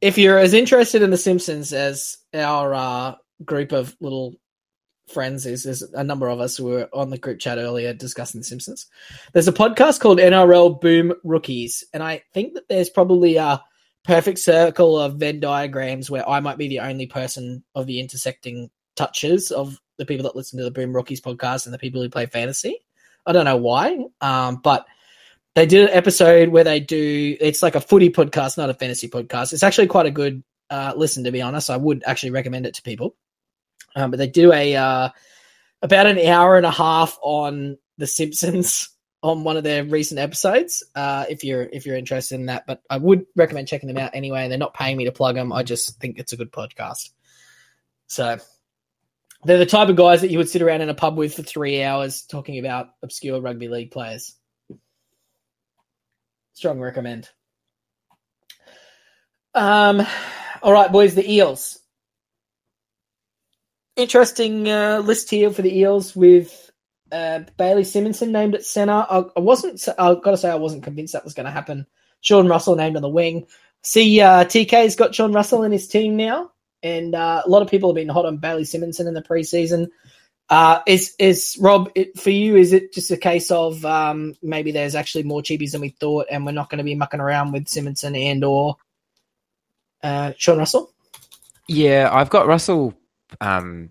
[0.00, 3.14] if you're as interested in The Simpsons as our uh,
[3.44, 4.34] group of little
[5.08, 8.40] friends is, there's a number of us who were on the group chat earlier discussing
[8.40, 8.86] The Simpsons.
[9.32, 13.62] There's a podcast called NRL Boom Rookies, and I think that there's probably a
[14.04, 18.70] perfect circle of Venn diagrams where I might be the only person of the intersecting
[18.96, 22.10] touches of the people that listen to the Boom Rookies podcast and the people who
[22.10, 22.78] play fantasy.
[23.26, 24.86] I don't know why, um, but
[25.54, 27.36] they did an episode where they do.
[27.40, 29.52] It's like a footy podcast, not a fantasy podcast.
[29.52, 31.70] It's actually quite a good uh, listen, to be honest.
[31.70, 33.16] I would actually recommend it to people.
[33.96, 35.08] Um, but they do a uh,
[35.82, 38.88] about an hour and a half on The Simpsons
[39.22, 40.82] on one of their recent episodes.
[40.94, 44.10] Uh, if you're if you're interested in that, but I would recommend checking them out
[44.14, 44.48] anyway.
[44.48, 45.52] They're not paying me to plug them.
[45.52, 47.10] I just think it's a good podcast.
[48.08, 48.38] So
[49.44, 51.42] they're the type of guys that you would sit around in a pub with for
[51.42, 54.34] three hours talking about obscure rugby league players.
[56.54, 57.28] Strong recommend.
[59.54, 60.06] Um,
[60.62, 61.78] all right, boys, the Eels.
[63.96, 66.70] Interesting uh, list here for the Eels with
[67.12, 68.92] uh, Bailey Simonsson named at centre.
[68.92, 69.86] I, I wasn't.
[69.98, 71.86] I've got to say, I wasn't convinced that was going to happen.
[72.20, 73.46] Sean Russell named on the wing.
[73.82, 76.50] See, uh, TK's got Sean Russell in his team now,
[76.82, 79.88] and uh, a lot of people have been hot on Bailey Simonsson in the preseason.
[80.50, 82.56] Uh, is is Rob it, for you?
[82.56, 86.26] Is it just a case of um, maybe there's actually more cheapies than we thought,
[86.30, 88.76] and we're not going to be mucking around with Simonsson and or
[90.02, 90.92] uh, Sean Russell?
[91.66, 92.94] Yeah, I've got Russell
[93.40, 93.90] um,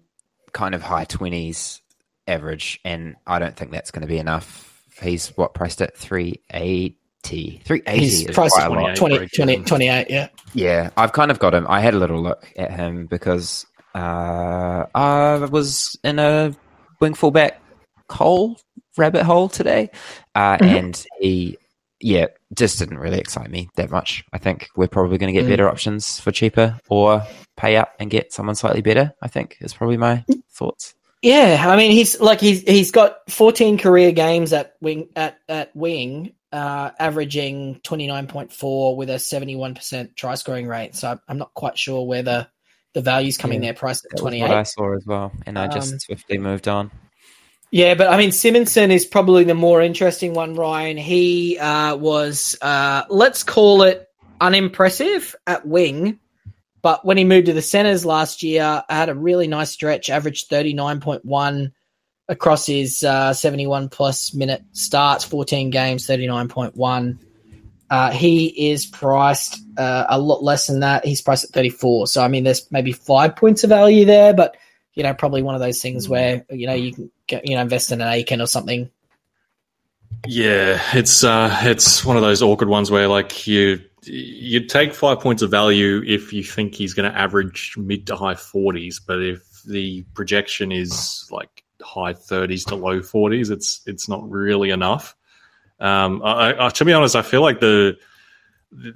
[0.51, 1.81] kind of high twenties
[2.27, 4.69] average, and I don't think that's going to be enough.
[5.01, 6.97] He's what priced at three eighty.
[7.23, 8.95] 380 He's is priced quite at a lot.
[8.97, 10.27] 20, 20, 28, yeah.
[10.53, 11.65] Yeah, I've kind of got him.
[11.69, 13.65] I had a little look at him because
[13.95, 16.55] uh, I was in a
[16.99, 17.61] wing fullback
[18.09, 18.57] hole,
[18.97, 19.89] rabbit hole today,
[20.35, 20.79] uh, Mhm.
[20.79, 21.57] and he,
[21.99, 24.23] yeah, just didn't really excite me that much.
[24.33, 25.51] I think we're probably going to get Mm.
[25.51, 27.23] better options for cheaper or
[27.57, 29.13] pay up and get someone slightly better.
[29.21, 30.93] I think is probably my thoughts.
[31.21, 35.73] Yeah, I mean he's like he's he's got 14 career games at wing at at
[35.73, 40.95] wing, uh, averaging 29.4 with a 71% try scoring rate.
[40.95, 42.23] So I'm- not quite sure where
[42.93, 44.41] the value's coming Yeah, there, priced at That was 28.
[44.41, 46.91] what I saw as well, and I Um, just swiftly moved on.
[47.71, 50.95] Yeah, but I mean, Simonsson is probably the more interesting one, Ryan.
[50.95, 54.07] He uh, was, uh, let's call it
[54.39, 56.19] unimpressive at wing,
[56.83, 60.51] but when he moved to the centers last year, had a really nice stretch, averaged
[60.51, 61.71] 39.1
[62.27, 67.17] across his uh, 71 plus minute starts, 14 games, 39.1.
[67.93, 71.05] Uh, he is priced uh, a lot less than that.
[71.05, 72.07] He's priced at 34.
[72.07, 74.57] So, I mean, there's maybe five points of value there, but
[74.95, 77.61] you know, probably one of those things where you know you can get, you know
[77.61, 78.89] invest in an Aitken or something.
[80.25, 85.19] Yeah, it's uh, it's one of those awkward ones where like you you take five
[85.19, 89.21] points of value if you think he's going to average mid to high forties, but
[89.21, 95.15] if the projection is like high thirties to low forties, it's it's not really enough.
[95.83, 97.97] Um, I, I, to be honest, I feel like the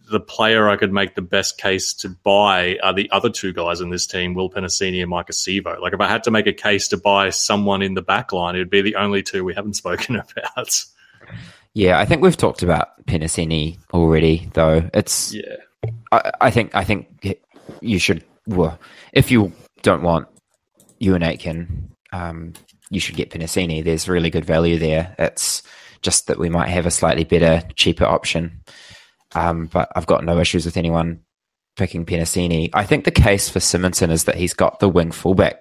[0.09, 3.80] the player I could make the best case to buy are the other two guys
[3.80, 5.80] in this team, Will Penisini and Maika Sivo.
[5.80, 8.55] Like if I had to make a case to buy someone in the back line,
[8.55, 10.84] it'd be the only two we haven't spoken about.
[11.73, 14.89] Yeah, I think we've talked about Penisini already, though.
[14.93, 15.57] It's Yeah.
[16.11, 17.38] I, I think I think
[17.81, 18.23] you should.
[18.47, 18.80] Well,
[19.14, 19.51] if you
[19.84, 20.27] don't want
[20.99, 22.53] you and Aitken, um,
[22.89, 23.84] you should get Penisini.
[23.84, 25.15] There's really good value there.
[25.19, 25.61] It's
[26.07, 28.61] just that we might have a slightly better, cheaper option.
[29.35, 31.19] Um, but I've got no issues with anyone
[31.75, 32.69] picking Penisini.
[32.73, 35.57] I think the case for Simonsson is that he's got the wing fullback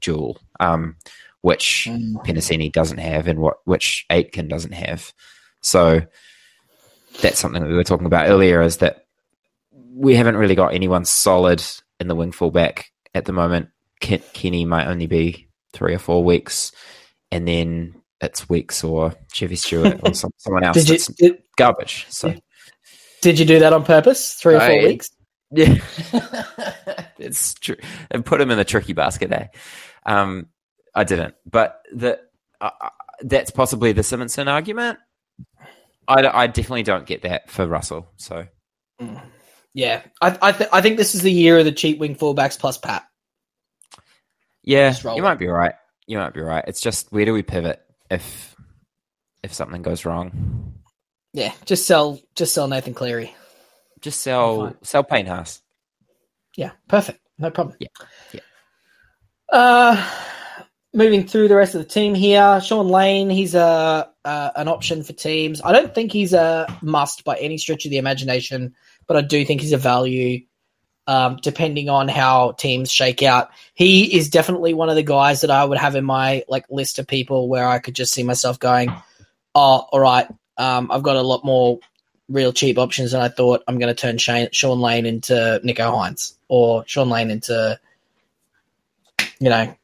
[0.00, 0.96] dual, um,
[1.42, 5.12] which Penisini doesn't have, and what which Aitken doesn't have.
[5.60, 6.00] So
[7.20, 8.62] that's something that we were talking about earlier.
[8.62, 9.04] Is that
[9.92, 11.62] we haven't really got anyone solid
[12.00, 13.68] in the wing fullback at the moment.
[14.00, 16.72] Ken- Kini might only be three or four weeks,
[17.30, 22.06] and then it's Weekes or Chevy Stewart or some, someone else Did you did, garbage.
[22.08, 22.34] So
[23.22, 24.34] did you do that on purpose?
[24.34, 25.10] Three or four I- weeks.
[25.50, 25.78] yeah,
[27.18, 27.76] it's true.
[28.10, 29.46] And put him in the tricky basket, eh?
[30.04, 30.46] Um,
[30.94, 32.18] I didn't, but the
[32.60, 32.88] uh, uh,
[33.20, 34.98] that's possibly the Simonsson argument.
[36.08, 38.08] I, I definitely don't get that for Russell.
[38.16, 38.46] So
[39.74, 42.58] Yeah, I I, th- I think this is the year of the cheap wing fullbacks
[42.58, 43.04] plus Pat.
[44.62, 45.74] yeah, you might be right.
[46.06, 46.64] You might be right.
[46.66, 47.80] It's just where do we pivot
[48.10, 48.56] if
[49.42, 50.74] if something goes wrong?
[51.32, 53.34] Yeah, just sell just sell Nathan Cleary.
[54.00, 55.62] Just sell sell Payne Haas.
[56.56, 57.20] Yeah, perfect.
[57.38, 57.76] No problem.
[57.78, 57.88] Yeah,
[58.32, 58.40] yeah.
[59.52, 60.10] Uh,
[60.94, 63.28] moving through the rest of the team here, Shaun Lane.
[63.30, 65.60] He's a uh, an option for teams.
[65.62, 68.74] I don't think he's a must by any stretch of the imagination,
[69.06, 70.40] but I do think he's a value.
[71.08, 75.50] Um, depending on how teams shake out, he is definitely one of the guys that
[75.50, 78.58] I would have in my like list of people where I could just see myself
[78.58, 78.90] going,
[79.54, 80.26] "Oh, all right,
[80.58, 81.78] um, I've got a lot more
[82.28, 83.62] real cheap options than I thought.
[83.68, 87.78] I'm going to turn Shane, Shaun Lane into Nicho Hynes or Shaun Lane into
[89.38, 89.74] you know,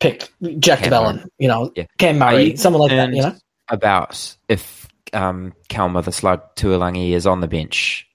[0.00, 1.84] pick Jack de Belin, you know, Yeah.
[1.98, 3.36] Cam Murray, someone like that, you know.
[3.68, 8.08] About if um, Cal Motherslug Tuolangi is on the bench,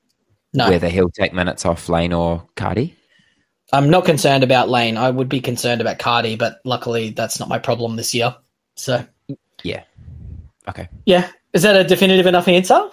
[0.54, 2.96] No, whether he'll take minutes off Lane or Cardi.
[3.72, 4.98] I'm not concerned about Lane.
[4.98, 8.36] I would be concerned about Cardi, but luckily that's not my problem this year.
[8.76, 9.06] So,
[9.64, 9.84] Yeah.
[10.68, 10.90] Okay.
[11.06, 12.90] yeah, is that a definitive enough answer?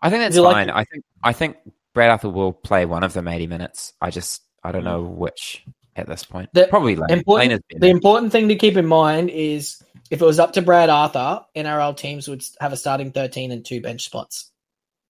[0.00, 0.70] I think that's you like- fine.
[0.70, 1.56] I think I think
[1.94, 3.92] Brad Arthur will play one of them eighty minutes.
[4.00, 5.64] I just I don't know which
[5.96, 6.50] at this point.
[6.52, 7.10] The Probably Lane.
[7.10, 10.62] important- Lane The important thing to keep in mind is if it was up to
[10.62, 14.50] Brad Arthur, NRL teams would have a starting 13 and two bench spots.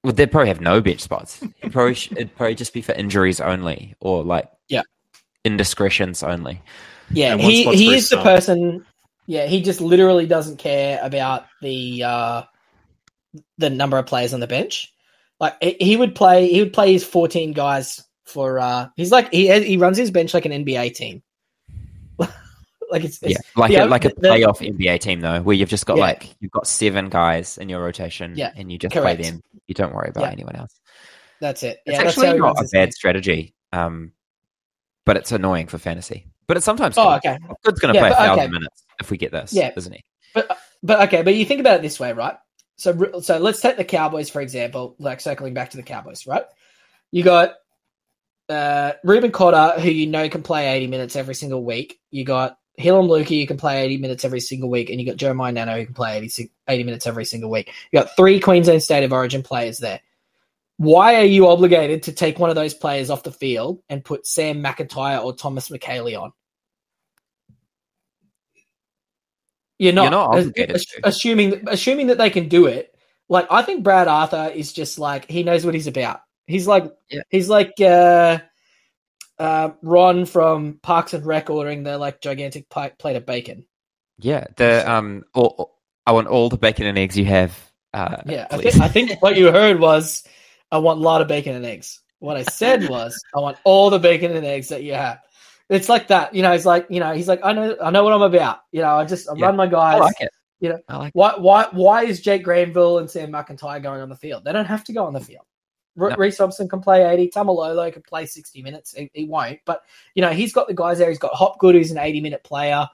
[0.04, 1.42] Well, they'd probably have no bench spots.
[1.60, 4.82] It'd probably, sh- it'd probably just be for injuries only or like Yeah.
[5.44, 6.60] indiscretions only.
[7.10, 8.84] Yeah, And he he for is the person.
[9.26, 12.42] Yeah, he just literally doesn't care about the uh,
[13.58, 14.92] the number of players on the bench.
[15.38, 18.58] Like he- he would play, he would play his fourteen guys for.
[18.58, 21.22] uh He's like he he runs his bench like an NBA team.
[22.18, 25.54] like it's, Yeah, like yeah, a, like a the- the- playoff NBA team though, where
[25.56, 26.02] you've just got Yeah.
[26.04, 29.20] like you've got seven guys in your rotation, Yeah, and you just correct.
[29.20, 29.42] play them.
[29.72, 30.32] You don't worry about Yeah.
[30.32, 30.78] anyone else.
[31.40, 31.80] that's it.
[31.86, 34.12] It's Yeah, actually not a bad strategy, um,
[35.06, 36.26] but it's annoying for fantasy.
[36.46, 37.16] But it's sometimes Oh, good.
[37.16, 37.38] okay.
[37.64, 38.52] Good's going to Yeah, play a thousand okay.
[38.52, 39.70] minutes if we get this, Yeah.
[39.74, 40.04] isn't he?
[40.34, 42.36] But but okay, but you think about it this way, right?
[42.76, 46.44] So so let's take the Cowboys for example, like circling back to the Cowboys, right?
[47.10, 47.54] You got
[48.50, 51.98] uh Reuben Cotter, who you know can play 80 minutes every single week.
[52.10, 55.16] You got Heilum Luki, you can play 80 minutes every single week, and you got
[55.16, 57.72] Jeremiah Nanai, who can play 80, 80 minutes every single week.
[57.90, 60.00] You got three Queensland State of Origin players there.
[60.78, 64.26] Why are you obligated to take one of those players off the field and put
[64.26, 66.32] Sam McIntyre or Thomas Mikaele on?
[69.78, 71.00] You're not, You're not obligated as- to.
[71.04, 72.94] assuming assuming that they can do it.
[73.28, 76.20] Like I think Brad Arthur is just like he knows what he's about.
[76.46, 77.22] He's like Yeah.
[77.30, 78.38] he's like uh,
[79.42, 83.66] uh, Ron from Parks and Rec ordering the like gigantic plate of bacon.
[84.18, 87.58] Yeah, the um, all, I want all the bacon and eggs you have.
[87.92, 90.22] Uh, Yeah, I think, I think what you heard was
[90.70, 92.00] I want a lot of bacon and eggs.
[92.20, 95.18] What I said was I want all the bacon and eggs that you have.
[95.68, 96.52] It's like that, you know.
[96.52, 97.12] It's like you know.
[97.12, 98.60] He's like, I know, I know what I'm about.
[98.70, 99.46] You know, I just I Yeah.
[99.46, 99.96] run my guys.
[99.96, 100.30] I like it.
[100.60, 101.12] you know, I like.
[101.14, 104.44] Why, why, why is Jake Granville and Sam McIntyre going on the field?
[104.44, 105.44] They don't have to go on the field.
[105.98, 106.16] R- No.
[106.16, 107.30] Reese Thompson can play 80.
[107.30, 108.94] Tamalolo can play 60 minutes.
[108.94, 109.60] He, he won't.
[109.64, 109.82] But,
[110.14, 111.08] you know, he's got the guys there.
[111.08, 112.88] He's got Hopgood, who's an 80 minute player.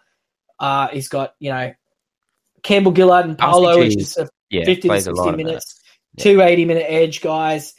[0.58, 1.72] Uh, he's got, you know,
[2.62, 5.80] Campbell Gillard and Paulo, which is a yeah, 50 to 60 minutes.
[6.16, 6.24] Yeah.
[6.24, 7.74] Two 80 minute edge guys.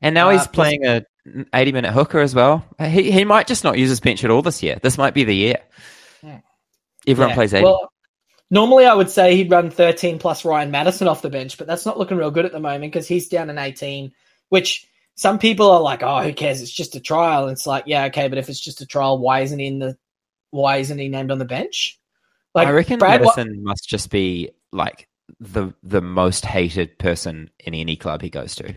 [0.00, 1.04] And now Uh, he's playing a
[1.54, 2.64] 80 minute hooker as well.
[2.80, 4.78] He he might just not use his bench at all this year.
[4.82, 5.56] This might be the year.
[6.22, 6.40] Yeah.
[7.06, 7.64] Everyone plays 80.
[7.64, 7.92] Well,
[8.50, 11.84] normally I would say he'd run 13 plus Ryan Matterson off the bench, but that's
[11.86, 14.12] not looking real good at the moment because he's down in 18,
[14.52, 16.60] which some people are like, oh, who cares?
[16.60, 17.44] It's just a trial.
[17.44, 19.78] And it's like, yeah, okay, but if it's just a trial, why isn't he in
[19.78, 19.96] the
[20.50, 21.98] why isn't he named on the bench?
[22.54, 25.08] Like I reckon Brad, what- Matterson must just be like
[25.40, 28.76] the the most hated person in any club he goes to.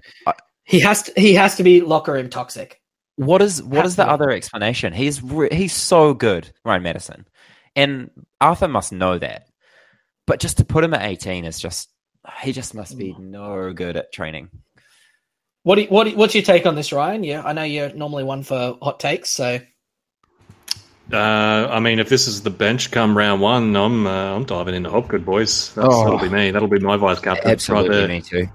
[0.63, 2.81] he has to he has to be locker room toxic.
[3.17, 4.09] What is what Has is the be.
[4.09, 4.93] other explanation?
[4.93, 7.27] He's re- he's so good, Ryan Matterson,
[7.75, 9.49] and Arthur must know that.
[10.25, 11.89] But just to put him at eighteen is just
[12.41, 13.19] he just must be mm.
[13.19, 14.49] no good at training.
[15.65, 17.23] What do you, what do you- what's your take on this, Ryan?
[17.23, 19.59] Yeah, I know you're normally one for hot takes, so
[21.11, 21.17] Uh,
[21.71, 24.89] I mean, if this is the bench come round one, I'm uh, I'm diving into
[24.91, 25.73] Hopgood, boys.
[25.73, 26.03] That's, Oh.
[26.03, 26.51] That'll be me.
[26.51, 27.49] That'll be my vice captain.
[27.51, 28.07] Absolutely, right there.
[28.07, 28.47] me too.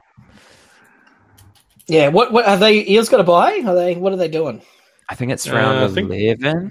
[1.88, 2.08] yeah.
[2.08, 2.86] What what are they?
[2.88, 3.60] Eels got to buy?
[3.66, 3.94] Are they?
[3.96, 4.62] What are they doing?
[5.08, 6.70] I think it's Uh, round I think- eleven.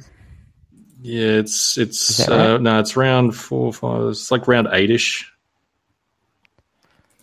[1.02, 2.62] Yeah, it's it's uh, right?
[2.62, 4.10] no, it's round four, five.
[4.10, 5.32] It's like round eight-ish.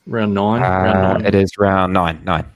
[0.06, 0.62] Round nine.
[0.62, 1.26] Uh, round nine.
[1.26, 2.20] it is round nine.
[2.24, 2.46] Nine.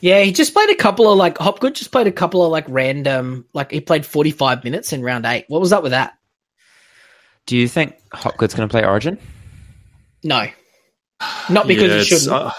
[0.00, 2.64] Yeah, he just played a couple of like Hopgood just played a couple of like
[2.68, 5.44] random like he played 45 minutes in round 8.
[5.48, 6.14] What was up with that?
[7.46, 9.18] Do you think Hopgood's going to play Origin?
[10.22, 10.46] No.
[11.50, 12.30] Not because yeah, he it's, shouldn't.
[12.32, 12.50] uh,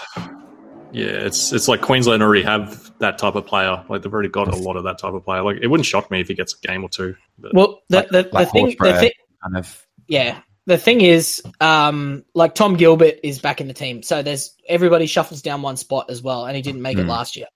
[0.92, 3.82] yeah, it's it's like Queensland already have that type of player.
[3.88, 5.42] Like they've already got a lot of that type of player.
[5.42, 7.16] Like it wouldn't shock me if he gets a game or two.
[7.38, 9.00] But well, the like- the, the thing the Horsburgh.
[9.00, 9.10] thing
[9.42, 9.86] Kind of.
[10.06, 14.02] yeah, the thing is um like Tom Gilbert is back in the team.
[14.02, 17.08] So there's everybody shuffles down one spot as well and he didn't make it Hmm.
[17.08, 17.46] last year.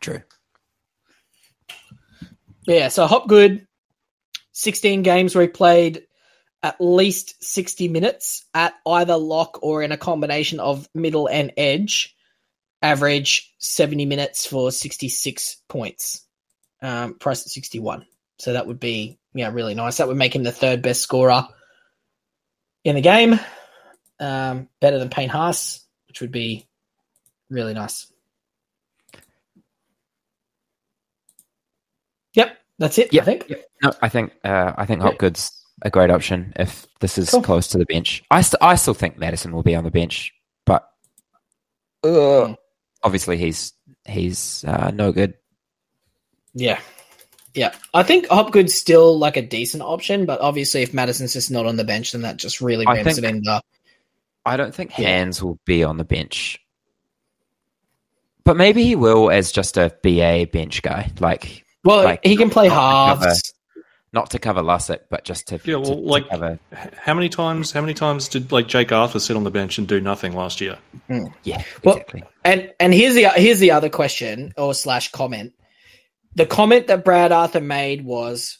[0.00, 0.22] True.
[2.66, 3.66] Yeah, so Hopgood
[4.52, 6.06] 16 games where he played
[6.62, 12.14] at least 60 minutes at either lock or in a combination of middle and edge.
[12.82, 16.22] Average 70 minutes for 66 points.
[16.82, 18.04] Um, price at 61.
[18.38, 19.98] So that would be yeah, really nice.
[19.98, 21.46] That would make him the third best scorer
[22.86, 23.38] in the game.
[24.18, 26.66] Um, better than Payne Haas, which would be
[27.50, 28.10] really nice.
[32.34, 32.56] Yep.
[32.78, 33.12] That's it.
[33.12, 33.22] Yeah.
[33.22, 33.52] I think.
[33.82, 35.02] No, I think uh, I think.
[35.02, 35.52] Hopgood's
[35.82, 37.42] a great option if this is Cool.
[37.42, 38.22] close to the bench.
[38.30, 40.32] I st- I still think Matterson will be on the bench,
[40.64, 40.88] but
[42.02, 42.54] uh,
[43.02, 43.74] obviously he's
[44.06, 45.34] he's uh, no good.
[46.54, 46.80] Yeah.
[47.56, 47.74] Yeah.
[47.94, 51.76] I think Hopgood's still like a decent option, but obviously if Matterson's just not on
[51.76, 53.60] the bench, then that just really I ramps think- it in the
[54.44, 55.08] I don't think Yeah.
[55.08, 56.60] Hands will be on the bench,
[58.44, 62.50] but maybe he will as just a BA bench guy, like Well, Like, he can
[62.50, 62.74] play not
[63.14, 63.52] to halves.
[64.12, 66.58] not to cover Lussick, but just to, Yeah, well, to- to like- cover.
[66.96, 67.70] How many times?
[67.72, 70.60] How many times did like Jake Arthur sit on the bench and do nothing last
[70.60, 70.78] year?
[71.08, 71.26] Hmm.
[71.44, 72.22] Yeah, Well- exactly.
[72.44, 75.52] And and here's the here's the other question or slash comment.
[76.36, 78.58] The comment that Brad Arthur made was,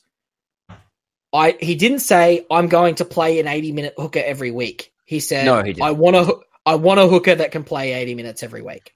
[1.32, 4.93] I he didn't say I'm going to play an 80 minute hooker every week.
[5.05, 5.77] He said, No, he.
[5.81, 8.94] I want a I want a hooker that can play 80 minutes every week.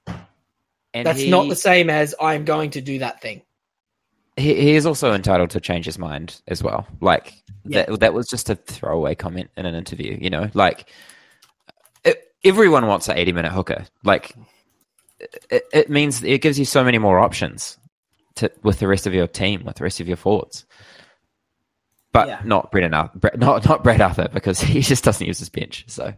[0.93, 3.43] And That's he, not the same as I'm going to do that thing.
[4.35, 6.87] he, he is also entitled to change his mind as well.
[6.99, 7.33] Like
[7.65, 7.85] Yeah.
[7.85, 10.17] that that was just a throwaway comment in an interview.
[10.19, 10.89] You know, like
[12.03, 13.85] it, everyone wants an eighty minute hooker.
[14.03, 14.35] Like
[15.51, 17.77] it, it means it gives you so many more options
[18.35, 20.65] to with the rest of your team, with the rest of your forwards.
[22.13, 22.41] But Yeah.
[22.43, 25.85] not Brendan Arthur, Bre- not not Brett Arthur because he just doesn't use his bench.
[25.87, 26.13] So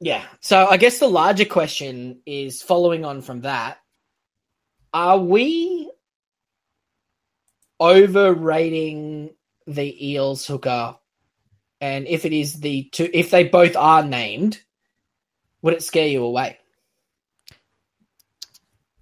[0.00, 0.24] Yeah.
[0.40, 3.78] So I guess the larger question is following on from that,
[4.92, 5.90] are we
[7.80, 9.34] overrating
[9.66, 10.96] the Eels hooker?
[11.80, 14.60] And if it is the two if they both are named,
[15.62, 16.59] would it scare you away?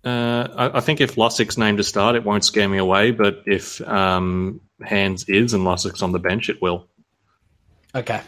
[0.05, 3.11] Uh, I, I think if Lussick's named to start, it won't scare me away.
[3.11, 6.87] But if um, Hands is and Lussick's on the bench, it will.
[7.95, 8.21] Okay.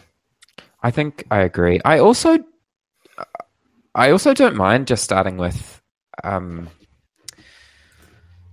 [0.83, 1.79] I think I agree.
[1.85, 2.39] I also,
[3.95, 5.81] I also don't mind just starting with
[6.23, 6.69] um,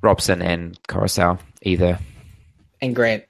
[0.03, 1.99] Robson and Koroisau either.
[2.81, 3.25] And Grant.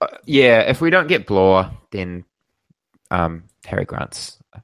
[0.00, 2.24] Uh, yeah, if we don't get Blore, then
[3.10, 4.60] um, Harry Grant's a,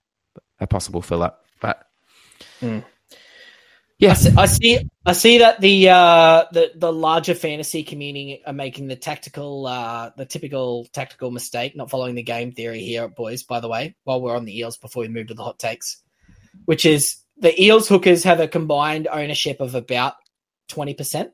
[0.60, 1.46] a possible fill up.
[1.60, 1.86] But
[4.00, 4.04] Hmm.
[4.04, 4.90] yeah, I see, I see.
[5.04, 10.10] I see that the uh, the the larger fantasy community are making the tactical, uh,
[10.16, 13.42] the typical tactical mistake, not following the game theory here, boys.
[13.42, 16.02] By the way, while we're on the Eels, before we move to the hot takes,
[16.64, 20.14] which is the Eels hookers have a combined ownership of about
[20.68, 21.32] twenty percent.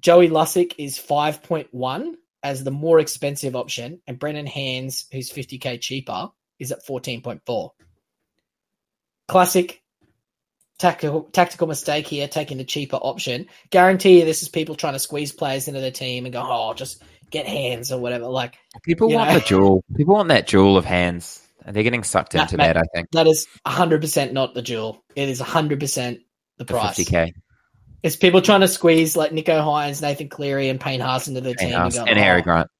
[0.00, 5.30] Joey Lussick is five point one as the more expensive option, and Brendan Hands, who's
[5.30, 6.28] fifty k cheaper,
[6.58, 7.72] is at fourteen point four.
[9.28, 9.82] Classic
[10.78, 13.46] tactical tactical mistake here, taking the cheaper option.
[13.70, 16.74] Guarantee you, this is people trying to squeeze players into the team and go, oh,
[16.74, 18.26] just get hands or whatever.
[18.26, 19.38] Like people want know.
[19.38, 19.84] the jewel.
[19.96, 22.66] People want that jewel of hands, and they're getting sucked into mate.
[22.66, 22.76] that.
[22.76, 25.02] I think that is hundred percent not the jewel.
[25.14, 26.20] It is hundred percent
[26.58, 26.96] the price.
[26.96, 27.32] fifty k
[28.02, 31.54] It's people trying to squeeze like Nicho Hynes, Nathan Cleary, and Payne Haas into the
[31.54, 32.70] team and, go, and Harry oh, Grant.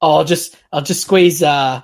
[0.00, 1.82] oh, I'll just I'll just squeeze uh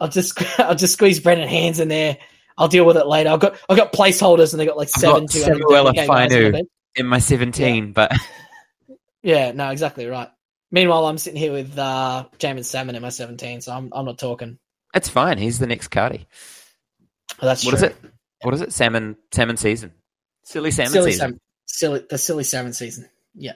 [0.00, 2.18] I'll just I'll just squeeze Brendan Hands in there.
[2.60, 3.30] I'll deal with it later.
[3.30, 5.88] I've got I've got placeholders and they got like I've seven got two Samuel hundred
[5.88, 6.52] in the Afinu.
[6.52, 6.68] bench.
[6.94, 8.12] in my seventeen, but
[9.22, 10.28] Yeah, no, exactly right.
[10.70, 14.18] Meanwhile, I'm sitting here with uh, Jaeman Salmon in my 17, so I'm I'm not
[14.18, 14.58] talking.
[14.94, 15.36] it's fine.
[15.38, 16.26] He's the next Cardi.
[17.42, 17.88] Oh, that's What is true.
[17.88, 17.96] it?
[18.42, 18.72] What is it?
[18.72, 19.92] Salmon salmon season.
[20.44, 21.18] Silly salmon silly season.
[21.20, 23.08] salmon, silly the silly salmon season.
[23.34, 23.54] Yeah.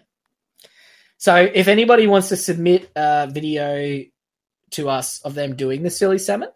[1.19, 4.03] So if anybody wants to submit a video
[4.73, 6.49] to us of them doing the silly salmon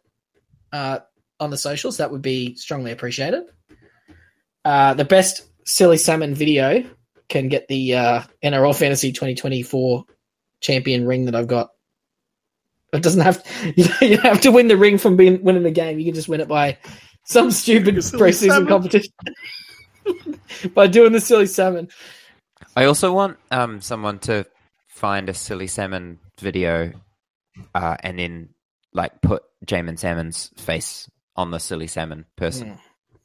[0.72, 0.98] uh,
[1.40, 3.44] on the socials, that would be strongly appreciated.
[4.64, 6.84] Uh, the best silly salmon video
[7.28, 10.04] can get the uh, NRL Fantasy 2024
[10.60, 11.70] champion ring that I've got.
[12.92, 13.44] It doesn't have
[13.76, 15.98] you don't have to win the ring from being winning the game.
[15.98, 16.78] You can just win it by
[17.24, 18.68] some stupid The silly preseason salmon.
[18.68, 19.12] competition
[20.74, 21.88] by doing the silly salmon.
[22.74, 24.46] I also want um, someone to
[24.88, 26.92] find a silly salmon video
[27.74, 28.48] uh, and then
[28.92, 32.70] like put Jaeman Salmon's face on the silly salmon person.
[32.70, 32.78] Mm.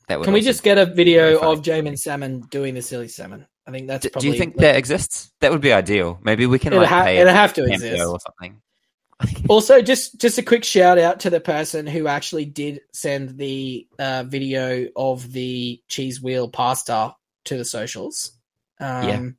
[0.07, 3.47] That would Can we just get a video of Jaeman Salmon doing the silly salmon?
[3.65, 4.29] I think that's Do, probably.
[4.29, 5.31] do you think that exists?
[5.41, 6.19] That would be ideal.
[6.21, 8.01] Maybe we can it'll, like ha- it'll have to exist?
[8.01, 8.61] or something.
[9.47, 13.87] Also, just just a quick shout out to the person who actually did send the
[13.97, 17.15] uh, video of the cheese wheel pasta
[17.45, 18.33] to the socials.
[18.81, 19.29] Um, Yeah.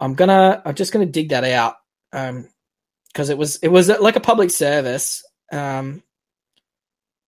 [0.00, 0.60] I'm gonna.
[0.64, 1.76] I'm just gonna dig that out
[2.10, 5.22] because it was it was like a public service.
[5.52, 6.02] Um,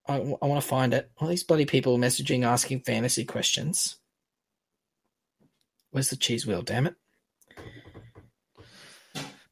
[0.09, 1.11] I, want to find it.
[1.19, 3.97] All these bloody people messaging asking fantasy questions.
[5.91, 6.63] Where's the cheese wheel?
[6.63, 6.95] Damn it!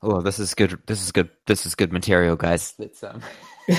[0.03, 0.79] Oh, this is good.
[0.87, 1.31] This is good.
[1.47, 2.75] This is good material, guys.
[2.79, 3.23] Let's um.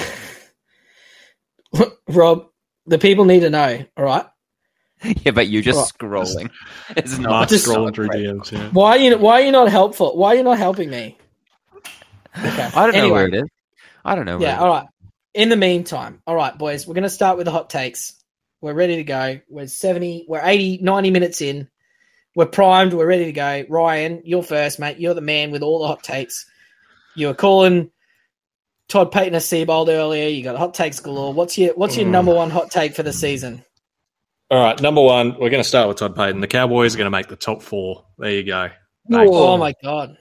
[2.07, 2.47] Rob,
[2.85, 3.85] the people need to know.
[3.97, 4.25] All right.
[5.03, 6.11] yeah, but you're just Right.
[6.11, 6.49] scrolling.
[6.97, 8.51] It's not just- scrolling through DMs.
[8.51, 8.69] Yeah.
[8.69, 10.17] Why are you why are you not helpful?
[10.17, 11.17] Why are you not helping me?
[12.37, 12.69] Okay.
[12.75, 13.45] I don't know where it is.
[14.03, 14.37] I don't know.
[14.37, 14.85] Where Yeah, it all right.
[15.35, 18.13] In the meantime, all right, boys, we're going to start with the hot takes.
[18.61, 19.41] We're ready to go.
[19.49, 21.67] We're 70, we're 80, 90 minutes in.
[22.35, 22.93] We're primed.
[22.93, 23.63] We're ready to go.
[23.69, 24.97] Ryan, you're first, mate.
[24.97, 26.45] You're the man with all the hot takes.
[27.15, 27.91] You were calling
[28.87, 30.27] Todd Payten a Seabold earlier.
[30.29, 31.33] You got hot takes galore.
[31.33, 32.11] What's your What's your Mm.
[32.11, 33.63] number one hot take for the season?
[34.51, 36.39] All right, number one, we're going to start with Todd Payten.
[36.39, 38.05] The Cowboys are going to make the top four.
[38.17, 38.69] There you go.
[39.11, 39.31] Thanks.
[39.33, 40.15] Oh my god,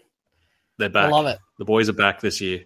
[0.79, 1.07] They're back.
[1.07, 1.39] I love it.
[1.59, 2.65] The boys are back this year.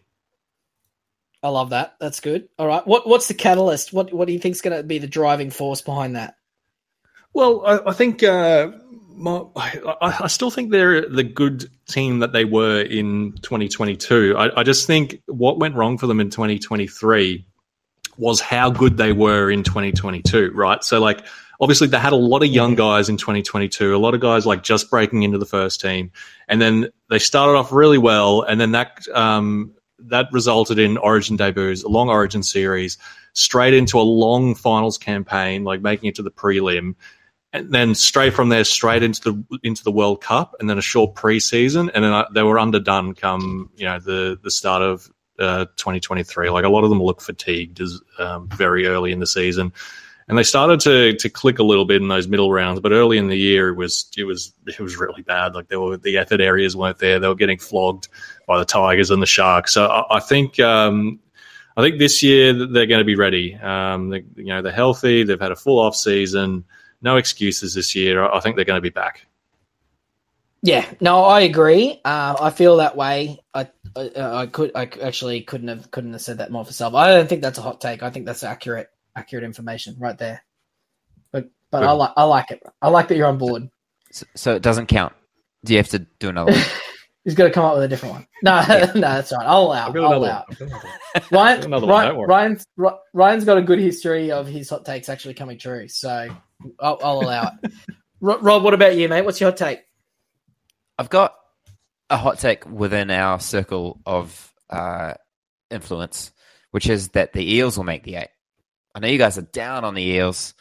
[1.43, 1.94] I love that.
[2.01, 2.48] That's good.
[2.59, 3.93] All right, what What's the catalyst?
[3.93, 6.36] What What do you think's going to be the driving force behind that?
[7.32, 8.73] Well, I, I think uh,
[9.19, 14.36] my, I, I still think they're the good team that they were in 2022.
[14.36, 17.47] I, I just think what went wrong for them in 2023
[18.16, 20.82] was how good they were in 2022, right?
[20.82, 21.24] So, like,
[21.60, 24.62] obviously, they had a lot of young guys in 2022, a lot of guys like
[24.62, 26.10] just breaking into the first team,
[26.48, 31.37] and then they started off really well, and then that um, that resulted in Origin
[31.37, 32.99] debuts, a long Origin series,
[33.33, 36.95] straight into a long finals campaign, like making it to the prelim
[37.53, 40.83] and then straight from there, straight into the into the World Cup, and then a
[40.83, 45.11] short preseason, and then uh, they were underdone come you know the the start of
[45.39, 46.51] uh, 2023.
[46.51, 49.73] Like a lot of them look fatigued as um, very early in the season,
[50.29, 52.81] and they started to to click a little bit in those middle rounds.
[52.81, 55.55] But early in the year, it was it was it was really bad.
[55.55, 57.19] Like there were the effort areas weren't there.
[57.19, 58.09] They were getting flogged
[58.47, 59.75] by the Tigers and the Sharks.
[59.75, 60.61] So I, I think.
[60.61, 61.21] Um,
[61.77, 63.55] I think this year they're going to be ready.
[63.55, 65.23] Um, they, you know, they're healthy.
[65.23, 66.65] They've had a full off season
[67.01, 68.25] no excuses this year.
[68.25, 69.27] I think they're going to be back.
[70.63, 72.01] Yeah, no, I agree.
[72.05, 73.39] Uh, I feel that way.
[73.55, 76.95] I, I, I could, I actually couldn't have, couldn't have said that more for myself.
[76.95, 78.03] I don't think that's a hot take.
[78.03, 80.43] I think that's accurate, accurate information right there.
[81.32, 82.62] But, but I like, I like it.
[82.81, 83.69] I like that you're on board.
[84.12, 85.12] So, so it doesn't count.
[85.65, 86.62] Do you have to do another one?
[87.24, 88.27] He's got to come up with a different one.
[88.43, 88.61] No,
[88.95, 89.45] no, that's right.
[89.47, 89.89] I'll allow.
[89.89, 90.45] I've got I'll allow.
[90.45, 90.45] one.
[90.51, 91.24] I've got another one.
[91.31, 92.28] Ryan, Another one, Ryan, don't worry.
[92.28, 96.28] Ryan's, Ry- Ryan's got a good history of his hot takes actually coming true, so
[96.81, 97.73] I'll, I'll allow it.
[98.20, 99.23] Ro- Rob, what about you, mate?
[99.27, 99.81] What's your hot take?
[100.97, 101.35] I've got
[102.09, 105.15] a hot take within our circle of uh,
[105.70, 106.32] influence,
[106.70, 108.28] which is that the Eels will make the eight.
[108.99, 110.55] I know you guys are down on the Eels,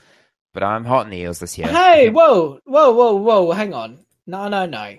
[0.53, 1.69] but I'm hot on the Eels this year.
[1.69, 3.51] Hey, whoa, whoa, whoa, whoa!
[3.51, 3.97] Hang on.
[4.27, 4.95] No, no, no.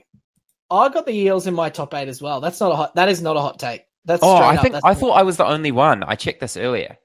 [0.70, 2.40] I got the Eels in my top eight as well.
[2.40, 2.96] That's not a hot.
[2.96, 3.84] That is not a hot take.
[4.04, 6.02] That's oh, I think I thought I was the only one.
[6.02, 6.96] I checked this earlier.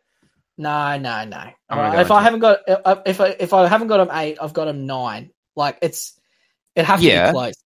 [0.57, 1.37] No, no, no.
[1.37, 2.59] I'm All gonna right, If I haven't got,
[3.05, 5.29] if I if I haven't got them eight, I've got them nine.
[5.55, 6.19] Like it's,
[6.75, 7.27] it has to Yeah.
[7.27, 7.62] be close.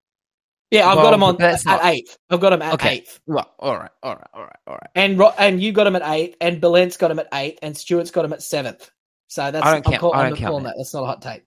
[0.71, 2.19] Yeah, I've Well, got them on at not- eighth.
[2.29, 2.97] I've got them at Okay.
[2.97, 3.21] eighth.
[3.27, 4.91] Well, all right, all right, all right, all right.
[4.97, 7.77] And Ro- and you got them at eighth, and Belent's got them at eighth, and
[7.77, 8.91] Stewart's got them at seventh.
[9.29, 10.71] So that's I don't I'm count- call- I don't count that.
[10.71, 10.75] that.
[10.77, 11.45] That's not a hot take.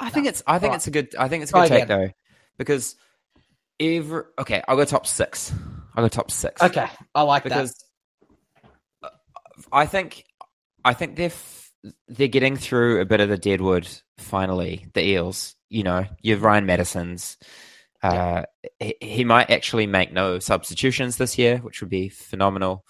[0.00, 0.76] I think it's I think Alright.
[0.78, 1.98] it's a good I think it's a Try good take again.
[2.00, 2.10] though
[2.58, 2.96] because
[3.80, 5.52] every okay I'll go top six.
[5.94, 6.60] I'll go top six.
[6.62, 7.74] Okay, I like because
[9.02, 9.08] uh,
[9.72, 10.24] I think
[10.84, 11.72] I think they're f-
[12.08, 13.88] they're getting through a bit of the deadwood
[14.18, 14.86] finally.
[14.94, 17.36] The Eels, you know, you've Ryan Matterson's.
[18.06, 18.42] Uh,
[18.78, 22.84] he, he might actually make no substitutions this year, which would be phenomenal.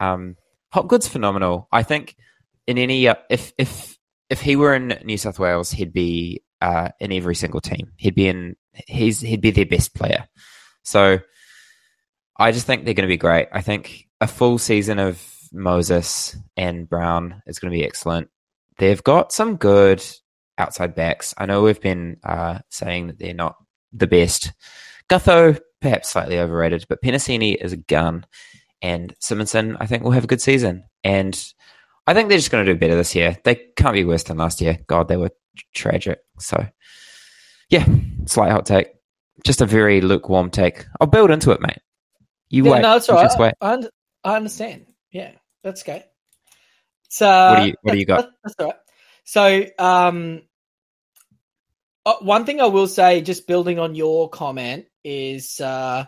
[0.00, 0.36] Um,
[0.72, 1.68] Hopgood's phenomenal.
[1.72, 2.16] I think
[2.66, 6.88] in any uh, if if if he were in New South Wales, he'd be uh,
[7.00, 7.92] in every single team.
[7.96, 8.56] He'd be in
[8.86, 10.28] he's he'd be their best player.
[10.82, 11.18] So
[12.38, 13.48] I just think they're going to be great.
[13.52, 15.22] I think a full season of
[15.52, 18.28] Moses and Brown is going to be excellent.
[18.78, 20.04] They've got some good
[20.58, 21.34] outside backs.
[21.38, 23.56] I know we've been uh, saying that they're not
[23.96, 24.52] the best.
[25.08, 28.26] Gutho, perhaps slightly overrated, but Penisini is a gun.
[28.82, 30.84] And Simonsson, I think, will have a good season.
[31.02, 31.34] And
[32.06, 33.36] I think they're just going to do better this year.
[33.44, 34.78] They can't be worse than last year.
[34.86, 35.30] God, they were
[35.74, 36.18] tragic.
[36.38, 36.66] So,
[37.70, 37.86] yeah,
[38.26, 38.88] slight hot take.
[39.44, 40.86] Just a very lukewarm take.
[41.00, 41.78] I'll build into it, mate.
[42.48, 42.82] You yeah, wait.
[42.82, 43.30] no, that's all right.
[43.38, 43.54] wait.
[43.60, 43.82] I,
[44.24, 44.86] I understand.
[45.10, 45.32] Yeah,
[45.62, 46.04] that's okay.
[47.08, 48.16] So What do you- what do you got?
[48.16, 48.76] That's, that's all right.
[49.24, 50.42] So, um,
[52.06, 56.06] uh, one thing I will say, just building on your comment, is uh,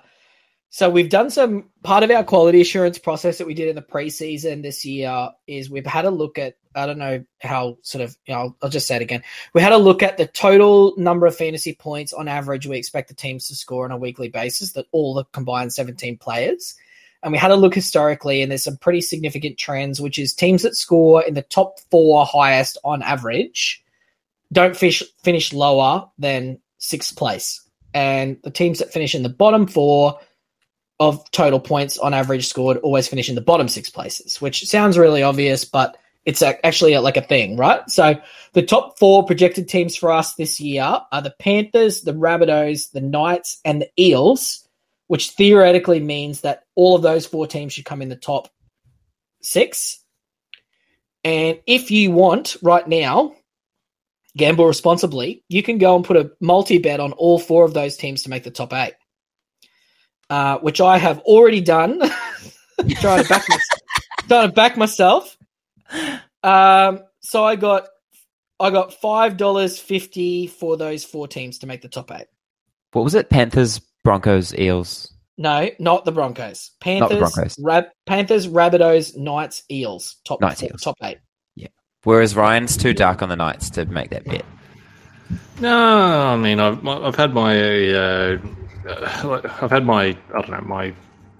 [0.70, 3.82] so we've done some part of our quality assurance process that we did in the
[3.82, 8.16] preseason this year is we've had a look at I don't know how sort of
[8.26, 9.22] you know, I'll, I'll just say it again.
[9.54, 13.08] We had a look at the total number of fantasy points on average we expect
[13.08, 16.76] the teams to score on a weekly basis that all the combined 17 players.
[17.24, 20.62] And we had a look historically, and there's some pretty significant trends, which is teams
[20.62, 23.82] that score in the top four highest on average
[24.52, 27.62] don't fish, finish lower than sixth place.
[27.94, 30.18] And the teams that finish in the bottom four
[31.00, 34.98] of total points on average scored always finish in the bottom six places, which sounds
[34.98, 35.96] really obvious, but
[36.28, 37.88] It's actually like a thing, right?
[37.88, 38.20] So
[38.52, 43.00] the top four projected teams for us this year are the Panthers, the Rabbitohs, the
[43.00, 44.68] Knights, and the Eels,
[45.06, 48.50] which theoretically means that all of those four teams should come in the top
[49.40, 50.04] six.
[51.24, 53.34] And if you want right now,
[54.38, 57.96] gamble responsibly, you can go and put a multi bet on all four of those
[57.96, 58.94] teams to make the top eight,
[60.30, 62.00] uh, which I have already done.
[63.00, 63.80] trying to back myself.
[64.28, 65.36] trying to back myself.
[66.42, 67.88] Um, so I got
[68.60, 72.26] I got five dollars fifty for those four teams to make the top eight.
[72.92, 73.28] What was it?
[73.28, 75.12] Panthers, Broncos, Eels.
[75.36, 76.72] No, not the Broncos.
[76.80, 77.56] Panthers, Broncos.
[77.60, 80.16] Rab- Panthers, Rabbitohs, Knights, Eels.
[80.24, 80.80] Top Knights, four, Eels.
[80.80, 81.18] top eight.
[82.04, 84.44] Whereas Ryan's too dark on the Knights to make that bet.
[85.60, 85.76] No,
[86.28, 88.38] I mean I've I've had my uh,
[88.88, 90.94] uh, I've had my I don't know my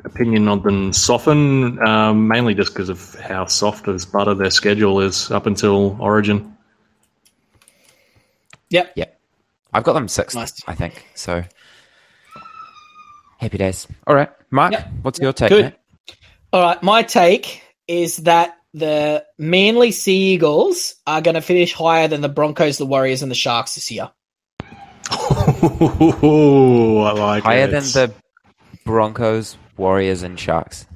[0.05, 5.01] opinion on them soften um, mainly just because of how soft as butter their schedule
[5.01, 6.57] is up until Origin.
[8.71, 8.93] Yep.
[8.97, 9.21] Yep.
[9.73, 10.63] I've got them sixth, Nice.
[10.67, 11.07] I think.
[11.15, 11.45] So
[13.39, 13.87] happy days.
[14.07, 14.89] All right, Mark, Yep.
[15.03, 15.51] what's your take?
[15.51, 15.75] Good.
[16.53, 16.83] All right.
[16.83, 22.29] My take is that the Manly Sea Eagles are going to finish higher than the
[22.29, 24.11] Broncos, the Warriors, and the Sharks this year.
[26.23, 27.71] Ooh, I like Higher it.
[27.71, 28.13] than the
[28.85, 30.87] Broncos, Warriors, and Sharks.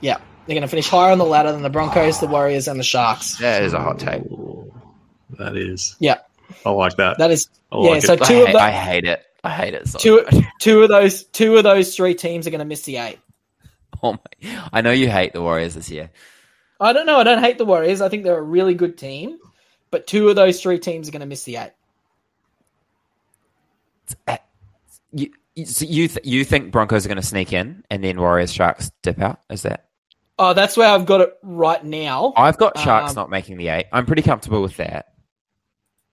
[0.00, 0.18] Yeah.
[0.46, 2.84] They're going to finish higher on the ladder than the Broncos, the Warriors, and the
[2.84, 3.38] Sharks.
[3.38, 4.22] That is a hot take.
[4.22, 4.72] Ooh,
[5.38, 5.96] that is.
[6.00, 6.18] Yeah.
[6.66, 7.18] I like that.
[7.18, 7.90] That is I yeah.
[7.90, 8.22] like So it.
[8.22, 9.24] I two hate, of the, I hate it.
[9.44, 10.44] I hate it so two much.
[10.60, 13.18] two of those two of those three teams are going to miss the eight.
[14.02, 14.60] Oh my.
[14.72, 16.10] I know you hate the Warriors this year.
[16.82, 17.18] I don't know.
[17.18, 18.00] I don't hate the Warriors.
[18.00, 19.38] I think they're a really good team,
[19.90, 21.72] but two of those three teams are going to miss the eight.
[25.14, 28.90] You you th- you think Broncos are going to sneak in and then Warriors Sharks
[29.02, 29.40] dip out?
[29.50, 29.88] Is that?
[30.38, 32.32] Oh, that's where I've got it right now.
[32.36, 33.86] I've got Sharks Um, not making the eight.
[33.92, 35.06] I'm pretty comfortable with that.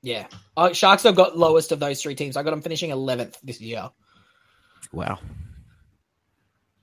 [0.01, 2.37] Yeah, uh, Sharks have got lowest of those three teams.
[2.37, 3.89] I got them finishing eleventh this year.
[4.91, 5.19] Wow.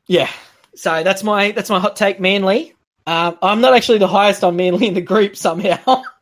[0.06, 0.30] Yeah,
[0.74, 2.20] so that's my that's my hot take.
[2.20, 2.74] Manly.
[3.06, 6.02] Um, I'm not actually the highest on Manly in the group somehow.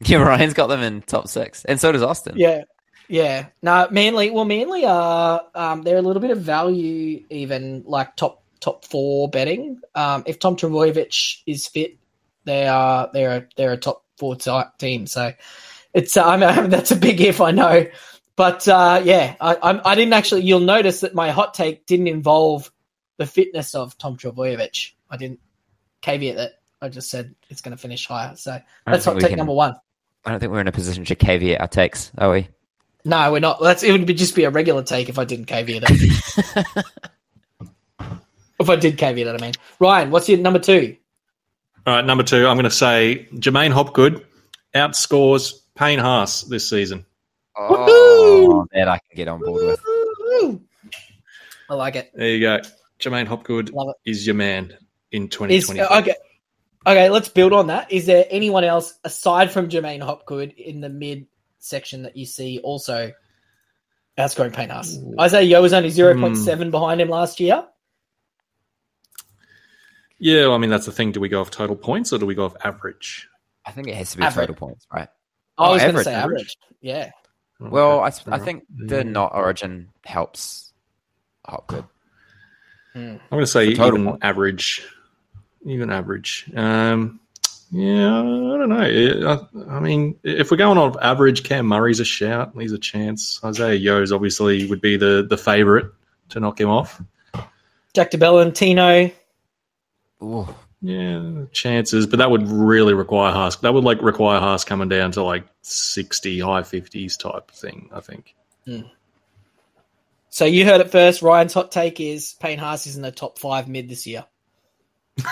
[0.00, 2.34] Yeah, Ryan's got them in top six, and so does Austin.
[2.36, 2.64] yeah,
[3.08, 3.46] yeah.
[3.62, 4.28] No, Manly.
[4.28, 9.30] Well, Manly are um, they're a little bit of value, even like top top four
[9.30, 9.80] betting.
[9.94, 11.96] Um, if Tom Trbojevic is fit,
[12.44, 15.06] they are they're a, they're a top four ti- team.
[15.06, 15.32] So
[15.94, 17.86] it's uh, I mean, that's a big if I know,
[18.36, 20.42] but uh, yeah, I, I'm, I didn't actually.
[20.42, 22.70] You'll notice that my hot take didn't involve
[23.16, 24.92] the fitness of Tom Trbojevic.
[25.10, 25.40] I didn't
[26.02, 26.52] caveat that.
[26.80, 28.36] I just said it's going to finish higher.
[28.36, 29.76] So I don't that's think hot take can- number one.
[30.24, 32.48] I don't think we're in a position to caveat our takes, are we?
[33.04, 33.60] No, we're not.
[33.62, 36.84] That's it would be just be a regular take if I didn't caveat it.
[38.58, 39.52] if I did caveat it, I mean.
[39.78, 40.96] Ryan, what's your number two?
[41.86, 44.26] All right, number two, I'm going to say Jermaine Hopgood
[44.74, 47.06] outscores Payne Haas this season.
[47.56, 50.60] Oh, oh that I can get on board with.
[51.70, 52.10] I like it.
[52.12, 52.60] There you go.
[52.98, 54.10] Jermaine Hopgood Love it.
[54.10, 54.76] is your man
[55.12, 55.80] in Is 2020.
[55.80, 56.14] uh, okay.
[56.86, 57.90] Okay, let's build on that.
[57.90, 61.26] Is there anyone else aside from Jermaine Hopgood in the mid
[61.58, 63.12] section that you see also
[64.16, 64.96] outscoring Payne Haas?
[65.18, 67.66] Isaiah Yeo was only 0.7 behind him last year.
[70.18, 71.12] Yeah, well, I mean, that's the thing.
[71.12, 73.28] Do we go off total points or do we go off average?
[73.66, 74.48] I think it has to be Average.
[74.48, 75.08] total points, right?
[75.58, 76.40] I Oh, was going to average, say average.
[76.40, 76.56] average.
[76.80, 77.10] Yeah.
[77.58, 78.88] Well, I, I think enough.
[78.90, 80.72] the not origin helps
[81.44, 81.84] Hopgood.
[82.94, 84.24] I'm going to say total even point.
[84.24, 84.86] average.
[85.66, 86.50] Even average.
[86.54, 87.20] Um,
[87.70, 89.48] yeah, I don't know.
[89.66, 92.52] I, I mean, if we're going off average, Cam Murray's a shout.
[92.58, 93.40] He's a chance.
[93.44, 95.86] Isaiah Yeo's obviously would be the, the favourite
[96.28, 97.02] to knock him off.
[97.94, 99.10] Jack de Belin and Tino.
[100.22, 100.48] Ooh,
[100.80, 103.56] Yeah, chances, but that would really require Haas.
[103.56, 107.90] That would like require Haas coming down to like sixty, high fifties type thing.
[107.92, 108.34] I think.
[110.30, 111.22] So you heard it first.
[111.22, 114.24] Ryan's hot take is Payne Haas is in the top five mid this year.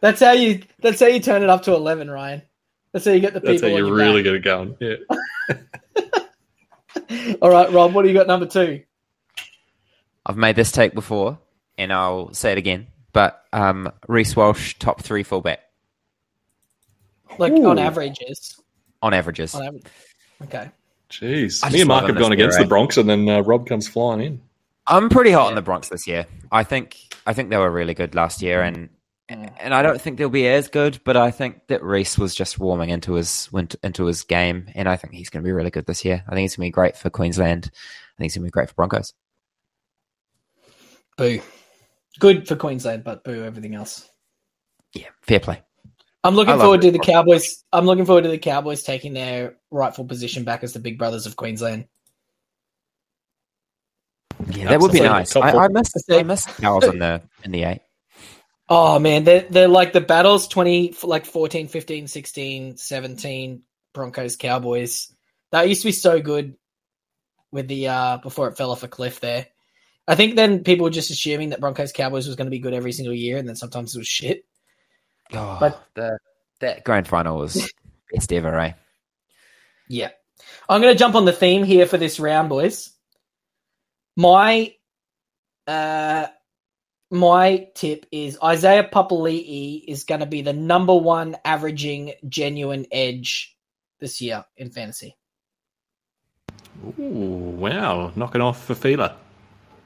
[0.00, 0.62] that's how you.
[0.80, 2.42] That's how you turn it up to eleven, Ryan.
[2.92, 3.52] That's how you get the people.
[3.52, 4.24] That's how you your really back.
[4.24, 4.76] get it going.
[4.80, 4.96] Yeah.
[7.42, 7.92] All right, Rob.
[7.94, 8.26] What do you got?
[8.26, 8.82] Number two.
[10.26, 11.38] I've made this take before,
[11.78, 12.88] and I'll say it again.
[13.12, 15.60] But um, Reece Walsh, top three fullback
[17.38, 17.66] Like Ooh.
[17.66, 18.60] on averages.
[19.02, 19.54] on averages.
[19.54, 19.86] On average.
[20.42, 20.70] Okay.
[21.10, 22.62] Jeez, I me and Mark have gone against eh?
[22.62, 24.40] the Bronx, and then uh, Rob comes flying in.
[24.90, 26.26] I'm pretty hot on the Bronx this year.
[26.52, 26.96] I think
[27.26, 28.88] I think they were really good last year, and
[29.30, 29.52] Mm.
[29.60, 31.00] and I don't think they'll be as good.
[31.04, 34.88] But I think that Reece was just warming into his went- into his game, and
[34.88, 36.24] I think he's going to be really good this year.
[36.26, 37.70] I think he's going to be great for Queensland.
[37.72, 39.14] I think he's going to be great for Broncos.
[41.16, 41.40] Boo.
[42.18, 44.10] Good for Queensland, but boo everything else.
[44.94, 45.62] Yeah, fair play.
[46.24, 47.64] I'm looking forward to the Cowboys.
[47.72, 51.24] I'm looking forward to the Cowboys taking their rightful position back as the big brothers
[51.26, 51.86] of Queensland.
[54.52, 55.34] Yeah, that would be nice.
[55.36, 55.50] I.
[55.52, 57.80] I miss I miss Cows in the in the eight.
[58.68, 63.62] Oh man, they're, they're like the battles 20 like 14, 15, 16, 17
[63.92, 65.12] Broncos Cowboys.
[65.50, 66.54] That used to be so good
[67.50, 69.46] with the uh before it fell off a cliff there.
[70.06, 72.74] I think then people were just assuming that Broncos Cowboys was going to be good
[72.74, 74.44] every single year and then sometimes it was shit.
[75.32, 76.18] Oh, But- the
[76.60, 77.72] that grand final was
[78.12, 78.72] best ever, eh?
[79.88, 80.10] Yeah.
[80.68, 82.92] I'm going to jump on the theme here for this round, boys.
[84.20, 84.74] My
[85.66, 86.26] uh
[87.10, 93.56] my tip is Isaiah Papali'i is going to be the number one averaging genuine edge
[93.98, 95.16] this year in fantasy.
[96.98, 99.14] Ooh, wow, knocking off Fifita.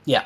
[0.05, 0.25] Yeah.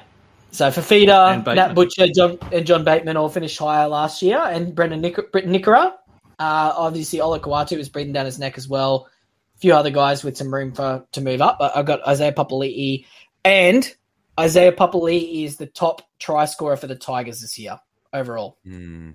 [0.52, 5.02] So Fifita, Nat Butcher, John, and John Bateman all finished higher last year, and Brendan
[5.02, 5.92] Nick- Briton Nikora.
[6.38, 9.08] Uh, obviously, Ola Kawatu was breathing down his neck as well.
[9.56, 11.58] A few other guys with some room for to move up.
[11.58, 13.04] But I've got Isaiah Papali'i,
[13.44, 13.94] and
[14.38, 17.78] Isaiah Papali'i is the top try scorer for the Tigers this year
[18.12, 18.58] overall.
[18.66, 19.14] Mm.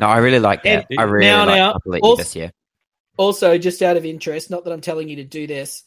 [0.00, 0.86] No, I really like that.
[0.90, 2.52] And I really now, like now, Papali'i also- this year.
[3.18, 5.84] Also, just out of interest, not that I'm telling you to do this,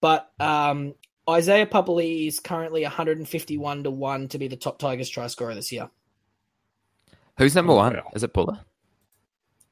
[0.00, 0.94] but um,
[1.30, 5.70] Isaiah Papali'i is currently 151 to one to be the top Tigers try scorer this
[5.70, 5.88] year.
[7.38, 8.00] Who's number one?
[8.12, 8.58] Is it Puller?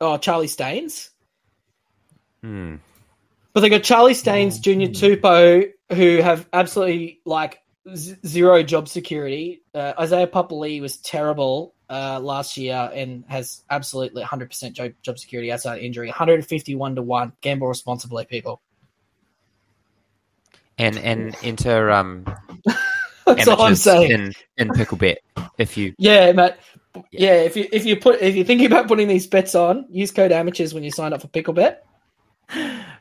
[0.00, 1.10] Oh, Charlie Staines.
[2.40, 2.76] Hmm.
[3.52, 7.60] But they got Charlie Staines, Junior Tupou, who have absolutely like
[7.94, 9.62] z- zero job security.
[9.74, 15.52] Uh, Isaiah Papali was terrible uh, last year and has absolutely 100% job, job security
[15.52, 16.08] outside injury.
[16.08, 17.32] 151 to 1.
[17.42, 18.62] Gamble responsibly, people.
[20.78, 22.24] And and enter um
[23.26, 24.10] That's all I'm saying.
[24.10, 25.16] in in Picklebet
[25.58, 26.58] if you Yeah, Matt.
[27.10, 30.10] Yeah, if you if you put if you're thinking about putting these bets on, use
[30.10, 31.76] code amateurs when you sign up for Picklebet.
[32.54, 32.84] yeah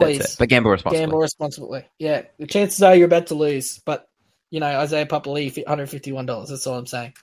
[0.00, 0.18] Please.
[0.18, 0.38] that's it.
[0.38, 1.00] But gamble responsibly.
[1.00, 1.84] Gamble responsibly.
[1.98, 4.08] Yeah, the chances are you're about to lose, but
[4.50, 6.48] you know Isaiah Papali, 151 dollars.
[6.50, 7.14] That's all I'm saying.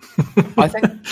[0.56, 1.06] I think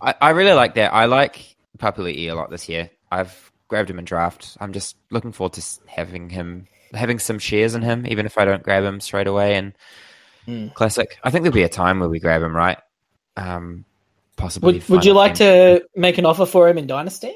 [0.00, 0.92] I, I really like that.
[0.94, 2.90] I like Papali'i a lot this year.
[3.10, 4.56] I've grabbed him in draft.
[4.60, 8.44] I'm just looking forward to having him having some shares in him, even if I
[8.46, 9.56] don't grab him straight away.
[9.56, 9.74] And
[10.48, 10.68] Hmm.
[10.68, 11.18] classic.
[11.22, 12.78] I think there'll be a time where we grab him, right?
[13.36, 13.84] Um,
[14.38, 14.74] possibly.
[14.78, 15.80] Would, would you like game.
[15.80, 17.34] to make an offer for him in Dynasty?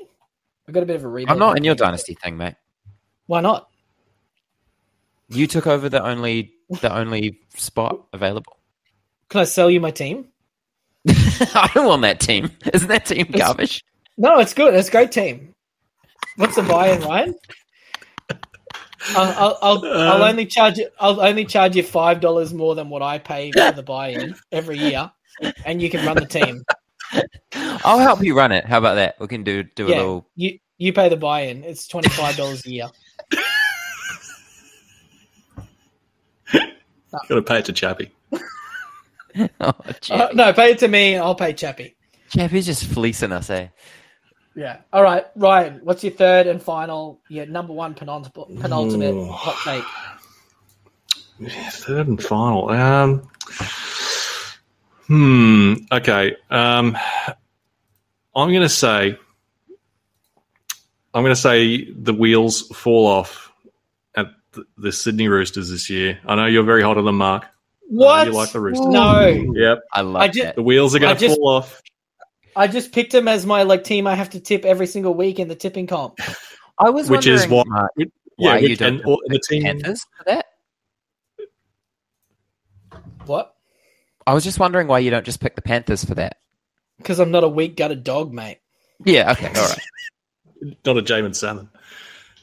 [0.72, 1.30] I've got a bit of a rebuild.
[1.30, 2.54] I'm not in your dynasty thing, mate.
[3.26, 3.68] Why not?
[5.28, 8.56] You took over the only the only spot available.
[9.28, 10.28] Can I sell you my team?
[11.08, 12.50] I don't want that team.
[12.72, 13.84] Isn't that team It's- garbage?
[14.16, 14.72] No, it's good.
[14.72, 15.52] It's a great team.
[16.36, 17.34] What's the buy-in, Ryan?
[18.30, 18.38] I'll,
[19.36, 20.88] I'll, I'll, I'll Uh, only charge you.
[20.98, 24.78] I'll only charge you five dollars more than what I pay for the buy-in every
[24.78, 25.10] year,
[25.66, 26.62] and you can run the team.
[27.84, 28.64] I'll help you run it.
[28.64, 29.16] How about that?
[29.20, 30.26] We can do do a little.
[30.36, 31.62] you you pay the buy-in.
[31.64, 32.88] It's twenty five dollars a year.
[37.28, 38.10] Got to pay it to Chappie.
[39.62, 39.72] Oh,
[40.10, 41.96] Uh, no, pay it to me, I'll pay Chappie.
[42.28, 43.68] Chappie's just fleecing us, eh?
[44.54, 44.80] Yeah.
[44.92, 45.80] All right, Ryan.
[45.82, 47.18] What's your third and final?
[47.30, 49.30] Your number one penultimate, penultimate Ooh.
[49.32, 49.84] hot take.
[51.38, 52.68] Yeah, third and final.
[52.68, 53.26] Um,
[55.06, 55.74] hmm.
[55.90, 56.36] Okay.
[56.50, 56.94] Um,
[58.36, 59.18] I'm going to say.
[61.14, 63.52] I'm going to say the wheels fall off
[64.14, 66.18] at the, the Sydney Roosters this year.
[66.26, 67.46] I know you're very hot on them, Mark.
[67.88, 68.26] What?
[68.26, 68.86] you like the Roosters?
[68.86, 69.78] No, Yep.
[69.92, 70.54] I love I ju- that.
[70.56, 71.82] The wheels are I going to just- fall off.
[72.54, 74.06] I just picked him as my like team.
[74.06, 76.18] I have to tip every single week in the tipping comp.
[76.78, 78.06] I was Which is wondering, what- Mark, Yeah,
[78.36, 79.62] why you which- don't and the team.
[79.62, 80.46] Panthers for that.
[83.26, 83.54] What?
[84.26, 86.38] I was just wondering why you don't just pick the Panthers for that.
[86.98, 88.58] Because I'm not a weak gutted dog, mate.
[89.04, 89.32] Yeah.
[89.32, 89.46] Okay.
[89.48, 89.78] All right.
[90.84, 91.68] Not a Jaeman Salmon.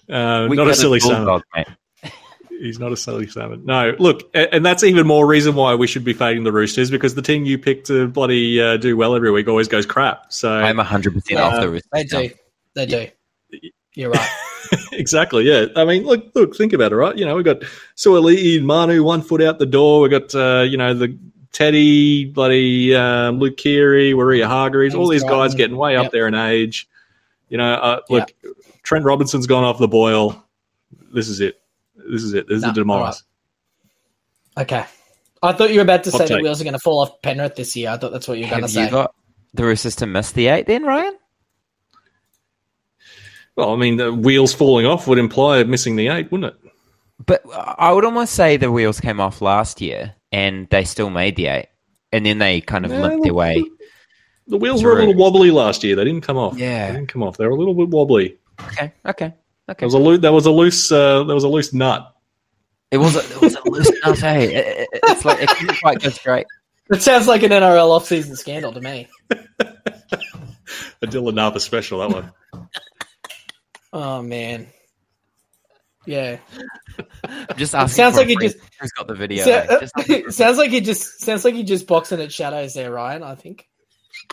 [0.10, 1.26] Uh, not a silly salmon.
[1.26, 1.68] bulldog, mate.
[2.50, 3.64] He's not a silly salmon.
[3.66, 7.16] No, look, and that's even more reason why we should be fading the Roosters because
[7.16, 10.34] the team you pick to bloody uh, do well every week always goes crap.
[10.34, 11.90] So I'm 100 percent Yeah, off the Roosters.
[11.94, 12.30] They do.
[12.74, 13.08] They do.
[13.96, 14.30] You're right.
[14.92, 15.68] exactly, yeah.
[15.76, 17.18] I mean, look, look, think about it, right?
[17.18, 17.62] You know, we've got
[17.96, 20.02] Suaalii and Manu one foot out the door.
[20.02, 21.18] We've got uh, you know the
[21.54, 26.12] Teddy, bloody um, Luke Keary, Waerea-Hargreaves, all these guys getting way up Yep.
[26.12, 26.89] there in age.
[27.50, 28.32] You know, uh, look,
[28.84, 30.44] Trent Robinson's gone off the boil.
[31.14, 31.60] This is it.
[31.96, 32.48] This is it.
[32.48, 32.98] This is No, the demise.
[32.98, 34.64] all right.
[34.64, 34.86] Okay.
[35.42, 36.44] I thought you were about to Hot say the take.
[36.44, 37.90] wheels are going to fall off Penrith this year.
[37.90, 38.86] I thought that's what you were going to Have say.
[38.86, 39.16] you got
[39.54, 41.16] the Roosters to miss the eight then, Ryan?
[43.56, 46.72] Well, I mean, the wheels falling off would imply missing the eight, wouldn't it?
[47.26, 51.36] But I would almost say the wheels came off last year, and they still made
[51.36, 51.68] the eight,
[52.14, 53.64] and then they kind of Yeah, limped their way.
[54.50, 55.96] The wheels were a little wobbly last year.
[55.96, 56.58] They didn't come off.
[56.58, 56.88] Yeah.
[56.88, 57.38] they didn't come off.
[57.38, 58.38] They were a little bit wobbly.
[58.68, 59.34] Okay, okay,
[59.68, 59.86] There okay.
[59.86, 62.14] was a loo- there was a loose uh, there was a loose nut.
[62.92, 64.18] It was a, it was a loose nut.
[64.20, 66.48] Hey, It- it- it's like it couldn't quite go straight.
[66.92, 69.08] It sounds like an NRL off-season scandal to me.
[71.02, 72.00] A Dylan Napa special.
[72.00, 72.32] That one.
[73.94, 74.68] Oh man,
[76.06, 76.38] yeah.
[77.24, 77.96] I'm just asking.
[77.96, 79.46] sounds like it just- who's got the video.
[79.46, 79.80] So- mate.
[79.80, 82.74] Just asking for a sounds like you just sounds like you just boxing at shadows
[82.74, 83.24] there, Ryan.
[83.24, 83.69] I think.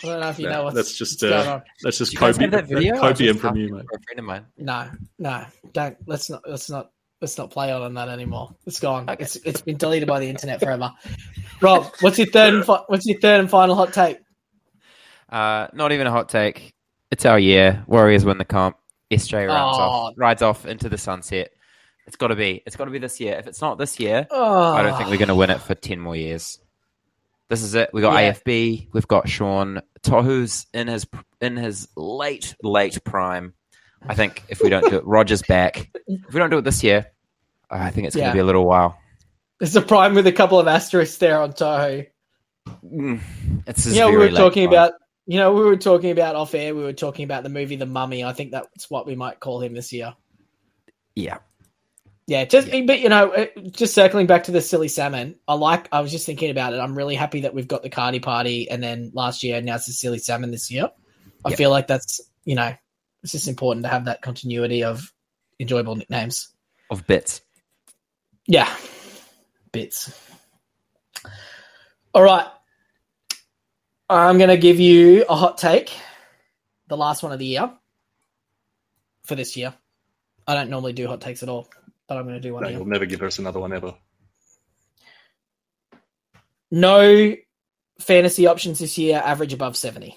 [0.04, 1.62] I don't know if you Nah, know what's, that's just, what's uh, going on.
[1.82, 2.96] That's just Do you guys copium, that video?
[2.96, 3.86] I was copium from you, asking mate.
[3.94, 4.46] a friend of mine.
[4.58, 5.96] No, no, don't.
[6.06, 6.42] Let's not.
[6.46, 6.90] Let's not.
[7.22, 8.54] Let's not play on that anymore.
[8.66, 9.06] It's gone.
[9.18, 10.92] It's it's been deleted by the internet forever.
[11.62, 12.52] Rob, what's your third?
[12.54, 14.18] And fi- what's your third and final hot take?
[15.28, 16.74] Uh, not even a hot take.
[17.10, 17.82] It's our year.
[17.86, 18.76] Warriors win the comp.
[19.10, 19.80] SJ rides Oh.
[19.80, 21.50] off, rides off into the sunset.
[22.06, 22.62] It's got to be.
[22.66, 23.34] It's got to be this year.
[23.38, 25.74] If it's not this year, Oh, I don't think we're going to win it for
[25.74, 26.58] ten more years.
[27.48, 27.90] This is it.
[27.92, 28.32] We got Yeah.
[28.32, 28.88] AFB.
[28.92, 31.06] We've got Sean Tohu's in his
[31.40, 33.54] in his late late prime.
[34.06, 35.90] I think if we don't do it, Rogers back.
[36.06, 37.06] If we don't do it this year,
[37.70, 38.98] I think it's going to be a little while.
[39.60, 42.06] It's a prime with a couple of asterisks there on Toho.
[42.84, 43.20] Mm,
[43.66, 44.78] It's Yeah, we were talking prime.
[44.78, 44.92] about.
[45.28, 46.72] You know, we were talking about off air.
[46.74, 48.22] We were talking about the movie The Mummy.
[48.22, 50.14] I think that's what we might call him this year.
[51.16, 51.38] yeah.
[52.28, 55.36] Yeah, just but you know, uh, just circling back to the silly salmon.
[55.46, 55.88] I like.
[55.92, 56.78] I was just thinking about it.
[56.80, 59.86] I'm really happy that we've got the Cardi Party, and then last year now it's
[59.86, 60.90] the silly salmon this year.
[61.44, 61.58] I Yep.
[61.58, 62.74] feel like that's you know,
[63.22, 65.12] it's just important to have that continuity of
[65.60, 66.48] enjoyable nicknames.
[66.90, 67.42] of bits.
[68.48, 68.72] Yeah,
[69.72, 70.12] bits.
[72.12, 72.46] All right,
[74.10, 75.92] I'm gonna give you a hot take.
[76.88, 77.70] The last one of the year
[79.24, 79.74] for this year.
[80.46, 81.68] I don't normally do hot takes at all,
[82.08, 83.94] but I'm gonna do one No, you'll never give us another one ever.
[86.70, 87.34] No
[88.00, 90.16] fantasy options this year average above 70.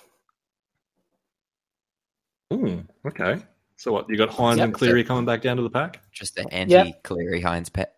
[2.52, 2.80] Hmm.
[3.06, 3.42] Okay.
[3.78, 4.10] So what?
[4.10, 4.66] You got Hynes Yep.
[4.66, 6.02] and Cleary coming back down to the pack?
[6.12, 7.96] Just the anti Cleary Hynes pet.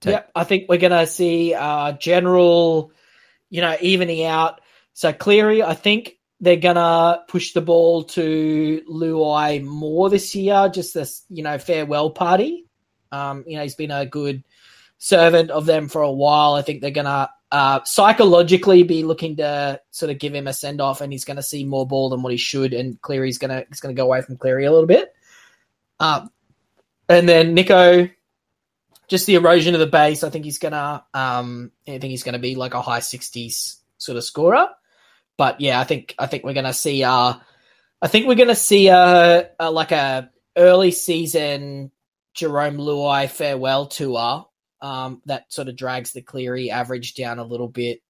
[0.00, 0.12] Take.
[0.12, 2.92] Yep, I think we're going to see uh, general,
[3.50, 4.60] you know, evening out.
[4.94, 10.68] So Cleary, I think they're going to push the ball to Luai more this year,
[10.68, 12.66] just this, you know, farewell party.
[13.12, 14.42] Um, you know, he's been a good
[14.98, 16.54] servant of them for a while.
[16.54, 20.52] I think they're going to uh, psychologically be looking to sort of give him a
[20.52, 22.72] send off, and he's going to see more ball than what he should.
[22.72, 25.14] And Cleary's going to he's going to go away from Cleary a little bit.
[26.00, 26.30] Um,
[27.08, 28.10] and then Nicho,
[29.08, 30.24] just the erosion of the base.
[30.24, 34.16] I think he's gonna, um, I think he's gonna be like a high sixties sort
[34.16, 34.68] of scorer.
[35.36, 37.34] But yeah, I think I think we're gonna see, uh,
[38.00, 41.90] I think we're gonna see a, a like a early season
[42.34, 44.46] Jarome Luai farewell tour.
[44.80, 48.00] Um, that sort of drags the Cleary average down a little bit.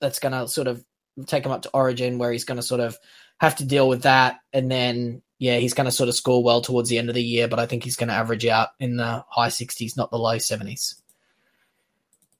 [0.00, 0.84] That's gonna sort of
[1.26, 2.98] take him up to Origin, where he's gonna sort of
[3.38, 6.60] have to deal with that, and then yeah, he's going to sort of score well
[6.62, 8.96] towards the end of the year, but I think he's going to average out in
[8.96, 10.94] the high 60s, not the low 70s.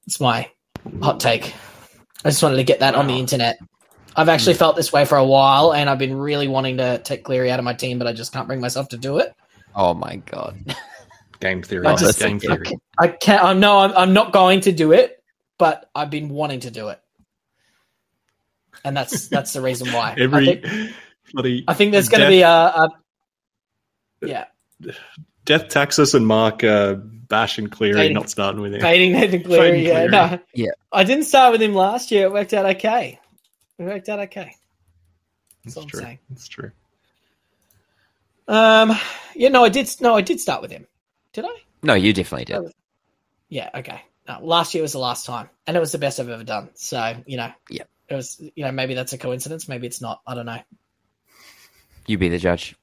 [0.07, 0.49] It's my
[1.01, 1.53] hot take.
[2.25, 3.59] I just wanted to get that on the internet.
[4.15, 7.23] I've actually felt this way for a while, and I've been really wanting to take
[7.23, 9.35] Cleary out of my team, but I just can't bring myself to do it.
[9.75, 10.75] Oh my god.
[11.39, 11.85] Game theory.
[11.85, 12.65] I just- game theory.
[12.97, 13.43] I can't.
[13.43, 15.23] I know I'm, I'm not going to do it,
[15.57, 16.99] but I've been wanting to do it,
[18.83, 20.15] and that's that's the reason why.
[20.17, 20.93] I Every think,
[21.33, 21.63] bloody.
[21.67, 22.89] I think there's going to be a, a
[24.21, 24.45] yeah.
[25.45, 28.13] Death Taxus and Mark uh, Bash and Cleary Fading.
[28.15, 28.81] not starting with him.
[28.81, 29.69] Fading Nathan Cleary.
[29.71, 30.09] Fading Yeah, Cleary.
[30.11, 30.39] no.
[30.53, 30.71] Yeah.
[30.91, 32.25] I didn't start with him last year.
[32.25, 33.19] It worked out okay.
[33.79, 34.55] It worked out okay.
[35.63, 35.99] That's That's all I'm true.
[36.01, 36.19] saying.
[36.29, 36.71] That's true.
[38.47, 38.97] Um,
[39.35, 39.89] yeah, no, I did.
[40.01, 40.87] No, I did start with him.
[41.37, 41.53] Did I?
[41.83, 42.55] No, you definitely did.
[42.55, 42.71] Oh.
[43.47, 43.69] Yeah.
[43.75, 44.01] Okay.
[44.27, 46.71] No, last year was the last time, and it was the best I've ever done.
[46.73, 47.83] So you know, Yeah.
[48.09, 48.41] it was.
[48.55, 49.69] You know, maybe that's a coincidence.
[49.69, 50.19] Maybe it's not.
[50.25, 50.57] I don't know.
[52.07, 52.75] You be the judge,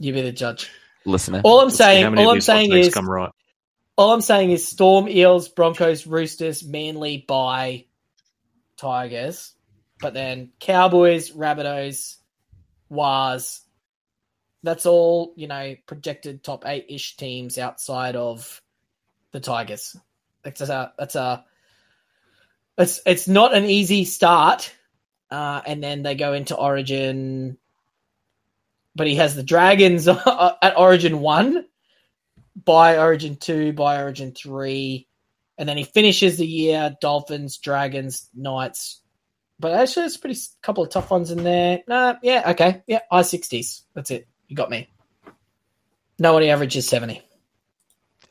[0.00, 0.68] You be the judge.
[1.04, 1.40] listener.
[1.44, 2.18] All I'm Let's saying.
[2.18, 2.92] All I'm saying is.
[2.92, 3.30] come right.
[3.96, 7.84] All I'm saying is Storm, Eels, Broncos, Roosters, Manly by
[8.76, 9.52] Tigers,
[10.00, 12.16] but then Cowboys, Rabbitohs,
[12.88, 13.60] Wars.
[14.62, 15.76] That's all you know.
[15.86, 18.60] Projected top eight ish teams outside of
[19.32, 19.96] the Tigers.
[20.42, 21.44] That's a that's a
[22.76, 24.72] it's it's not an easy start,
[25.30, 27.58] uh, and then they go into Origin.
[28.94, 31.64] But he has the Dragons at Origin one
[32.64, 35.06] by Origin 2, by Origin 3,
[35.56, 39.00] and then he finishes the year Dolphins, Dragons, Knights.
[39.60, 41.80] But actually, a pretty couple of tough ones in there.
[41.88, 42.82] Nah, yeah, okay.
[42.86, 43.82] Yeah, high 60s.
[43.94, 44.28] That's it.
[44.48, 44.88] You got me.
[46.18, 47.22] No one averages 70.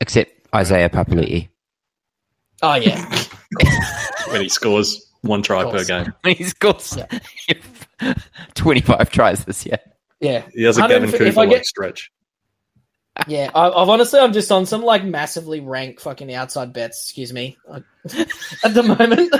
[0.00, 1.48] Except Isaiah Papali'i.
[2.60, 3.24] Oh yeah,
[4.30, 5.86] when he scores one try per course.
[5.86, 6.12] game.
[6.24, 6.98] He scores
[8.54, 9.78] 25 tries this year.
[10.20, 12.12] yeah, He has a 100 Gavin if I Cooper get- like stretch.
[13.28, 13.50] yeah.
[13.54, 17.04] I, I've honestly, I'm just on some like massively rank fucking outside bets.
[17.06, 19.32] Excuse me, at the moment.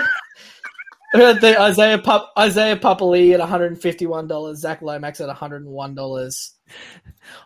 [1.41, 6.53] the Isaiah Pup, Isaiah Papali at 151 dollars, Zac Lomax at 101 dollars.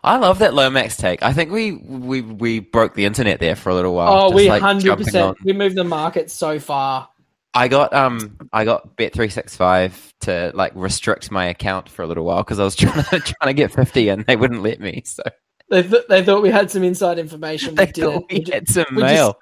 [0.03, 1.23] I love that Lomax take.
[1.23, 4.25] I think we we we broke the internet there for a little while.
[4.27, 5.37] Oh, we hundred percent.
[5.43, 7.07] We moved the market so far.
[7.53, 12.01] I got um I got Bet three six five to like restrict my account for
[12.01, 14.63] a little while because I was trying to trying to get fifty and they wouldn't
[14.63, 15.03] let me.
[15.05, 15.23] So
[15.69, 17.75] They th- they thought we had some inside information.
[17.75, 18.47] they We thought didn't.
[18.47, 19.37] we had some we just- mail.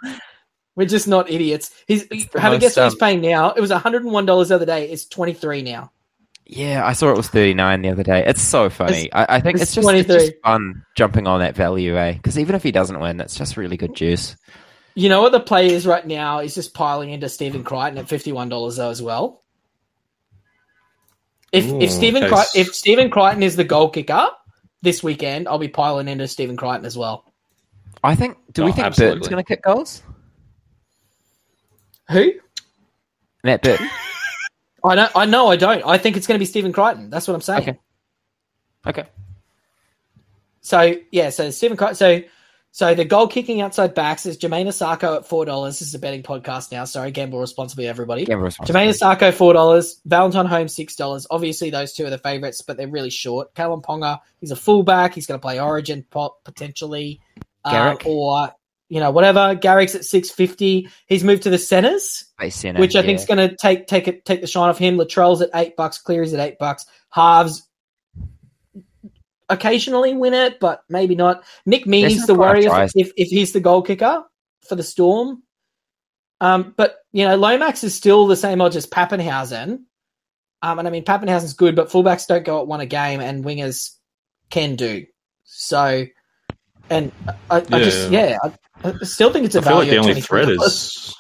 [0.76, 1.72] We're just not idiots.
[1.88, 2.04] He's
[2.34, 3.52] have a most, guess what he's um, paying now.
[3.52, 4.90] It was 101 dollars the other day.
[4.90, 5.92] It's 23 now.
[6.46, 8.26] Yeah, I saw it was thirty nine the other day.
[8.26, 9.12] It's so funny.
[9.14, 10.28] I, I think it's it's, just, it's 23.
[10.32, 12.14] just fun jumping on that value, eh?
[12.14, 14.36] Because even if he doesn't win, that's just really good juice.
[14.94, 16.40] You know what the play is right now?
[16.40, 19.44] Is just piling into Stephen Crichton at 51 dollars though as well.
[21.54, 22.34] If Ooh, if Stephen okay.
[22.36, 24.28] Cri- if Stephen Crichton is the goal kicker
[24.82, 27.32] this weekend, I'll be piling into Stephen Crichton as well.
[28.04, 28.38] I think.
[28.52, 29.16] Do we Oh, think absolutely.
[29.20, 30.04] Burton's going to kick goals?
[32.12, 32.32] Who?
[33.44, 33.90] Matt Burton.
[34.84, 35.12] I don't.
[35.16, 35.48] I know.
[35.48, 35.86] I don't.
[35.86, 37.10] I think it's going to be Stephen Crichton.
[37.10, 37.62] That's what I'm saying.
[37.62, 37.80] Okay.
[38.88, 39.06] okay.
[40.62, 41.96] So yeah, so Stephen Crichton.
[41.96, 42.22] So
[42.74, 45.80] so the goal kicking outside backs is Jamayne Isaako at four dollars.
[45.80, 46.86] This is a betting podcast now.
[46.86, 48.26] Sorry, gamble responsibly, everybody.
[48.26, 48.82] Gamble responsibly.
[48.82, 50.00] Jamayne Isaako four dollars.
[50.06, 51.28] Valentine Holmes six dollars.
[51.30, 53.54] Obviously, those two are the favorites, but they're really short.
[53.56, 55.14] Kalyn Ponga, he's a fullback.
[55.14, 57.20] He's going to play Origin po- potentially,
[57.66, 58.54] uh, or
[58.92, 59.56] you know whatever.
[59.56, 60.90] Garrick's at six fifty.
[61.08, 63.06] He's moved to the centers Base center, which I yeah.
[63.06, 64.98] think is going to take take it take the shine off him.
[64.98, 67.66] Latrell's at eight bucks, Cleary's at eight bucks, halves
[69.48, 71.46] occasionally win it, but maybe not.
[71.66, 74.26] Nick Meaney's the worry if, if if he's the goal kicker
[74.68, 75.42] for the Storm.
[76.42, 79.84] Um, but you know, Lomax is still the same odds as Papenhuyzen.
[80.62, 83.46] Um, and I mean Papenhuyzen's good, but fullbacks don't go at one a game, and
[83.46, 83.92] wingers
[84.50, 85.06] can do.
[85.46, 86.08] So,
[86.92, 87.12] and
[87.50, 88.52] I, I just yeah, I,
[88.84, 91.16] I still think it's a I feel like the only threat is.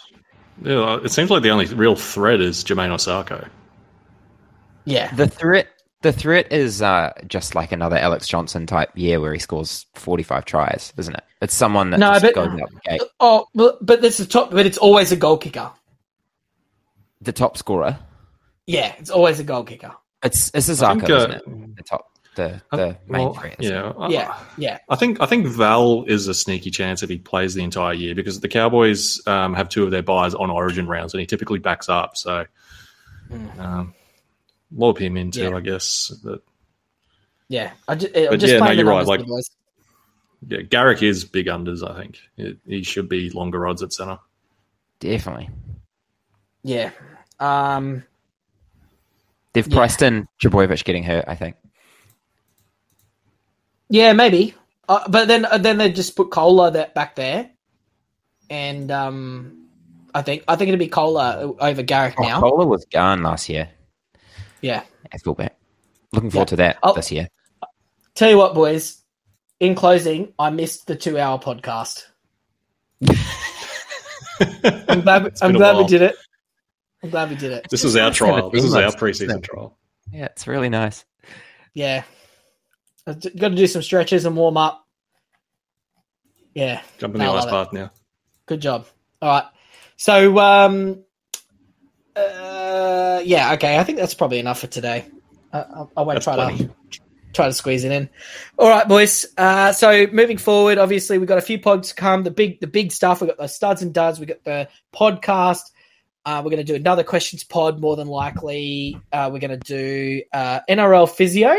[0.64, 3.50] Yeah, it seems like the only real threat is Jamayne Isaako.
[4.86, 5.14] yeah.
[5.16, 5.68] The threat
[6.02, 10.46] the threat is uh, just like another Alex Johnston type year where he scores 45
[10.46, 11.24] tries, isn't it?
[11.44, 13.02] It's someone that No, just but- goes out the gate.
[13.20, 14.52] Oh, but but it's the top.
[14.52, 15.72] But it's always a goal kicker.
[17.22, 17.98] The top scorer.
[18.68, 19.92] Yeah, it's always a goal kicker.
[20.24, 21.76] It's it's a I think, Zarko, uh, isn't it?
[21.78, 23.56] The top the the main well, threat.
[23.60, 27.18] yeah, I- Yeah, yeah, I think I think Val is a sneaky chance if he
[27.18, 30.88] plays the entire year because the Cowboys um, have two of their buys on Origin
[30.88, 32.16] rounds and he typically backs up.
[32.16, 32.46] So
[33.60, 33.94] um,
[34.74, 35.56] lob him into, Yeah.
[35.58, 36.10] I guess.
[36.24, 36.42] But
[37.50, 37.72] yeah.
[37.88, 39.50] I just, I'm But just yeah, no, you're right, like- boys.
[40.48, 41.86] yeah, Garrick is big unders.
[41.90, 44.20] I think It- he should be longer odds at center.
[45.00, 45.50] Definitely.
[46.64, 46.92] yeah.
[47.40, 48.04] Um,
[49.54, 49.76] They've Yeah.
[49.76, 51.58] priced in Trbojevic getting hurt, I think.
[53.92, 54.56] Yeah, maybe.
[54.88, 57.50] Uh, but then uh, then they just put Koula that back there,
[58.50, 59.68] and um,
[60.16, 62.40] I think I think it'd be Koula over Garrick Oh, now.
[62.40, 63.70] Koula was gone last year
[64.62, 64.84] Yeah.
[65.12, 65.58] at fullback.
[66.14, 66.94] Looking forward to that Oh.
[66.94, 67.28] this year.
[68.16, 68.98] Tell you what, boys.
[69.60, 72.06] In closing, I missed the two-hour podcast.
[74.90, 75.38] I'm glad.
[75.42, 76.16] I'm glad we did it.
[77.04, 77.68] I'm glad we did it.
[77.70, 78.50] This is our trial.
[78.50, 79.78] This is our preseason trial.
[80.12, 81.06] Yeah, it's really nice.
[81.74, 82.04] Yeah.
[83.14, 84.86] Got to do some stretches and warm up.
[86.54, 86.82] Yeah.
[86.98, 87.92] Jump in the ice bath now.
[88.46, 88.86] Good job.
[89.22, 89.46] All right.
[89.98, 91.04] So, um,
[92.16, 93.78] uh, yeah, okay.
[93.78, 95.06] I think that's probably enough for today.
[95.54, 96.66] I, I, I won't That's try plenty.
[96.66, 97.00] to
[97.34, 98.10] try to squeeze it in.
[98.58, 99.26] All right, boys.
[99.38, 102.24] Uh, so moving forward, obviously we've got a few pods to come.
[102.24, 103.22] The big, the big stuff.
[103.22, 104.20] We've got the studs and duds.
[104.20, 105.72] We got the podcast.
[106.26, 107.80] Uh, we're going to do another questions pod.
[107.80, 111.56] More than likely, uh, we're going to do uh, NRL physio.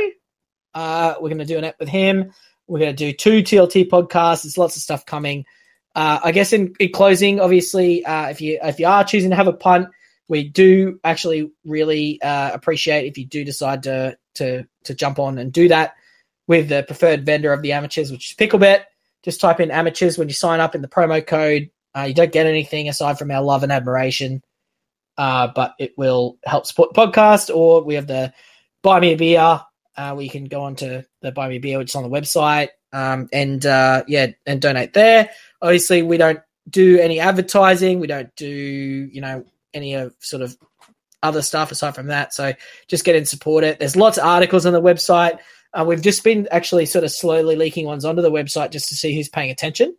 [0.75, 2.33] Uh, we're going to do an app with him.
[2.67, 4.45] We're going to do two TLT podcasts.
[4.45, 5.45] There's lots of stuff coming.
[5.95, 9.37] Uh, I guess in, in closing, obviously, uh, if you if you are choosing to
[9.37, 9.89] have a punt,
[10.29, 15.39] we do actually really uh, appreciate if you do decide to to to jump on
[15.39, 15.95] and do that
[16.47, 18.85] with the preferred vendor of the amateurs, which is Picklebet.
[19.23, 21.71] Just type in amateurs when you sign up in the promo code.
[21.95, 24.43] Uh, you don't get anything aside from our love and admiration,
[25.19, 27.55] uh, but it will help support the podcast.
[27.55, 28.33] Or we have the
[28.83, 29.61] Buy Me a Beer,
[29.97, 32.09] uh, where you can go on to the Buy Me Beer, which is on the
[32.09, 35.31] website, um, and uh, yeah, and donate there.
[35.61, 38.01] Obviously, we don't do any advertising.
[38.01, 39.45] We don't do you know
[39.75, 40.57] any of sort of
[41.23, 42.35] other stuff aside from that.
[42.35, 42.53] So
[42.89, 43.79] just get in, support it.
[43.79, 45.39] There's lots of articles on the website.
[45.73, 48.95] Uh, we've just been actually sort of slowly leaking ones onto the website just to
[48.95, 49.97] see who's paying attention.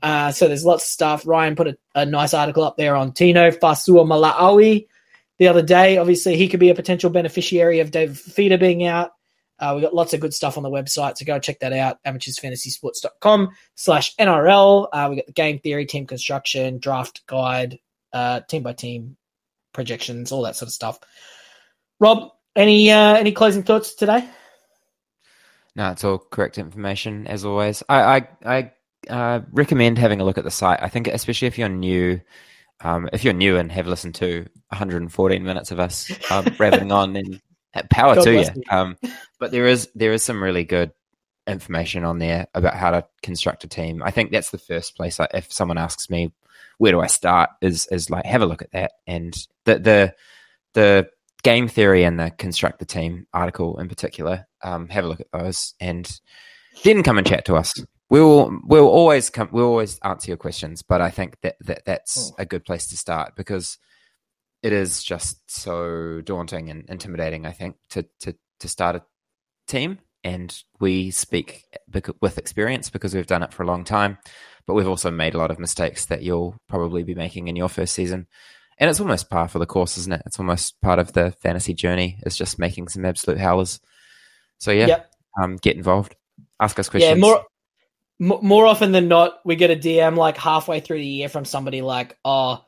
[0.00, 1.26] Uh, so there's lots of stuff.
[1.26, 4.86] Ryan put a, a nice article up there on Tino Fa'asuamaleaui
[5.38, 5.98] the other day.
[5.98, 9.10] Obviously, he could be a potential beneficiary of David Fifita being out.
[9.62, 12.02] Uh, we've got lots of good stuff on the website, so go check that out.
[12.04, 14.88] AmateursFantasySports.com slash NRL.
[14.92, 17.78] Uh, we got the game theory, team construction, draft guide,
[18.12, 19.16] uh, team by team
[19.72, 20.98] projections, all that sort of stuff.
[22.00, 24.28] Rob, any uh, any closing thoughts today?
[25.76, 27.84] No, it's all correct information as always.
[27.88, 28.72] I I, I
[29.08, 30.82] uh, recommend having a look at the site.
[30.82, 32.20] I think especially if you're new,
[32.80, 36.10] um, if you're new and have listened to 114 minutes of us
[36.58, 37.40] rambling on, then
[37.90, 38.40] power God to you.
[38.40, 38.62] you.
[38.70, 38.96] Um,
[39.38, 40.92] but there is there is some really good
[41.46, 44.02] information on there about how to construct a team.
[44.02, 45.18] I think that's the first place.
[45.18, 46.32] Like, if someone asks me
[46.78, 49.34] where do I start, is is like have a look at that and
[49.64, 50.14] the the
[50.74, 51.10] the
[51.42, 54.46] game theory and the construct the team article in particular.
[54.62, 56.08] Um, have a look at those and
[56.84, 57.74] then come and chat to us.
[58.08, 59.48] We'll we'll always come.
[59.52, 62.36] We'll always answer your questions, but I think that, that that's oh.
[62.38, 63.78] a good place to start because
[64.62, 67.46] it is just so daunting and intimidating.
[67.46, 69.02] I think to to to start a
[69.66, 71.64] team, and we speak
[72.20, 74.18] with experience because we've done it for a long time,
[74.66, 77.68] but we've also made a lot of mistakes that you'll probably be making in your
[77.68, 78.26] first season.
[78.78, 80.22] And it's almost par for the course, isn't it?
[80.26, 83.80] It's almost part of the fantasy journey is just making some absolute howlers.
[84.58, 85.12] So yeah, yep.
[85.40, 86.16] um, get involved,
[86.60, 87.16] ask us questions.
[87.16, 87.44] Yeah, more
[88.18, 91.82] more often than not, we get a DM like halfway through the year from somebody
[91.82, 92.64] like, "Oh,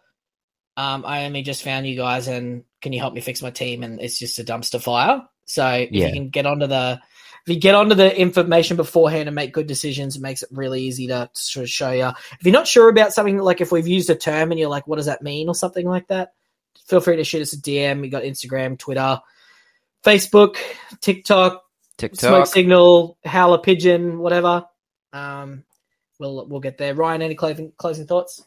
[0.77, 3.83] um, I only just found you guys, and can you help me fix my team?"
[3.83, 5.23] And it's just a dumpster fire.
[5.47, 6.07] So if yeah.
[6.07, 7.01] you can get onto the
[7.47, 10.81] if you get onto the information beforehand and make good decisions, it makes it really
[10.83, 12.07] easy to sort of show you.
[12.07, 14.87] If you're not sure about something, like if we've used a term and you're like,
[14.87, 16.33] "What does that mean?" or something like that,
[16.87, 18.01] feel free to shoot us a DM.
[18.01, 19.21] We got Instagram, Twitter,
[20.03, 20.57] Facebook,
[21.01, 21.63] TikTok,
[21.99, 24.65] TikTok, Smoke Signal, Howler Pigeon, whatever.
[25.13, 25.65] Um,
[26.19, 26.95] we'll we'll get there.
[26.95, 28.43] Ryan, any closing closing thoughts?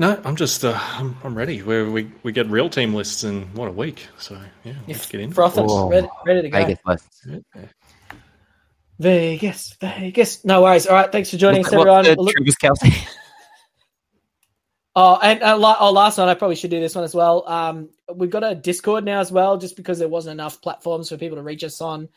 [0.00, 1.60] No, I'm just uh, I'm, I'm ready.
[1.60, 4.06] we we we get real team lists in what a week.
[4.16, 5.30] So yeah, let's get in.
[5.30, 6.58] Frothers, ready, ready to go.
[6.58, 7.26] Vegas lists.
[8.98, 10.42] Vegas, Vegas.
[10.42, 10.86] No worries.
[10.86, 12.04] All right, thanks for joining us, everyone.
[12.04, 13.08] Travis Kelce.
[14.96, 17.48] Oh, and uh, oh, last one, I probably should do this one as well.
[17.48, 21.16] Um, we've got a Discord now as well, just because there wasn't enough platforms for
[21.16, 22.08] people to reach us on.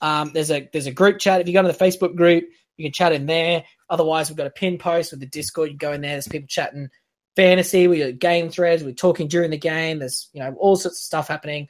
[0.00, 1.42] Um, there's a there's a group chat.
[1.42, 2.44] If you go to the Facebook group,
[2.78, 3.64] you can chat in there.
[3.90, 5.72] Otherwise, we've got a pin post with the Discord.
[5.72, 6.12] You go in there.
[6.12, 6.88] There's people chatting
[7.36, 7.88] fantasy.
[7.88, 8.82] We got game threads.
[8.82, 9.98] We're talking during the game.
[9.98, 11.68] There's you know all sorts of stuff happening.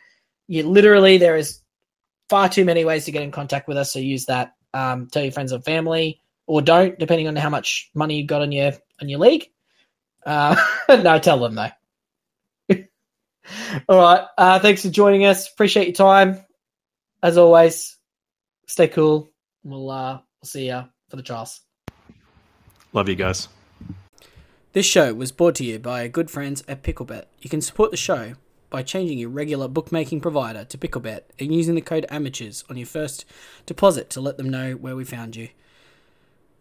[0.48, 1.60] You literally there is
[2.28, 3.93] far too many ways to get in contact with us.
[3.93, 4.55] So use that.
[4.74, 8.43] Um, tell your friends and family, or don't, depending on how much money you've got
[8.43, 9.51] on your on your league.
[10.24, 10.56] Uh,
[10.89, 12.76] no, tell them though.
[13.89, 14.26] all right.
[14.39, 15.51] Uh, thanks for joining us.
[15.51, 16.44] Appreciate your time.
[17.22, 17.97] As always,
[18.66, 19.30] stay cool.
[19.62, 21.60] We'll uh, we'll see you for the trials.
[22.93, 23.48] Love you guys.
[24.73, 27.27] This show was brought to you by our good friends at Picklebet.
[27.43, 28.32] You can support the show
[28.70, 32.86] by changing your regular bookmaking provider to Picklebet and using the code amateurs on your
[32.86, 33.27] first
[33.66, 35.51] deposit to let them know where we found you.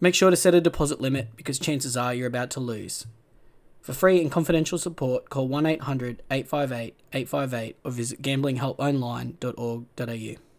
[0.01, 3.05] Make sure to set a deposit limit because chances are you're about to lose.
[3.81, 10.50] For free and confidential support, call 1 800 858 858 or visit gamblinghelponline.org.au.